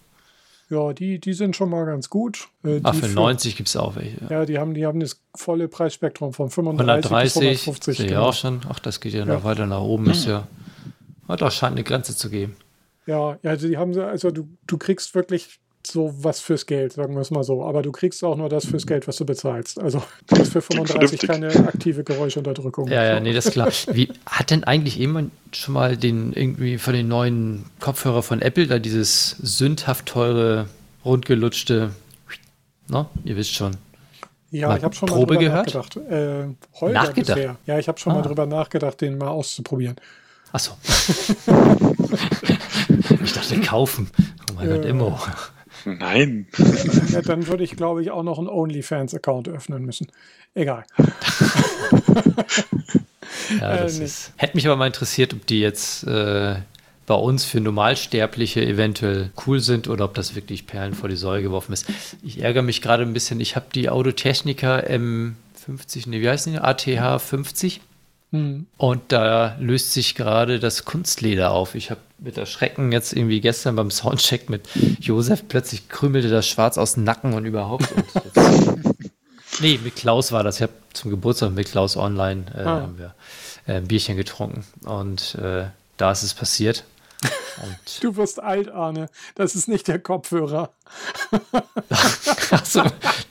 [0.70, 2.48] Ja, die, die sind schon mal ganz gut.
[2.64, 4.18] Äh, Ach, für 90 gibt es auch welche.
[4.30, 8.00] Ja, die haben, die haben das volle Preisspektrum von 35 130, bis 150.
[8.00, 8.22] Ja, genau.
[8.28, 8.62] auch schon.
[8.70, 9.26] Ach, das geht ja, ja.
[9.26, 10.10] noch weiter nach oben.
[10.12, 10.48] Ist ja,
[11.28, 12.56] da scheint eine Grenze zu geben.
[13.08, 15.60] Ja, also die haben also du, du kriegst wirklich
[15.92, 17.64] so was fürs Geld, sagen wir es mal so.
[17.64, 19.80] Aber du kriegst auch nur das fürs Geld, was du bezahlst.
[19.82, 22.88] Also du hast für 35 keine aktive Geräuschunterdrückung.
[22.88, 23.70] Ja, ja, nee, das ist klar.
[23.92, 28.68] Wie hat denn eigentlich jemand schon mal den irgendwie von den neuen Kopfhörer von Apple
[28.68, 30.68] da dieses sündhaft teure,
[31.04, 31.92] rundgelutschte,
[32.88, 33.10] no?
[33.24, 33.78] ihr wisst schon.
[34.52, 35.74] Ja, mal ich habe schon Probe mal gehört?
[35.76, 35.98] nachgedacht.
[36.12, 36.48] Äh,
[36.80, 37.36] Holger nachgedacht.
[37.36, 37.58] Bisher.
[37.66, 38.16] Ja, ich habe schon ah.
[38.16, 39.96] mal drüber nachgedacht, den mal auszuprobieren.
[40.52, 40.72] Achso.
[43.24, 44.10] ich dachte kaufen.
[44.50, 45.20] Oh mein Gott, Immo.
[45.86, 46.48] Nein.
[47.12, 50.12] Ja, dann würde ich, glaube ich, auch noch einen OnlyFans-Account öffnen müssen.
[50.54, 50.84] Egal.
[53.60, 56.56] ja, das äh, ist, hätte mich aber mal interessiert, ob die jetzt äh,
[57.06, 61.42] bei uns für Normalsterbliche eventuell cool sind oder ob das wirklich Perlen vor die Säule
[61.42, 61.86] geworfen ist.
[62.22, 63.40] Ich ärgere mich gerade ein bisschen.
[63.40, 66.60] Ich habe die Autotechnica M50, nee, wie heißt die?
[66.60, 67.82] ATH 50
[68.32, 68.68] Mhm.
[68.78, 71.76] Und da löst sich gerade das Kunstleder auf.
[71.76, 74.68] Ich habe mit Erschrecken jetzt irgendwie gestern beim Soundcheck mit
[75.00, 77.92] Josef plötzlich krümelte das Schwarz aus dem Nacken und überhaupt.
[77.92, 78.06] Und
[79.62, 80.58] nee, mit Klaus war das.
[80.58, 82.82] Ich habe zum Geburtstag mit Klaus online äh, ah.
[82.82, 83.16] haben wir
[83.68, 85.66] äh, ein Bierchen getrunken und äh,
[85.98, 86.84] da ist es passiert.
[87.62, 89.10] Und Du wirst alt, Arne.
[89.36, 90.70] Das ist nicht der Kopfhörer.
[92.52, 92.84] Achso,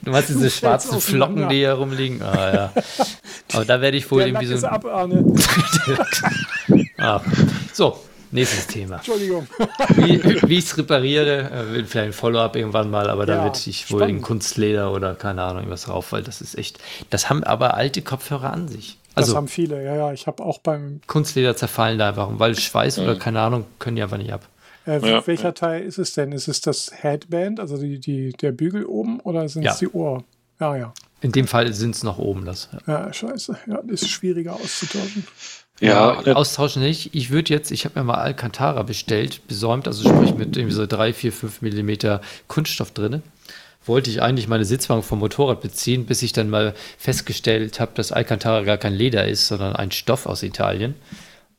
[0.02, 1.00] du meinst diese fällst schwarzen.
[1.00, 2.22] Flocken, die hier rumliegen?
[2.22, 2.72] Ah, ja.
[3.54, 4.66] Aber da werde ich wohl Der Lack irgendwie ist so.
[4.68, 5.24] ab, Arne.
[7.00, 7.20] Ah.
[7.72, 7.98] So,
[8.32, 8.96] nächstes Thema.
[8.96, 9.46] Entschuldigung.
[9.96, 13.44] Wie, wie ich es repariere, äh, wird vielleicht ein Follow-up irgendwann mal, aber da Ja,
[13.44, 14.22] wird ich wohl in spannend.
[14.24, 16.78] Kunstleder oder keine Ahnung irgendwas drauf, weil das ist echt.
[17.10, 18.98] Das haben aber alte Kopfhörer an sich.
[19.18, 19.84] Das Also haben viele.
[19.84, 20.12] Ja, ja.
[20.12, 21.00] Ich habe auch beim.
[21.06, 24.48] Kunstleder zerfallen da einfach, weil Schweiß oder keine Ahnung können die einfach nicht ab.
[24.86, 26.32] Äh, Ja, welcher Teil ist es denn?
[26.32, 29.72] Ist es das Headband, also die, die, der Bügel oben, oder sind Ja.
[29.72, 30.24] es die Ohr?
[30.60, 30.92] Ja, ja.
[31.20, 32.44] In dem Fall sind es noch oben.
[32.44, 32.68] Das.
[32.86, 33.58] Ja, scheiße.
[33.66, 35.26] Ja, das ist schwieriger auszutauschen.
[35.80, 37.14] Ja, Ja, austauschen nicht.
[37.14, 40.86] Ich würde jetzt, ich habe mir mal Alcantara bestellt, besäumt, also sprich mit irgendwie so
[40.86, 43.22] 3, 4, 5 Millimeter Kunststoff drin.
[43.88, 48.12] Wollte ich eigentlich meine Sitzbank vom Motorrad beziehen, bis ich dann mal festgestellt habe, dass
[48.12, 50.94] Alcantara gar kein Leder ist, sondern ein Stoff aus Italien.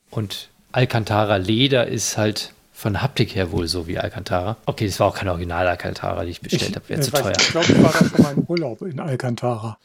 [0.09, 4.55] Und Alcantara Leder ist halt von Haptik her wohl so wie Alcantara.
[4.65, 7.23] Okay, das war auch kein Original Alcantara, die ich bestellt habe, wäre äh, zu weiß
[7.23, 7.33] teuer.
[7.37, 9.77] Ich glaube, ich war da schon mal im Urlaub in Alcantara.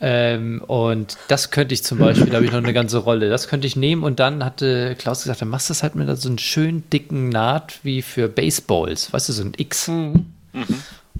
[0.00, 3.48] Ähm, und das könnte ich zum Beispiel, da habe ich noch eine ganze Rolle, das
[3.48, 6.28] könnte ich nehmen und dann hatte Klaus gesagt, dann machst du das halt mit so
[6.28, 9.88] einem schönen dicken Naht wie für Baseballs, weißt du, so ein X.
[9.88, 10.26] Mhm.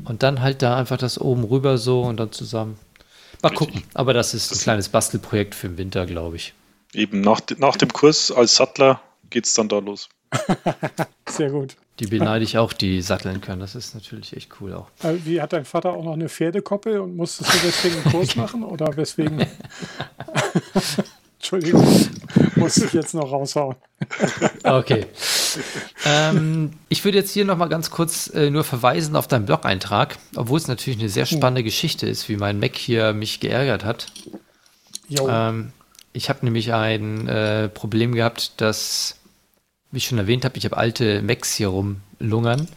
[0.04, 2.78] Und dann halt da einfach das oben rüber so und dann zusammen.
[3.42, 6.54] Mal gucken, aber das ist ein kleines Bastelprojekt für den Winter, glaube ich.
[6.94, 9.00] eben nach, nach dem Kurs als Sattler
[9.30, 10.08] geht es dann da los.
[11.28, 11.76] Sehr gut.
[11.98, 13.60] Die beneide ich auch, die satteln können.
[13.60, 14.88] Das ist natürlich echt cool auch.
[15.02, 18.36] Äh, Wie hat dein Vater auch noch eine Pferdekoppel und musstest du deswegen einen Kurs
[18.36, 19.46] machen oder weswegen?
[21.38, 21.86] Entschuldigung,
[22.56, 23.76] muss ich jetzt noch raushauen.
[24.64, 25.06] Okay.
[26.04, 30.18] ähm, ich würde jetzt hier noch mal ganz kurz äh, nur verweisen auf deinen Blog-Eintrag,
[30.34, 34.06] obwohl es natürlich eine sehr spannende Geschichte ist, wie mein Mac hier mich geärgert hat.
[35.10, 35.72] Ähm,
[36.12, 39.16] ich habe nämlich ein äh, Problem gehabt, dass,
[39.90, 42.68] wie ich schon erwähnt habe, ich habe alte Macs hier rumlungern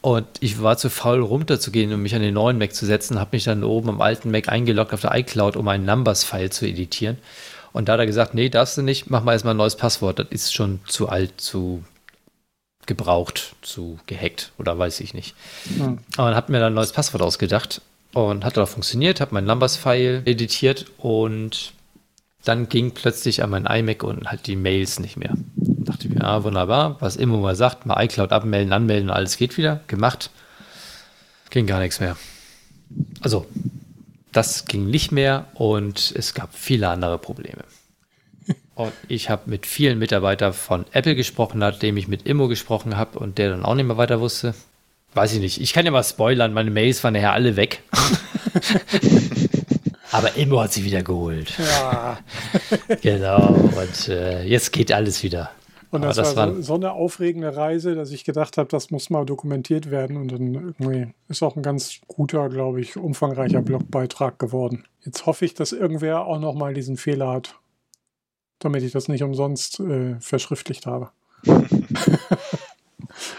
[0.00, 3.30] und ich war zu faul runterzugehen, um mich an den neuen Mac zu setzen, habe
[3.32, 7.18] mich dann oben am alten Mac eingeloggt auf der iCloud, um einen Numbers-File zu editieren.
[7.76, 10.18] Und da hat er gesagt, nee, darfst du nicht, mach mal erstmal ein neues Passwort,
[10.18, 11.84] das ist schon zu alt, zu
[12.86, 15.34] gebraucht, zu gehackt oder weiß ich nicht.
[15.76, 15.98] Hm.
[16.16, 17.82] Aber dann hat mir dann ein neues Passwort ausgedacht
[18.14, 21.74] und hat auch funktioniert, habe mein Numbers-File editiert und
[22.44, 25.34] dann ging plötzlich an mein iMac und halt die Mails nicht mehr.
[25.56, 29.58] Dachte ich mir, ah, wunderbar, was immer mal sagt, mal iCloud abmelden, anmelden, alles geht
[29.58, 29.80] wieder.
[29.86, 30.30] Gemacht.
[31.50, 32.16] Ging gar nichts mehr.
[33.20, 33.44] Also,
[34.36, 37.64] das ging nicht mehr und es gab viele andere Probleme.
[38.74, 43.18] Und ich habe mit vielen Mitarbeitern von Apple gesprochen, nachdem ich mit Immo gesprochen habe
[43.18, 44.54] und der dann auch nicht mehr weiter wusste.
[45.14, 45.62] Weiß ich nicht.
[45.62, 47.82] Ich kann ja mal spoilern, meine Mails waren nachher alle weg.
[50.12, 51.52] Aber Immo hat sie wieder geholt.
[51.58, 52.18] ja.
[53.02, 53.48] Genau.
[53.48, 55.50] Und äh, jetzt geht alles wieder.
[55.90, 59.10] Und das, das war so, so eine aufregende Reise, dass ich gedacht habe, das muss
[59.10, 60.16] mal dokumentiert werden.
[60.16, 64.84] Und dann irgendwie ist auch ein ganz guter, glaube ich, umfangreicher Blogbeitrag geworden.
[65.04, 67.58] Jetzt hoffe ich, dass irgendwer auch noch mal diesen Fehler hat,
[68.58, 71.10] damit ich das nicht umsonst äh, verschriftlicht habe.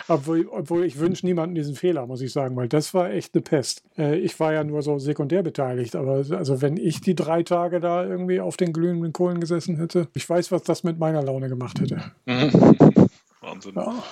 [0.07, 3.41] obwohl, obwohl ich wünsche niemanden diesen Fehler, muss ich sagen, weil das war echt eine
[3.41, 3.83] Pest.
[3.97, 7.79] Äh, ich war ja nur so sekundär beteiligt, aber also wenn ich die drei Tage
[7.79, 11.49] da irgendwie auf den glühenden Kohlen gesessen hätte, ich weiß, was das mit meiner Laune
[11.49, 12.01] gemacht hätte.
[13.41, 13.73] Wahnsinn.
[13.75, 14.03] Ja.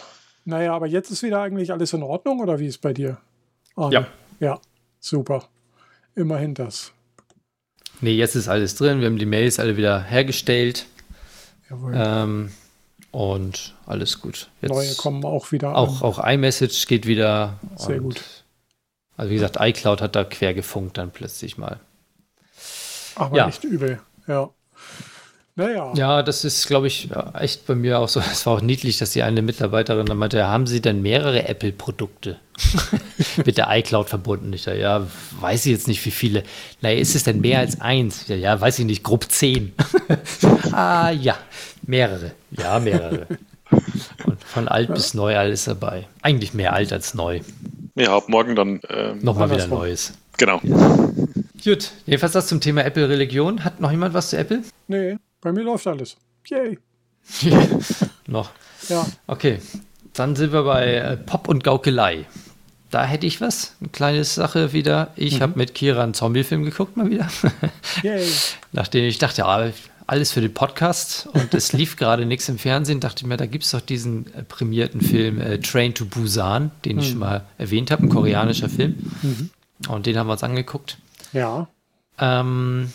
[0.46, 3.18] Naja, aber jetzt ist wieder eigentlich alles in Ordnung oder wie ist bei dir?
[3.76, 3.94] Arne?
[3.94, 4.08] Ja.
[4.40, 4.60] Ja,
[5.00, 5.46] super.
[6.16, 6.94] Immerhin das.
[8.02, 9.00] Nee, jetzt ist alles drin.
[9.00, 10.86] Wir haben die Mails alle wieder hergestellt.
[11.70, 11.94] Jawohl.
[11.96, 12.52] Ähm,
[13.16, 14.50] und alles gut.
[14.62, 16.08] Jetzt Neue kommen auch wieder Auch, an.
[16.08, 17.58] auch iMessage geht wieder.
[17.78, 18.24] Sehr und- gut.
[19.16, 21.80] Also wie gesagt, iCloud hat da quer gefunkt dann plötzlich mal.
[23.16, 23.46] Aber ja.
[23.46, 24.02] nicht übel.
[24.28, 24.50] Ja.
[25.58, 25.94] Naja.
[25.96, 28.20] Ja, das ist, glaube ich, ja, echt bei mir auch so.
[28.20, 31.48] Es war auch niedlich, dass die eine Mitarbeiterin dann meinte, ja, haben Sie denn mehrere
[31.48, 32.38] Apple-Produkte
[33.46, 34.52] mit der iCloud verbunden?
[34.52, 35.08] Ich dachte, ja,
[35.40, 36.44] weiß ich jetzt nicht, wie viele.
[36.82, 38.20] Naja, ist es denn mehr als eins?
[38.20, 39.74] Dachte, ja, weiß ich nicht, grob zehn.
[40.74, 41.38] ah, ja,
[41.84, 42.32] mehrere.
[42.52, 43.26] Ja, mehrere.
[44.26, 46.06] Und von alt bis neu alles dabei.
[46.22, 47.40] Eigentlich mehr alt als neu.
[47.96, 48.82] Ja, ab morgen dann.
[48.90, 49.80] Ähm, Nochmal wieder Andersrum.
[49.80, 50.14] Neues.
[50.38, 50.60] Genau.
[51.64, 53.64] Gut, jedenfalls das zum Thema Apple-Religion.
[53.64, 54.62] Hat noch jemand was zu Apple?
[54.90, 55.16] Nee,
[55.46, 56.18] bei mir läuft alles.
[56.48, 56.80] Yay.
[58.28, 58.50] noch.
[58.90, 59.06] Ja.
[59.28, 59.60] Okay,
[60.14, 62.26] dann sind wir bei äh, Pop und Gaukelei.
[62.90, 65.12] Da hätte ich was, eine kleine Sache wieder.
[65.16, 67.28] Ich habe mit Kira einen Zombie-Film geguckt, mal wieder.
[68.02, 68.28] Yay.
[68.72, 69.70] Nachdem ich dachte, ja,
[70.08, 73.46] alles für den Podcast und es lief gerade nichts im Fernsehen, dachte ich mir, da
[73.46, 77.46] gibt es doch diesen äh, prämierten Film äh, Train to Busan, den ich schon mal
[77.60, 79.12] erwähnt habe, ein koreanischer Film.
[79.90, 80.98] Und den haben wir uns angeguckt.
[81.34, 81.68] Ja.
[82.18, 82.92] Ähm,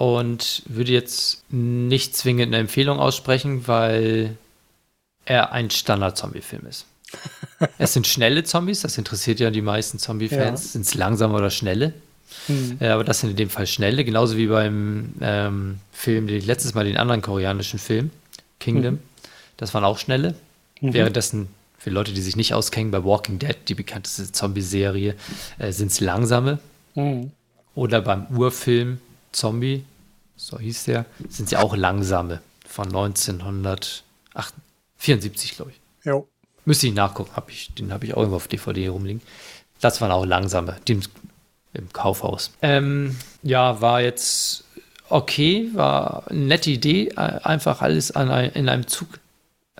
[0.00, 4.38] und würde jetzt nicht zwingend eine Empfehlung aussprechen, weil
[5.26, 6.86] er ein Standard-Zombie-Film ist.
[7.78, 10.64] es sind schnelle Zombies, das interessiert ja die meisten Zombie-Fans.
[10.64, 10.70] Ja.
[10.70, 11.92] Sind es langsame oder schnelle?
[12.46, 12.78] Hm.
[12.80, 16.46] Ja, aber das sind in dem Fall schnelle, genauso wie beim ähm, Film, den ich
[16.46, 18.08] letztes Mal den anderen koreanischen Film,
[18.58, 19.00] Kingdom.
[19.58, 20.34] Das waren auch schnelle.
[20.80, 25.14] Währenddessen, für Leute, die sich nicht auskennen, bei Walking Dead, die bekannteste Zombie-Serie,
[25.58, 26.58] äh, sind es langsame.
[26.94, 27.32] Hm.
[27.74, 28.98] Oder beim Urfilm
[29.32, 29.84] Zombie,
[30.40, 32.40] so hieß der, sind sie auch langsame.
[32.66, 35.80] Von 1974, glaube ich.
[36.04, 36.26] Jo.
[36.64, 39.20] Müsste ich nachgucken, hab ich, den habe ich auch irgendwo auf DVD rumliegen.
[39.80, 41.02] Das waren auch langsame, die im,
[41.74, 42.52] im Kaufhaus.
[42.62, 44.64] Ähm, ja, war jetzt
[45.08, 49.08] okay, war eine nette Idee, äh, einfach alles ein, in einem Zug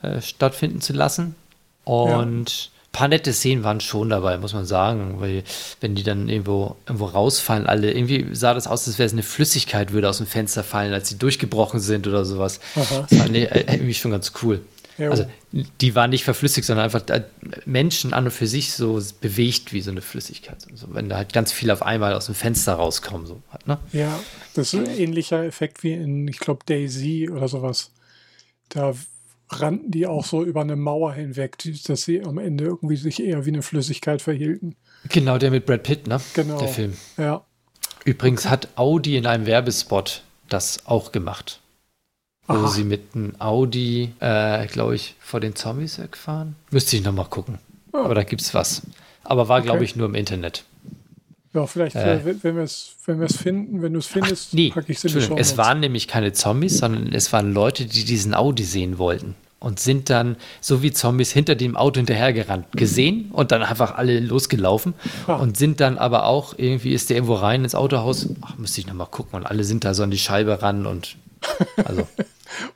[0.02, 1.36] äh, stattfinden zu lassen.
[1.84, 5.44] Und ein paar nette Szenen waren schon dabei, muss man sagen, weil
[5.80, 9.22] wenn die dann irgendwo, irgendwo rausfallen, alle, irgendwie sah das aus, als wäre es eine
[9.22, 12.60] Flüssigkeit würde aus dem Fenster fallen, als sie durchgebrochen sind oder sowas.
[12.74, 13.06] Aha.
[13.08, 14.60] Das war nee, äh, irgendwie schon ganz cool.
[14.98, 15.10] Jo.
[15.10, 17.22] Also die waren nicht verflüssigt, sondern einfach äh,
[17.64, 20.58] Menschen an und für sich so bewegt wie so eine Flüssigkeit.
[20.70, 23.78] Also wenn da halt ganz viel auf einmal aus dem Fenster rauskommen, so halt, ne?
[23.92, 24.18] Ja,
[24.54, 27.92] das ist ein ähnlicher Effekt wie in, ich glaube, Daisy oder sowas.
[28.68, 28.94] Da
[29.50, 33.44] rannten die auch so über eine Mauer hinweg, dass sie am Ende irgendwie sich eher
[33.46, 34.76] wie eine Flüssigkeit verhielten.
[35.08, 36.20] Genau, der mit Brad Pitt, ne?
[36.34, 36.58] Genau.
[36.58, 36.96] Der Film.
[37.16, 37.44] Ja.
[38.04, 41.60] Übrigens hat Audi in einem Werbespot das auch gemacht.
[42.46, 42.68] Wo Aha.
[42.68, 46.56] sie mit einem Audi, äh, glaube ich, vor den Zombies wegfahren.
[46.70, 47.58] Müsste ich nochmal gucken.
[47.92, 48.04] Ah.
[48.04, 48.82] Aber da gibt's was.
[49.22, 49.84] Aber war, glaube Okay.
[49.84, 50.64] ich, nur im Internet.
[51.52, 52.16] Ja, vielleicht, Äh.
[52.18, 55.04] äh, wenn- wir es wenn wir's finden, wenn du es findest, Nee, packe ich es
[55.04, 58.62] in die Entschuldigung, es waren nämlich keine Zombies, sondern es waren Leute, die diesen Audi
[58.62, 59.34] sehen wollten.
[59.58, 62.72] Und sind dann, so wie Zombies, hinter dem Auto hinterhergerannt.
[62.72, 64.94] Gesehen und dann einfach alle losgelaufen.
[65.26, 65.34] Ah.
[65.34, 68.30] Und sind dann aber auch, irgendwie ist der irgendwo rein ins Autohaus.
[68.40, 69.34] Ach, müsste ich nochmal gucken.
[69.38, 71.16] Und alle sind da so an die Scheibe ran und.
[71.84, 72.06] Also,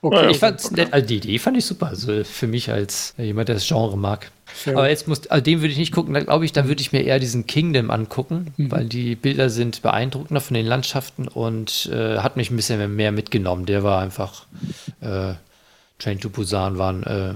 [0.00, 0.92] Okay, ich fand's nett.
[0.92, 1.88] Also die Idee fand ich super.
[1.88, 4.30] Also für mich als jemand, der das Genre mag.
[4.66, 4.72] Ja.
[4.74, 6.14] Aber jetzt muss, also den würde ich nicht gucken.
[6.14, 8.70] Da glaube ich, da würde ich mir eher diesen Kingdom angucken, Mhm.
[8.70, 13.10] weil die Bilder sind beeindruckender von den Landschaften und äh, hat mich ein bisschen mehr
[13.12, 13.66] mitgenommen.
[13.66, 14.46] Der war einfach
[15.00, 15.34] äh,
[15.98, 17.34] Train to Busan waren äh,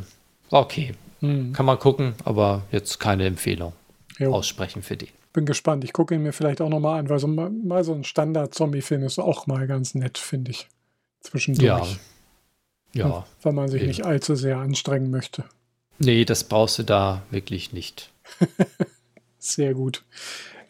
[0.51, 0.95] war okay.
[1.21, 1.53] Hm.
[1.53, 3.73] Kann man gucken, aber jetzt keine Empfehlung
[4.19, 4.33] Jo.
[4.33, 5.09] aussprechen für den.
[5.33, 5.83] bin gespannt.
[5.83, 9.03] Ich gucke ihn mir vielleicht auch nochmal an, weil so mal, mal so ein Standard-Zombie-Film
[9.03, 10.69] ist auch mal ganz nett, finde ich.
[11.21, 11.99] Zwischendurch.
[12.95, 13.09] Ja.
[13.09, 13.27] Ja.
[13.43, 13.89] Weil man sich Eben.
[13.89, 15.45] nicht allzu sehr anstrengen möchte.
[15.99, 18.13] Nee, das brauchst du da wirklich nicht.
[19.39, 20.05] Sehr gut.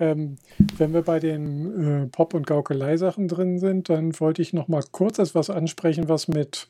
[0.01, 0.37] Ähm,
[0.77, 4.85] wenn wir bei den äh, Pop- und Gaukelei-Sachen drin sind, dann wollte ich noch mal
[4.93, 6.69] kurz etwas ansprechen, was mit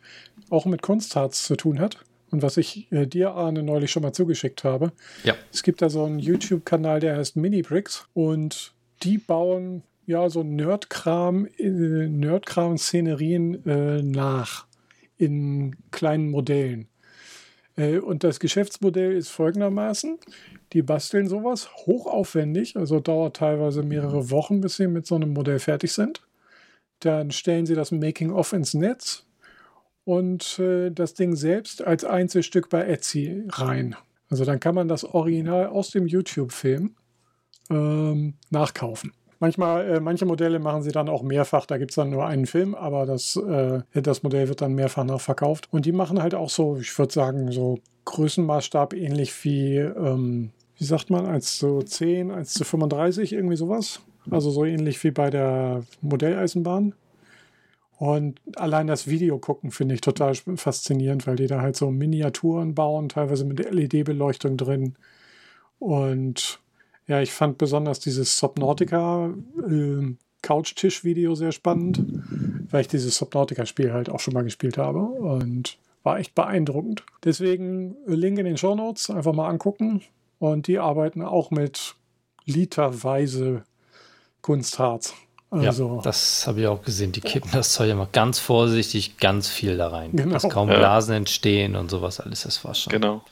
[0.48, 1.98] auch mit Kunstharz zu tun hat
[2.30, 4.92] und was ich äh, dir, Arne, neulich schon mal zugeschickt habe.
[5.24, 5.34] Ja.
[5.52, 8.72] Es gibt da so einen YouTube-Kanal, der heißt Mini-Bricks und
[9.02, 14.66] die bauen ja so Nerdkram, äh, Nerdkram-Szenerien äh, nach
[15.18, 16.88] in kleinen Modellen.
[17.76, 20.18] Äh, Und das Geschäftsmodell ist folgendermaßen.
[20.72, 25.58] Die basteln sowas hochaufwendig, also dauert teilweise mehrere Wochen, bis sie mit so einem Modell
[25.58, 26.22] fertig sind.
[27.00, 29.26] Dann stellen sie das Making-of ins Netz
[30.04, 33.94] und äh, das Ding selbst als Einzelstück bei Etsy rein.
[34.30, 36.96] Also dann kann man das Original aus dem YouTube-Film
[37.70, 39.12] ähm, nachkaufen.
[39.40, 42.46] Manchmal, äh, manche Modelle machen sie dann auch mehrfach, da gibt es dann nur einen
[42.46, 45.68] Film, aber das, äh, das Modell wird dann mehrfach nachverkauft.
[45.72, 50.84] Und die machen halt auch so, ich würde sagen, so Größenmaßstab ähnlich wie, ähm, wie
[50.84, 54.00] sagt man, 1 zu 10, 1 zu 35, irgendwie sowas.
[54.30, 56.94] Also so ähnlich wie bei der Modelleisenbahn.
[57.98, 62.74] Und allein das Video gucken finde ich total faszinierend, weil die da halt so Miniaturen
[62.74, 64.94] bauen, teilweise mit LED-Beleuchtung drin.
[65.80, 66.60] Und
[67.08, 69.30] ja, ich fand besonders dieses Subnautica
[69.68, 72.00] äh, Couch-Tisch-Video sehr spannend,
[72.70, 77.02] weil ich dieses Subnautica-Spiel halt auch schon mal gespielt habe und war echt beeindruckend.
[77.24, 80.02] Deswegen Link in den Show Notes einfach mal angucken.
[80.38, 81.96] Und die arbeiten auch mit
[82.44, 83.64] literweise
[84.40, 85.14] Kunstharz.
[85.50, 87.10] Also, ja, das habe ich auch gesehen.
[87.12, 90.10] Die kippen das Zeug immer ganz vorsichtig, ganz viel da rein.
[90.12, 90.34] Genau.
[90.34, 90.76] Dass kaum Ja.
[90.76, 92.42] Blasen entstehen und sowas alles.
[92.42, 92.92] Das war schon.
[92.92, 93.22] Genau.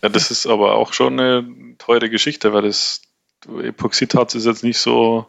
[0.00, 3.02] Ja, das ist aber auch schon eine teure Geschichte, weil das
[3.62, 5.26] Epoxidharz ist jetzt nicht so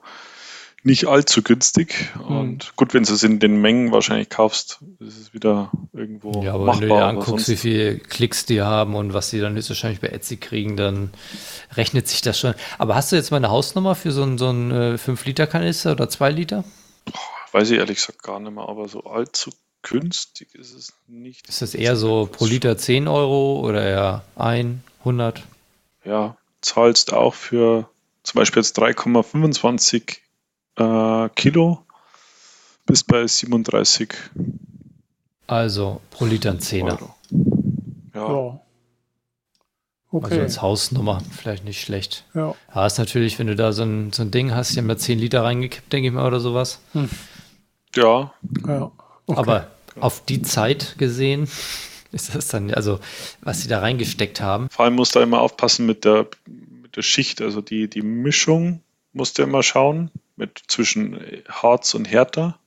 [0.83, 2.11] nicht allzu günstig.
[2.27, 6.53] Und gut, wenn du es in den Mengen wahrscheinlich kaufst, ist es wieder irgendwo Ja,
[6.53, 6.81] aber machbar.
[6.81, 10.09] wenn du dir anguckst, wie viele Klicks die haben und was die dann höchstwahrscheinlich bei
[10.09, 11.09] Etsy kriegen, dann
[11.75, 12.53] rechnet sich das schon.
[12.77, 16.07] Aber hast du jetzt mal eine Hausnummer für so einen, so einen äh, 5-Liter-Kanister oder
[16.07, 16.63] 2 Liter?
[17.51, 19.49] weiß ich ehrlich gesagt gar nicht mehr, aber so allzu
[19.81, 21.47] günstig ist es nicht.
[21.49, 25.41] Ist das eher so pro Liter 10 Euro oder eher 1, 100?
[26.03, 27.89] Ja, zahlst auch für
[28.25, 30.17] zum Beispiel jetzt 3,25
[30.77, 31.85] äh, Kilo
[32.85, 34.13] bis bei 37
[35.47, 36.99] Also pro Liter ein Zehner.
[38.13, 38.27] Ja, ja.
[38.27, 38.61] Also
[40.11, 40.41] Okay.
[40.41, 42.23] als Hausnummer vielleicht nicht schlecht.
[42.33, 42.55] Ja.
[42.73, 44.95] Ja, ist natürlich, wenn du da so ein, so ein Ding hast, die haben da
[44.97, 46.79] 10 Liter reingekippt, denke ich mal, oder sowas.
[47.95, 48.31] Ja,
[48.65, 48.91] ja.
[49.25, 49.39] Okay.
[49.39, 51.49] Aber auf die Zeit gesehen
[52.13, 52.99] ist das dann, also
[53.41, 54.69] was sie da reingesteckt haben.
[54.69, 56.27] vor allem musst du immer aufpassen mit der,
[56.95, 58.81] der Schicht, also die, die Mischung
[59.13, 62.59] musst du immer schauen mit zwischen Harz und Härter.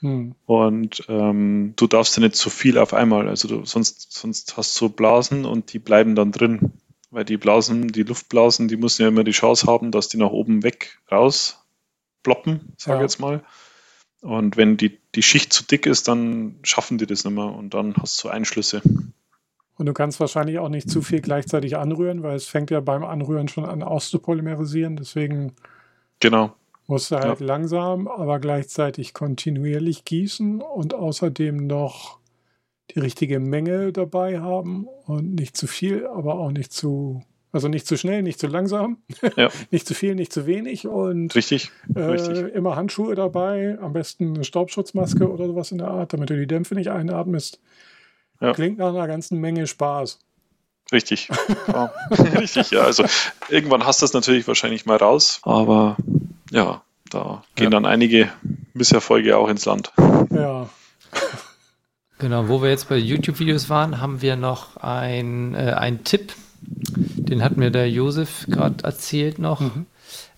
[0.00, 0.34] Hm.
[0.46, 4.80] Und ähm, du darfst ja nicht zu viel auf einmal, also du, sonst, sonst hast
[4.80, 6.72] du Blasen und die bleiben dann drin.
[7.10, 10.30] Weil die Blasen, die Luftblasen, die müssen ja immer die Chance haben, dass die nach
[10.30, 11.62] oben weg raus
[12.22, 13.02] ploppen, sage ich Ja.
[13.02, 13.44] jetzt mal.
[14.22, 17.74] Und wenn die, die Schicht zu dick ist, dann schaffen die das nicht mehr und
[17.74, 18.80] dann hast du Einschlüsse.
[19.78, 23.04] Und du kannst wahrscheinlich auch nicht zu viel gleichzeitig anrühren, weil es fängt ja beim
[23.04, 24.96] Anrühren schon an auszupolymerisieren.
[24.96, 25.52] Deswegen
[26.20, 26.52] Genau.
[26.86, 32.18] musst du halt langsam, aber gleichzeitig kontinuierlich gießen und außerdem noch
[32.94, 37.86] die richtige Menge dabei haben und nicht zu viel, aber auch nicht zu, also nicht
[37.86, 38.98] zu schnell, nicht zu langsam,
[39.36, 39.48] Ja.
[39.70, 41.70] nicht zu viel, nicht zu wenig und Richtig.
[41.96, 42.38] richtig.
[42.38, 46.36] äh, immer Handschuhe dabei, am besten eine Staubschutzmaske oder sowas in der Art, damit du
[46.36, 47.60] die Dämpfe nicht einatmest.
[48.42, 48.52] Ja.
[48.52, 50.18] Klingt nach einer ganzen Menge Spaß.
[50.92, 51.28] Richtig.
[51.68, 51.90] Ja.
[52.10, 52.80] Richtig, ja.
[52.82, 53.04] Also
[53.48, 55.96] irgendwann hast du es natürlich wahrscheinlich mal raus, aber
[56.50, 57.70] ja, da gehen Ja.
[57.70, 58.28] dann einige
[58.74, 59.92] Misserfolge auch ins Land.
[60.30, 60.68] Ja,
[62.18, 66.32] Genau, wo wir jetzt bei YouTube-Videos waren, haben wir noch ein, äh, einen Tipp.
[66.60, 69.58] Den hat mir der Josef gerade erzählt noch.
[69.60, 69.86] Mhm.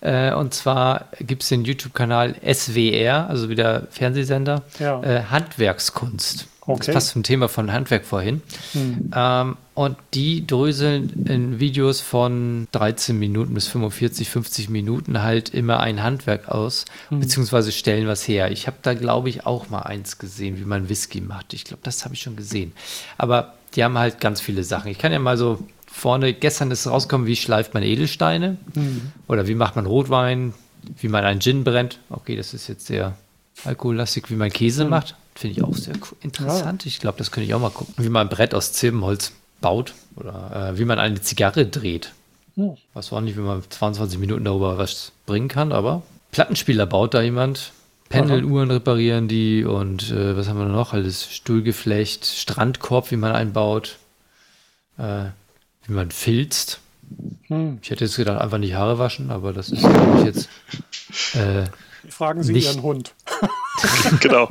[0.01, 5.01] Äh, und zwar gibt es den YouTube-Kanal SWR, also wieder Fernsehsender, Ja.
[5.03, 6.47] äh, Handwerkskunst.
[6.67, 6.93] Das Okay.
[6.93, 8.41] passt zum Thema von Handwerk vorhin.
[8.73, 9.11] Hm.
[9.15, 15.79] Ähm, und die dröseln in Videos von 13 Minuten bis 45, 50 Minuten halt immer
[15.79, 17.19] ein Handwerk aus, Hm.
[17.19, 18.49] beziehungsweise stellen was her.
[18.51, 21.53] Ich habe da, glaube ich, auch mal eins gesehen, wie man Whisky macht.
[21.53, 22.71] Ich glaube, das habe ich schon gesehen.
[23.19, 24.89] Aber die haben halt ganz viele Sachen.
[24.89, 29.11] Ich kann ja mal so vorne, gestern ist rausgekommen, wie schleift man Edelsteine Hm.
[29.27, 30.53] oder wie macht man Rotwein,
[30.99, 31.99] wie man einen Gin brennt.
[32.09, 33.15] Okay, das ist jetzt sehr
[33.65, 35.15] alkohollastig, wie man Käse macht.
[35.35, 36.17] Finde ich auch sehr cool.
[36.21, 36.85] interessant.
[36.85, 37.93] Ich glaube, das könnte ich auch mal gucken.
[37.97, 42.13] Wie man ein Brett aus Zirbenholz baut oder äh, wie man eine Zigarre dreht.
[42.55, 42.77] Hm.
[42.93, 47.21] Weiß auch nicht, wie man 22 Minuten darüber was bringen kann, aber Plattenspieler baut da
[47.21, 47.73] jemand.
[48.07, 50.93] Pendeluhren reparieren die und äh, was haben wir noch?
[50.93, 53.97] Alles Stuhlgeflecht, Strandkorb, wie man einbaut,
[54.97, 55.25] äh,
[55.85, 56.79] wie man filzt.
[57.47, 57.79] Hm.
[57.81, 60.49] Ich hätte jetzt gedacht, einfach nicht Haare waschen, aber das ist, glaube ich, jetzt.
[61.33, 61.65] Äh,
[62.09, 63.13] Fragen Sie Nicht- Ihren Hund.
[64.19, 64.49] genau.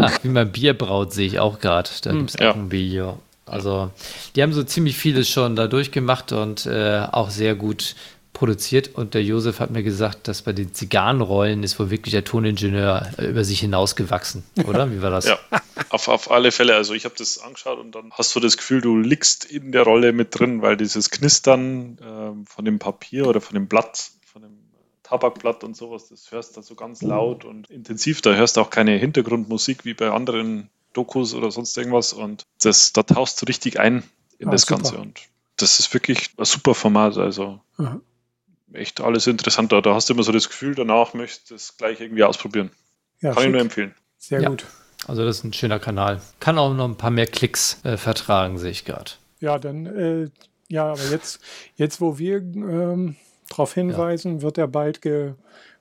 [0.00, 1.90] Ach, wie man Bier braut, sehe ich auch gerade.
[2.02, 2.52] Da gibt es auch Ja.
[2.52, 3.18] ein Video.
[3.46, 3.90] Also,
[4.34, 7.94] die haben so ziemlich vieles schon da durchgemacht und äh, auch sehr gut
[8.32, 8.90] produziert.
[8.94, 13.08] Und der Josef hat mir gesagt, dass bei den Zigarrenrollen ist wohl wirklich der Toningenieur
[13.18, 14.90] äh, über sich hinausgewachsen, oder?
[14.90, 15.26] Wie war das?
[15.26, 15.38] Ja,
[15.90, 16.74] auf, auf alle Fälle.
[16.74, 19.84] Also ich habe das angeschaut und dann hast du das Gefühl, du liegst in der
[19.84, 24.10] Rolle mit drin, weil dieses Knistern ähm, von dem Papier oder von dem Blatt,
[25.06, 28.22] Tabakblatt und sowas, das hörst du so ganz laut und intensiv.
[28.22, 32.12] Da hörst du auch keine Hintergrundmusik wie bei anderen Dokus oder sonst irgendwas.
[32.12, 34.02] Und das, da tauchst du richtig ein
[34.38, 34.82] in Ah, das super.
[34.82, 34.98] Ganze.
[34.98, 35.20] Und
[35.58, 37.16] das ist wirklich ein super Format.
[37.18, 38.00] Also Aha.
[38.72, 39.70] echt alles interessant.
[39.72, 42.70] Da, da hast du immer so das Gefühl, danach möchtest du es gleich irgendwie ausprobieren.
[43.20, 43.64] Ja, Kann ich nur schick.
[43.66, 43.94] empfehlen.
[44.18, 44.48] Sehr Ja.
[44.48, 44.66] gut.
[45.06, 46.20] Also, das ist ein schöner Kanal.
[46.40, 49.12] Kann auch noch ein paar mehr Klicks äh, vertragen, sehe ich gerade.
[49.38, 50.30] Ja, dann, äh,
[50.68, 51.38] ja, aber jetzt,
[51.76, 53.14] jetzt wo wir ähm,
[53.48, 55.32] darauf hinweisen, wird er bald ge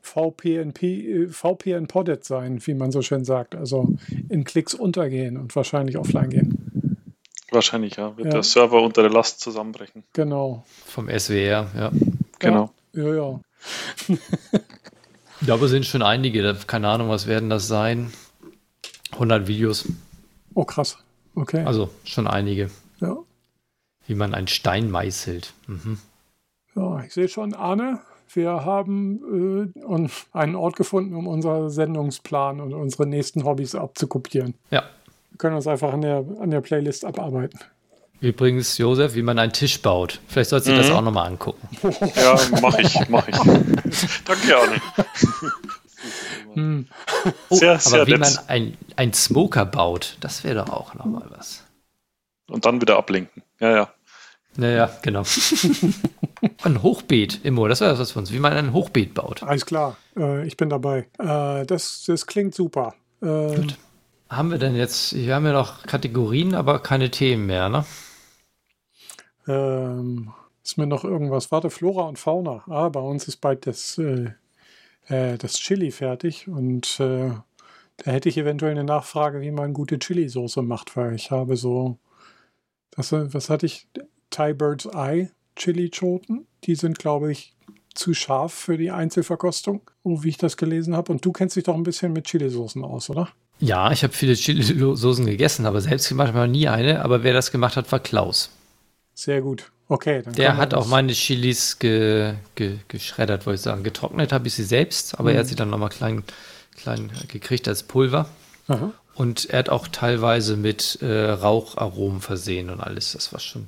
[0.02, 3.56] VPNP, äh, VPN-Podded sein, wie man so schön sagt.
[3.56, 3.96] Also
[4.30, 6.98] in Klicks untergehen und wahrscheinlich offline gehen.
[7.52, 8.16] Wahrscheinlich, ja.
[8.18, 8.34] Wird Ja.
[8.34, 10.04] der Server unter der Last zusammenbrechen.
[10.14, 10.64] Genau.
[10.86, 11.92] Vom SWR, ja.
[12.40, 12.72] Genau.
[12.94, 13.40] Ja, ja.
[15.42, 16.42] Ja, aber sind schon einige.
[16.44, 18.12] da- Keine Ahnung, was werden das sein?
[19.14, 19.86] 100 Videos.
[20.54, 20.98] Oh, krass.
[21.36, 21.64] Okay.
[21.64, 22.70] Also schon einige.
[23.02, 23.18] ja.
[24.08, 25.54] Wie man einen Stein meißelt.
[25.68, 25.98] Mhm.
[26.76, 28.00] Ja, ich sehe schon, Arne,
[28.34, 30.08] wir haben äh,
[30.38, 34.56] einen Ort gefunden, um unser Sendungsplan und unsere nächsten Hobbys abzukopieren.
[34.72, 34.84] Ja.
[35.32, 37.60] Wir können uns einfach an der, an der Playlist abarbeiten.
[38.22, 40.22] Übrigens, Josef, wie man einen Tisch baut.
[40.28, 40.94] Vielleicht sollst du das Mhm.
[40.96, 41.68] auch nochmal angucken.
[42.16, 43.36] Ja, mach ich, mach ich.
[44.26, 44.82] Danke, Arne.
[46.54, 46.88] Hm.
[47.50, 48.20] Oh, Sehr, aber sehr wie nett.
[48.22, 51.64] man ein, ein Smoker baut, das wäre doch auch nochmal was.
[52.48, 53.44] Und dann wieder ablenken.
[53.60, 53.90] Ja, ja.
[54.56, 55.24] Naja, genau.
[56.64, 58.32] Ein Hochbeet, Immo, das wäre was für uns.
[58.32, 59.44] Wie man ein Hochbeet baut.
[59.44, 61.08] Alles klar, äh, ich bin dabei.
[61.20, 62.96] Äh, das, das klingt super.
[63.22, 63.68] Äh,
[64.30, 67.86] Haben wir denn jetzt, wir haben ja noch Kategorien, aber keine Themen mehr, ne?
[69.48, 70.34] ähm,
[70.64, 71.52] ist mir noch irgendwas?
[71.52, 72.64] Warte, Flora und Fauna.
[72.68, 74.32] Ah, bei uns ist bald das, äh,
[75.08, 77.32] äh, das Chili fertig und äh,
[77.98, 81.98] da hätte ich eventuell eine Nachfrage, wie man gute Chili-Soße macht, weil ich habe so
[82.92, 83.88] Das, was hatte ich?
[84.30, 86.48] Thai Bird's Eye Chili-Choten.
[86.64, 87.54] Die sind, glaube ich,
[87.94, 91.12] zu scharf für die Einzelverkostung, wie ich das gelesen habe.
[91.12, 93.30] Und du kennst dich doch ein bisschen mit Chili-Soßen aus, oder?
[93.60, 97.04] Ja, ich habe viele Chili-Soßen gegessen, aber selbst gemacht habe ich noch nie eine.
[97.04, 98.50] Aber wer das gemacht hat, war Klaus.
[99.14, 99.72] Sehr gut.
[99.88, 100.24] Okay.
[100.24, 103.84] Dann Der hat auch meine Chilis ge, ge, geschreddert, wollte ich sagen.
[103.84, 105.36] Getrocknet habe ich sie selbst, aber mhm.
[105.36, 105.50] er hat mhm.
[105.50, 106.24] sie dann nochmal klein,
[106.76, 108.28] klein gekriegt als Pulver.
[108.68, 108.92] Aha.
[109.14, 113.14] Und er hat auch teilweise mit äh, Raucharomen versehen und alles.
[113.14, 113.68] Das war schon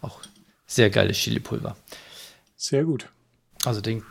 [0.00, 0.20] auch
[0.66, 1.76] sehr geiles Chili-Pulver.
[2.56, 3.08] Sehr gut.
[3.64, 4.02] Also den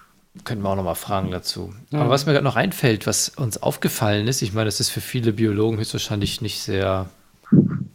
[0.43, 1.73] können wir auch noch mal fragen dazu.
[1.91, 2.01] Ja.
[2.01, 5.01] Aber was mir gerade noch einfällt, was uns aufgefallen ist, ich meine, das ist für
[5.01, 7.09] viele Biologen höchstwahrscheinlich nicht sehr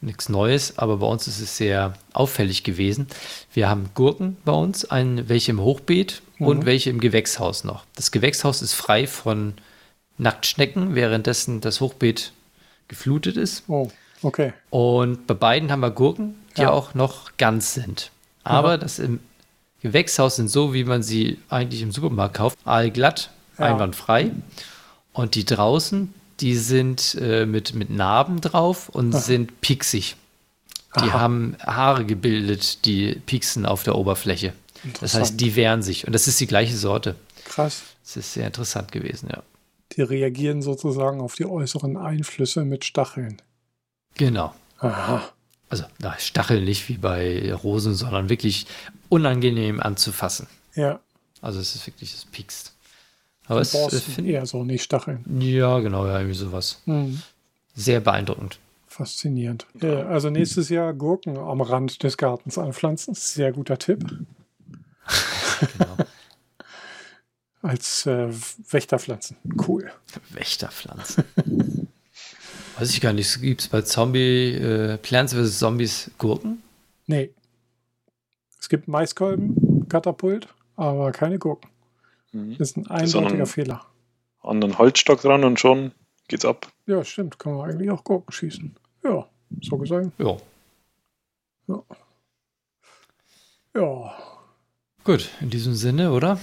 [0.01, 3.09] nichts Neues, aber bei uns ist es sehr auffällig gewesen.
[3.53, 6.47] Wir haben Gurken bei uns, ein, welche im Hochbeet mhm.
[6.47, 7.85] und welche im Gewächshaus noch.
[7.95, 9.55] Das Gewächshaus ist frei von
[10.19, 12.33] Nacktschnecken, währenddessen das Hochbeet
[12.89, 13.65] geflutet ist.
[13.69, 13.91] Oh,
[14.23, 14.53] okay.
[14.71, 16.71] Und bei beiden haben wir Gurken, die ja.
[16.71, 18.11] auch noch ganz sind.
[18.43, 18.81] Aber mhm.
[18.81, 19.21] das im
[19.81, 22.59] Gewächshaus sind so, wie man sie eigentlich im Supermarkt kauft.
[22.65, 23.67] Allglatt, ja.
[23.67, 24.31] einwandfrei.
[25.13, 29.21] Und die draußen, die sind äh, mit, mit Narben drauf und Aha.
[29.21, 30.17] sind pieksig.
[30.97, 31.21] Die Aha.
[31.21, 34.53] haben Haare gebildet, die pieksen auf der Oberfläche.
[35.01, 36.07] Das heißt, die wehren sich.
[36.07, 37.15] Und das ist die gleiche Sorte.
[37.45, 37.83] Krass.
[38.03, 39.43] Das ist sehr interessant gewesen, ja.
[39.93, 43.43] Die reagieren sozusagen auf die äußeren Einflüsse mit Stacheln.
[44.17, 44.55] Genau.
[44.79, 45.23] Aha.
[45.71, 48.67] Also na, Stacheln nicht wie bei Rosen, sondern wirklich
[49.09, 50.49] unangenehm anzufassen.
[50.75, 51.01] Ja.
[51.41, 52.75] Also es ist wirklich, es piekst.
[53.47, 55.25] Aber es ist eher so, nicht Stacheln.
[55.41, 56.83] Ja, genau, ja, irgendwie sowas.
[56.87, 57.23] Mhm.
[57.75, 58.59] Sehr beeindruckend.
[58.87, 59.67] Faszinierend.
[59.81, 63.15] Ja, also nächstes Jahr Gurken am Rand des Gartens anpflanzen.
[63.15, 64.05] Sehr guter Tipp.
[65.61, 65.97] genau.
[67.63, 68.29] Als äh,
[68.71, 69.37] Wächterpflanzen.
[69.67, 69.91] Cool.
[70.31, 71.25] Wächterpflanzen.
[72.81, 73.41] Weiß ich gar nicht.
[73.43, 75.59] Gibt es bei Zombie, äh, Plants vs.
[75.59, 76.63] Zombies Gurken?
[77.07, 77.31] Nee.
[78.59, 81.69] Es gibt Maiskolben, Katapult, aber keine Gurken.
[82.33, 82.57] Mhm.
[82.57, 83.85] Das ist ein eindeutiger Fehler.
[84.43, 85.93] An den Holzstock dran und schon
[86.29, 86.73] geht's ab.
[86.87, 87.39] Ja, stimmt.
[87.39, 88.75] Kann man eigentlich auch Gurken schießen.
[89.05, 89.27] Ja,
[89.61, 90.11] so gesagt.
[90.19, 90.37] Ja.
[91.69, 91.83] Ja.
[93.75, 94.15] Ja.
[95.05, 96.39] Gut, in diesem Sinne, oder?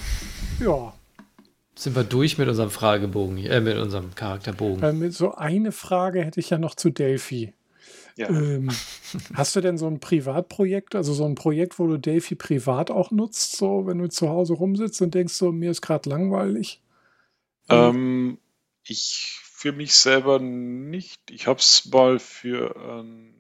[0.60, 0.94] Ja.
[1.78, 4.84] Sind wir durch mit unserem Fragebogen, äh, mit unserem Charakterbogen?
[4.84, 7.54] Äh, mit so eine Frage hätte ich ja noch zu Delphi.
[8.16, 8.30] Ja.
[8.30, 8.72] Ähm,
[9.36, 13.12] hast du denn so ein Privatprojekt, also so ein Projekt, wo du Delphi privat auch
[13.12, 16.82] nutzt, so wenn du zu Hause rumsitzt und denkst so, mir ist gerade langweilig?
[17.70, 18.40] Ähm,
[18.84, 21.20] ich für mich selber nicht.
[21.30, 23.34] Ich habe es mal für einen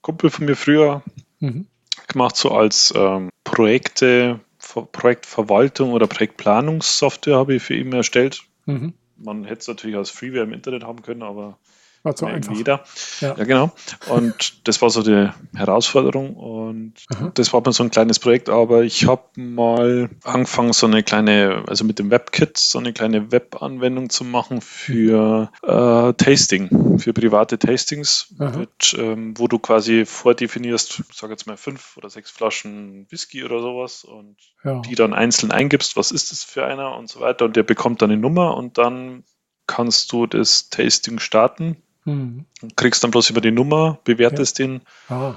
[0.00, 1.02] Kumpel von mir früher
[1.40, 1.66] mhm.
[2.06, 4.38] gemacht, so als ähm, Projekte,
[4.74, 8.42] Projektverwaltung oder Projektplanungssoftware habe ich für ihn erstellt.
[8.66, 8.94] Mhm.
[9.16, 11.58] Man hätte es natürlich als Freeware im Internet haben können, aber
[12.02, 12.54] war zu einfach.
[12.54, 12.84] Jeder.
[13.20, 13.36] Ja.
[13.36, 13.44] ja.
[13.44, 13.72] genau.
[14.08, 16.34] Und das war so die Herausforderung.
[16.34, 17.30] Und Aha.
[17.34, 21.64] das war mal so ein kleines Projekt, aber ich habe mal angefangen, so eine kleine,
[21.66, 27.58] also mit dem WebKit, so eine kleine Web-Anwendung zu machen für äh, Tasting, für private
[27.58, 33.44] Tastings, mit, ähm, wo du quasi vordefinierst, sag jetzt mal fünf oder sechs Flaschen Whisky
[33.44, 34.80] oder sowas und ja.
[34.80, 37.44] die dann einzeln eingibst, was ist das für einer und so weiter.
[37.44, 39.24] Und der bekommt dann eine Nummer und dann
[39.66, 42.46] kannst du das Tasting starten Mhm.
[42.76, 44.66] Kriegst dann bloß über die Nummer, bewertest ja.
[44.66, 45.34] den ah.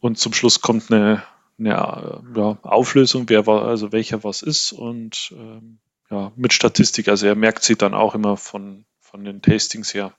[0.00, 1.22] und zum Schluss kommt eine,
[1.58, 5.78] eine ja, Auflösung, wer war, also welcher was ist und ähm,
[6.10, 7.08] ja, mit Statistik.
[7.08, 10.12] Also er merkt sich dann auch immer von, von den Tastings her,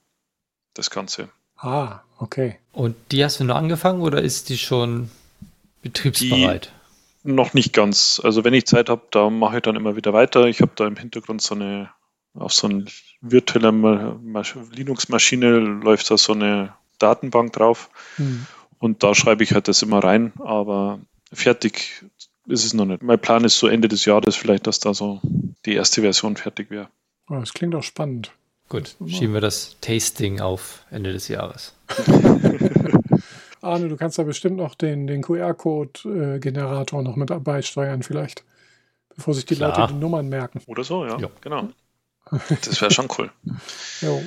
[0.74, 1.30] das Ganze.
[1.58, 2.58] Ah, okay.
[2.72, 5.10] Und die hast du nur angefangen oder ist die schon
[5.82, 6.72] betriebsbereit?
[7.24, 8.22] Die noch nicht ganz.
[8.24, 10.46] Also wenn ich Zeit habe, da mache ich dann immer wieder weiter.
[10.46, 11.90] Ich habe da im Hintergrund so eine
[12.34, 12.86] auf so eine
[13.22, 13.72] virtuelle
[14.72, 17.90] Linux-Maschine läuft da so eine Datenbank drauf.
[18.18, 18.46] Mhm.
[18.78, 21.00] Und da schreibe ich halt das immer rein, aber
[21.34, 22.06] fertig
[22.48, 23.04] ist es noch nicht.
[23.04, 25.22] Mein Plan ist so Ende des Jahres vielleicht, dass da so
[25.66, 26.88] die erste Version fertig wäre.
[27.30, 28.32] Oh, das klingt auch spannend.
[28.70, 31.74] Gut, schieben wir das Tasting auf Ende des Jahres.
[33.62, 38.44] Arne, du kannst da bestimmt noch den, den QR-Code-Generator noch mit beisteuern, vielleicht,
[39.16, 39.78] bevor sich die Klar.
[39.78, 40.62] Leute die Nummern merken.
[40.68, 41.30] Oder so, ja, ja.
[41.42, 41.68] genau.
[42.32, 43.32] Das wäre schon cool.
[44.02, 44.22] jo.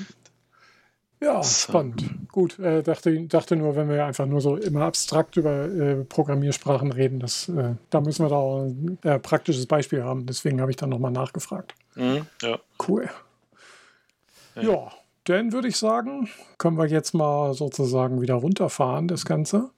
[1.20, 1.70] Ja, so.
[1.70, 2.04] spannend.
[2.32, 6.90] Gut, äh, dachte, dachte nur, wenn wir einfach nur so immer abstrakt über äh, Programmiersprachen
[6.90, 10.26] reden, das, äh, da müssen wir da auch ein äh, praktisches Beispiel haben.
[10.26, 11.74] Deswegen habe ich dann nochmal nachgefragt.
[11.94, 12.58] Mhm, ja.
[12.88, 13.08] Cool.
[14.56, 14.62] Ja.
[14.62, 14.92] ja,
[15.24, 19.70] dann würde ich sagen, können wir jetzt mal sozusagen wieder runterfahren, das Ganze.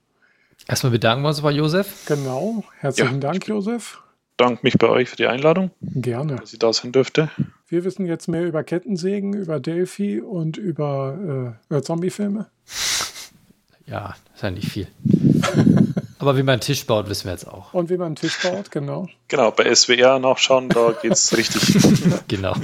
[0.66, 2.06] Erstmal bedanken wir uns bei Josef.
[2.06, 2.64] Genau.
[2.78, 4.00] Herzlichen ja, Dank, Josef.
[4.36, 5.70] Danke mich bei euch für die Einladung.
[5.80, 6.36] Gerne.
[6.36, 7.30] Dass ich da sein dürfte.
[7.74, 12.46] Wir wissen jetzt mehr über Kettensägen, über Delphi und über, äh, über Zombiefilme.
[13.84, 14.86] Ja, das ist ja nicht viel.
[16.20, 17.74] Aber wie man einen Tisch baut, wissen wir jetzt auch.
[17.74, 19.08] Und wie man einen Tisch baut, genau.
[19.26, 21.76] Genau, bei SWR nachschauen, da geht's richtig.
[22.28, 22.54] Genau.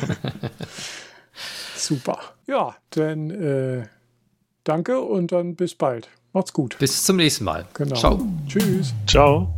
[1.74, 2.20] Super.
[2.46, 3.88] Ja, dann äh,
[4.62, 6.08] danke und dann bis bald.
[6.32, 6.78] Macht's gut.
[6.78, 7.66] Bis zum nächsten Mal.
[7.74, 7.96] Genau.
[7.96, 8.24] Ciao.
[8.46, 8.94] Tschüss.
[9.08, 9.52] Ciao.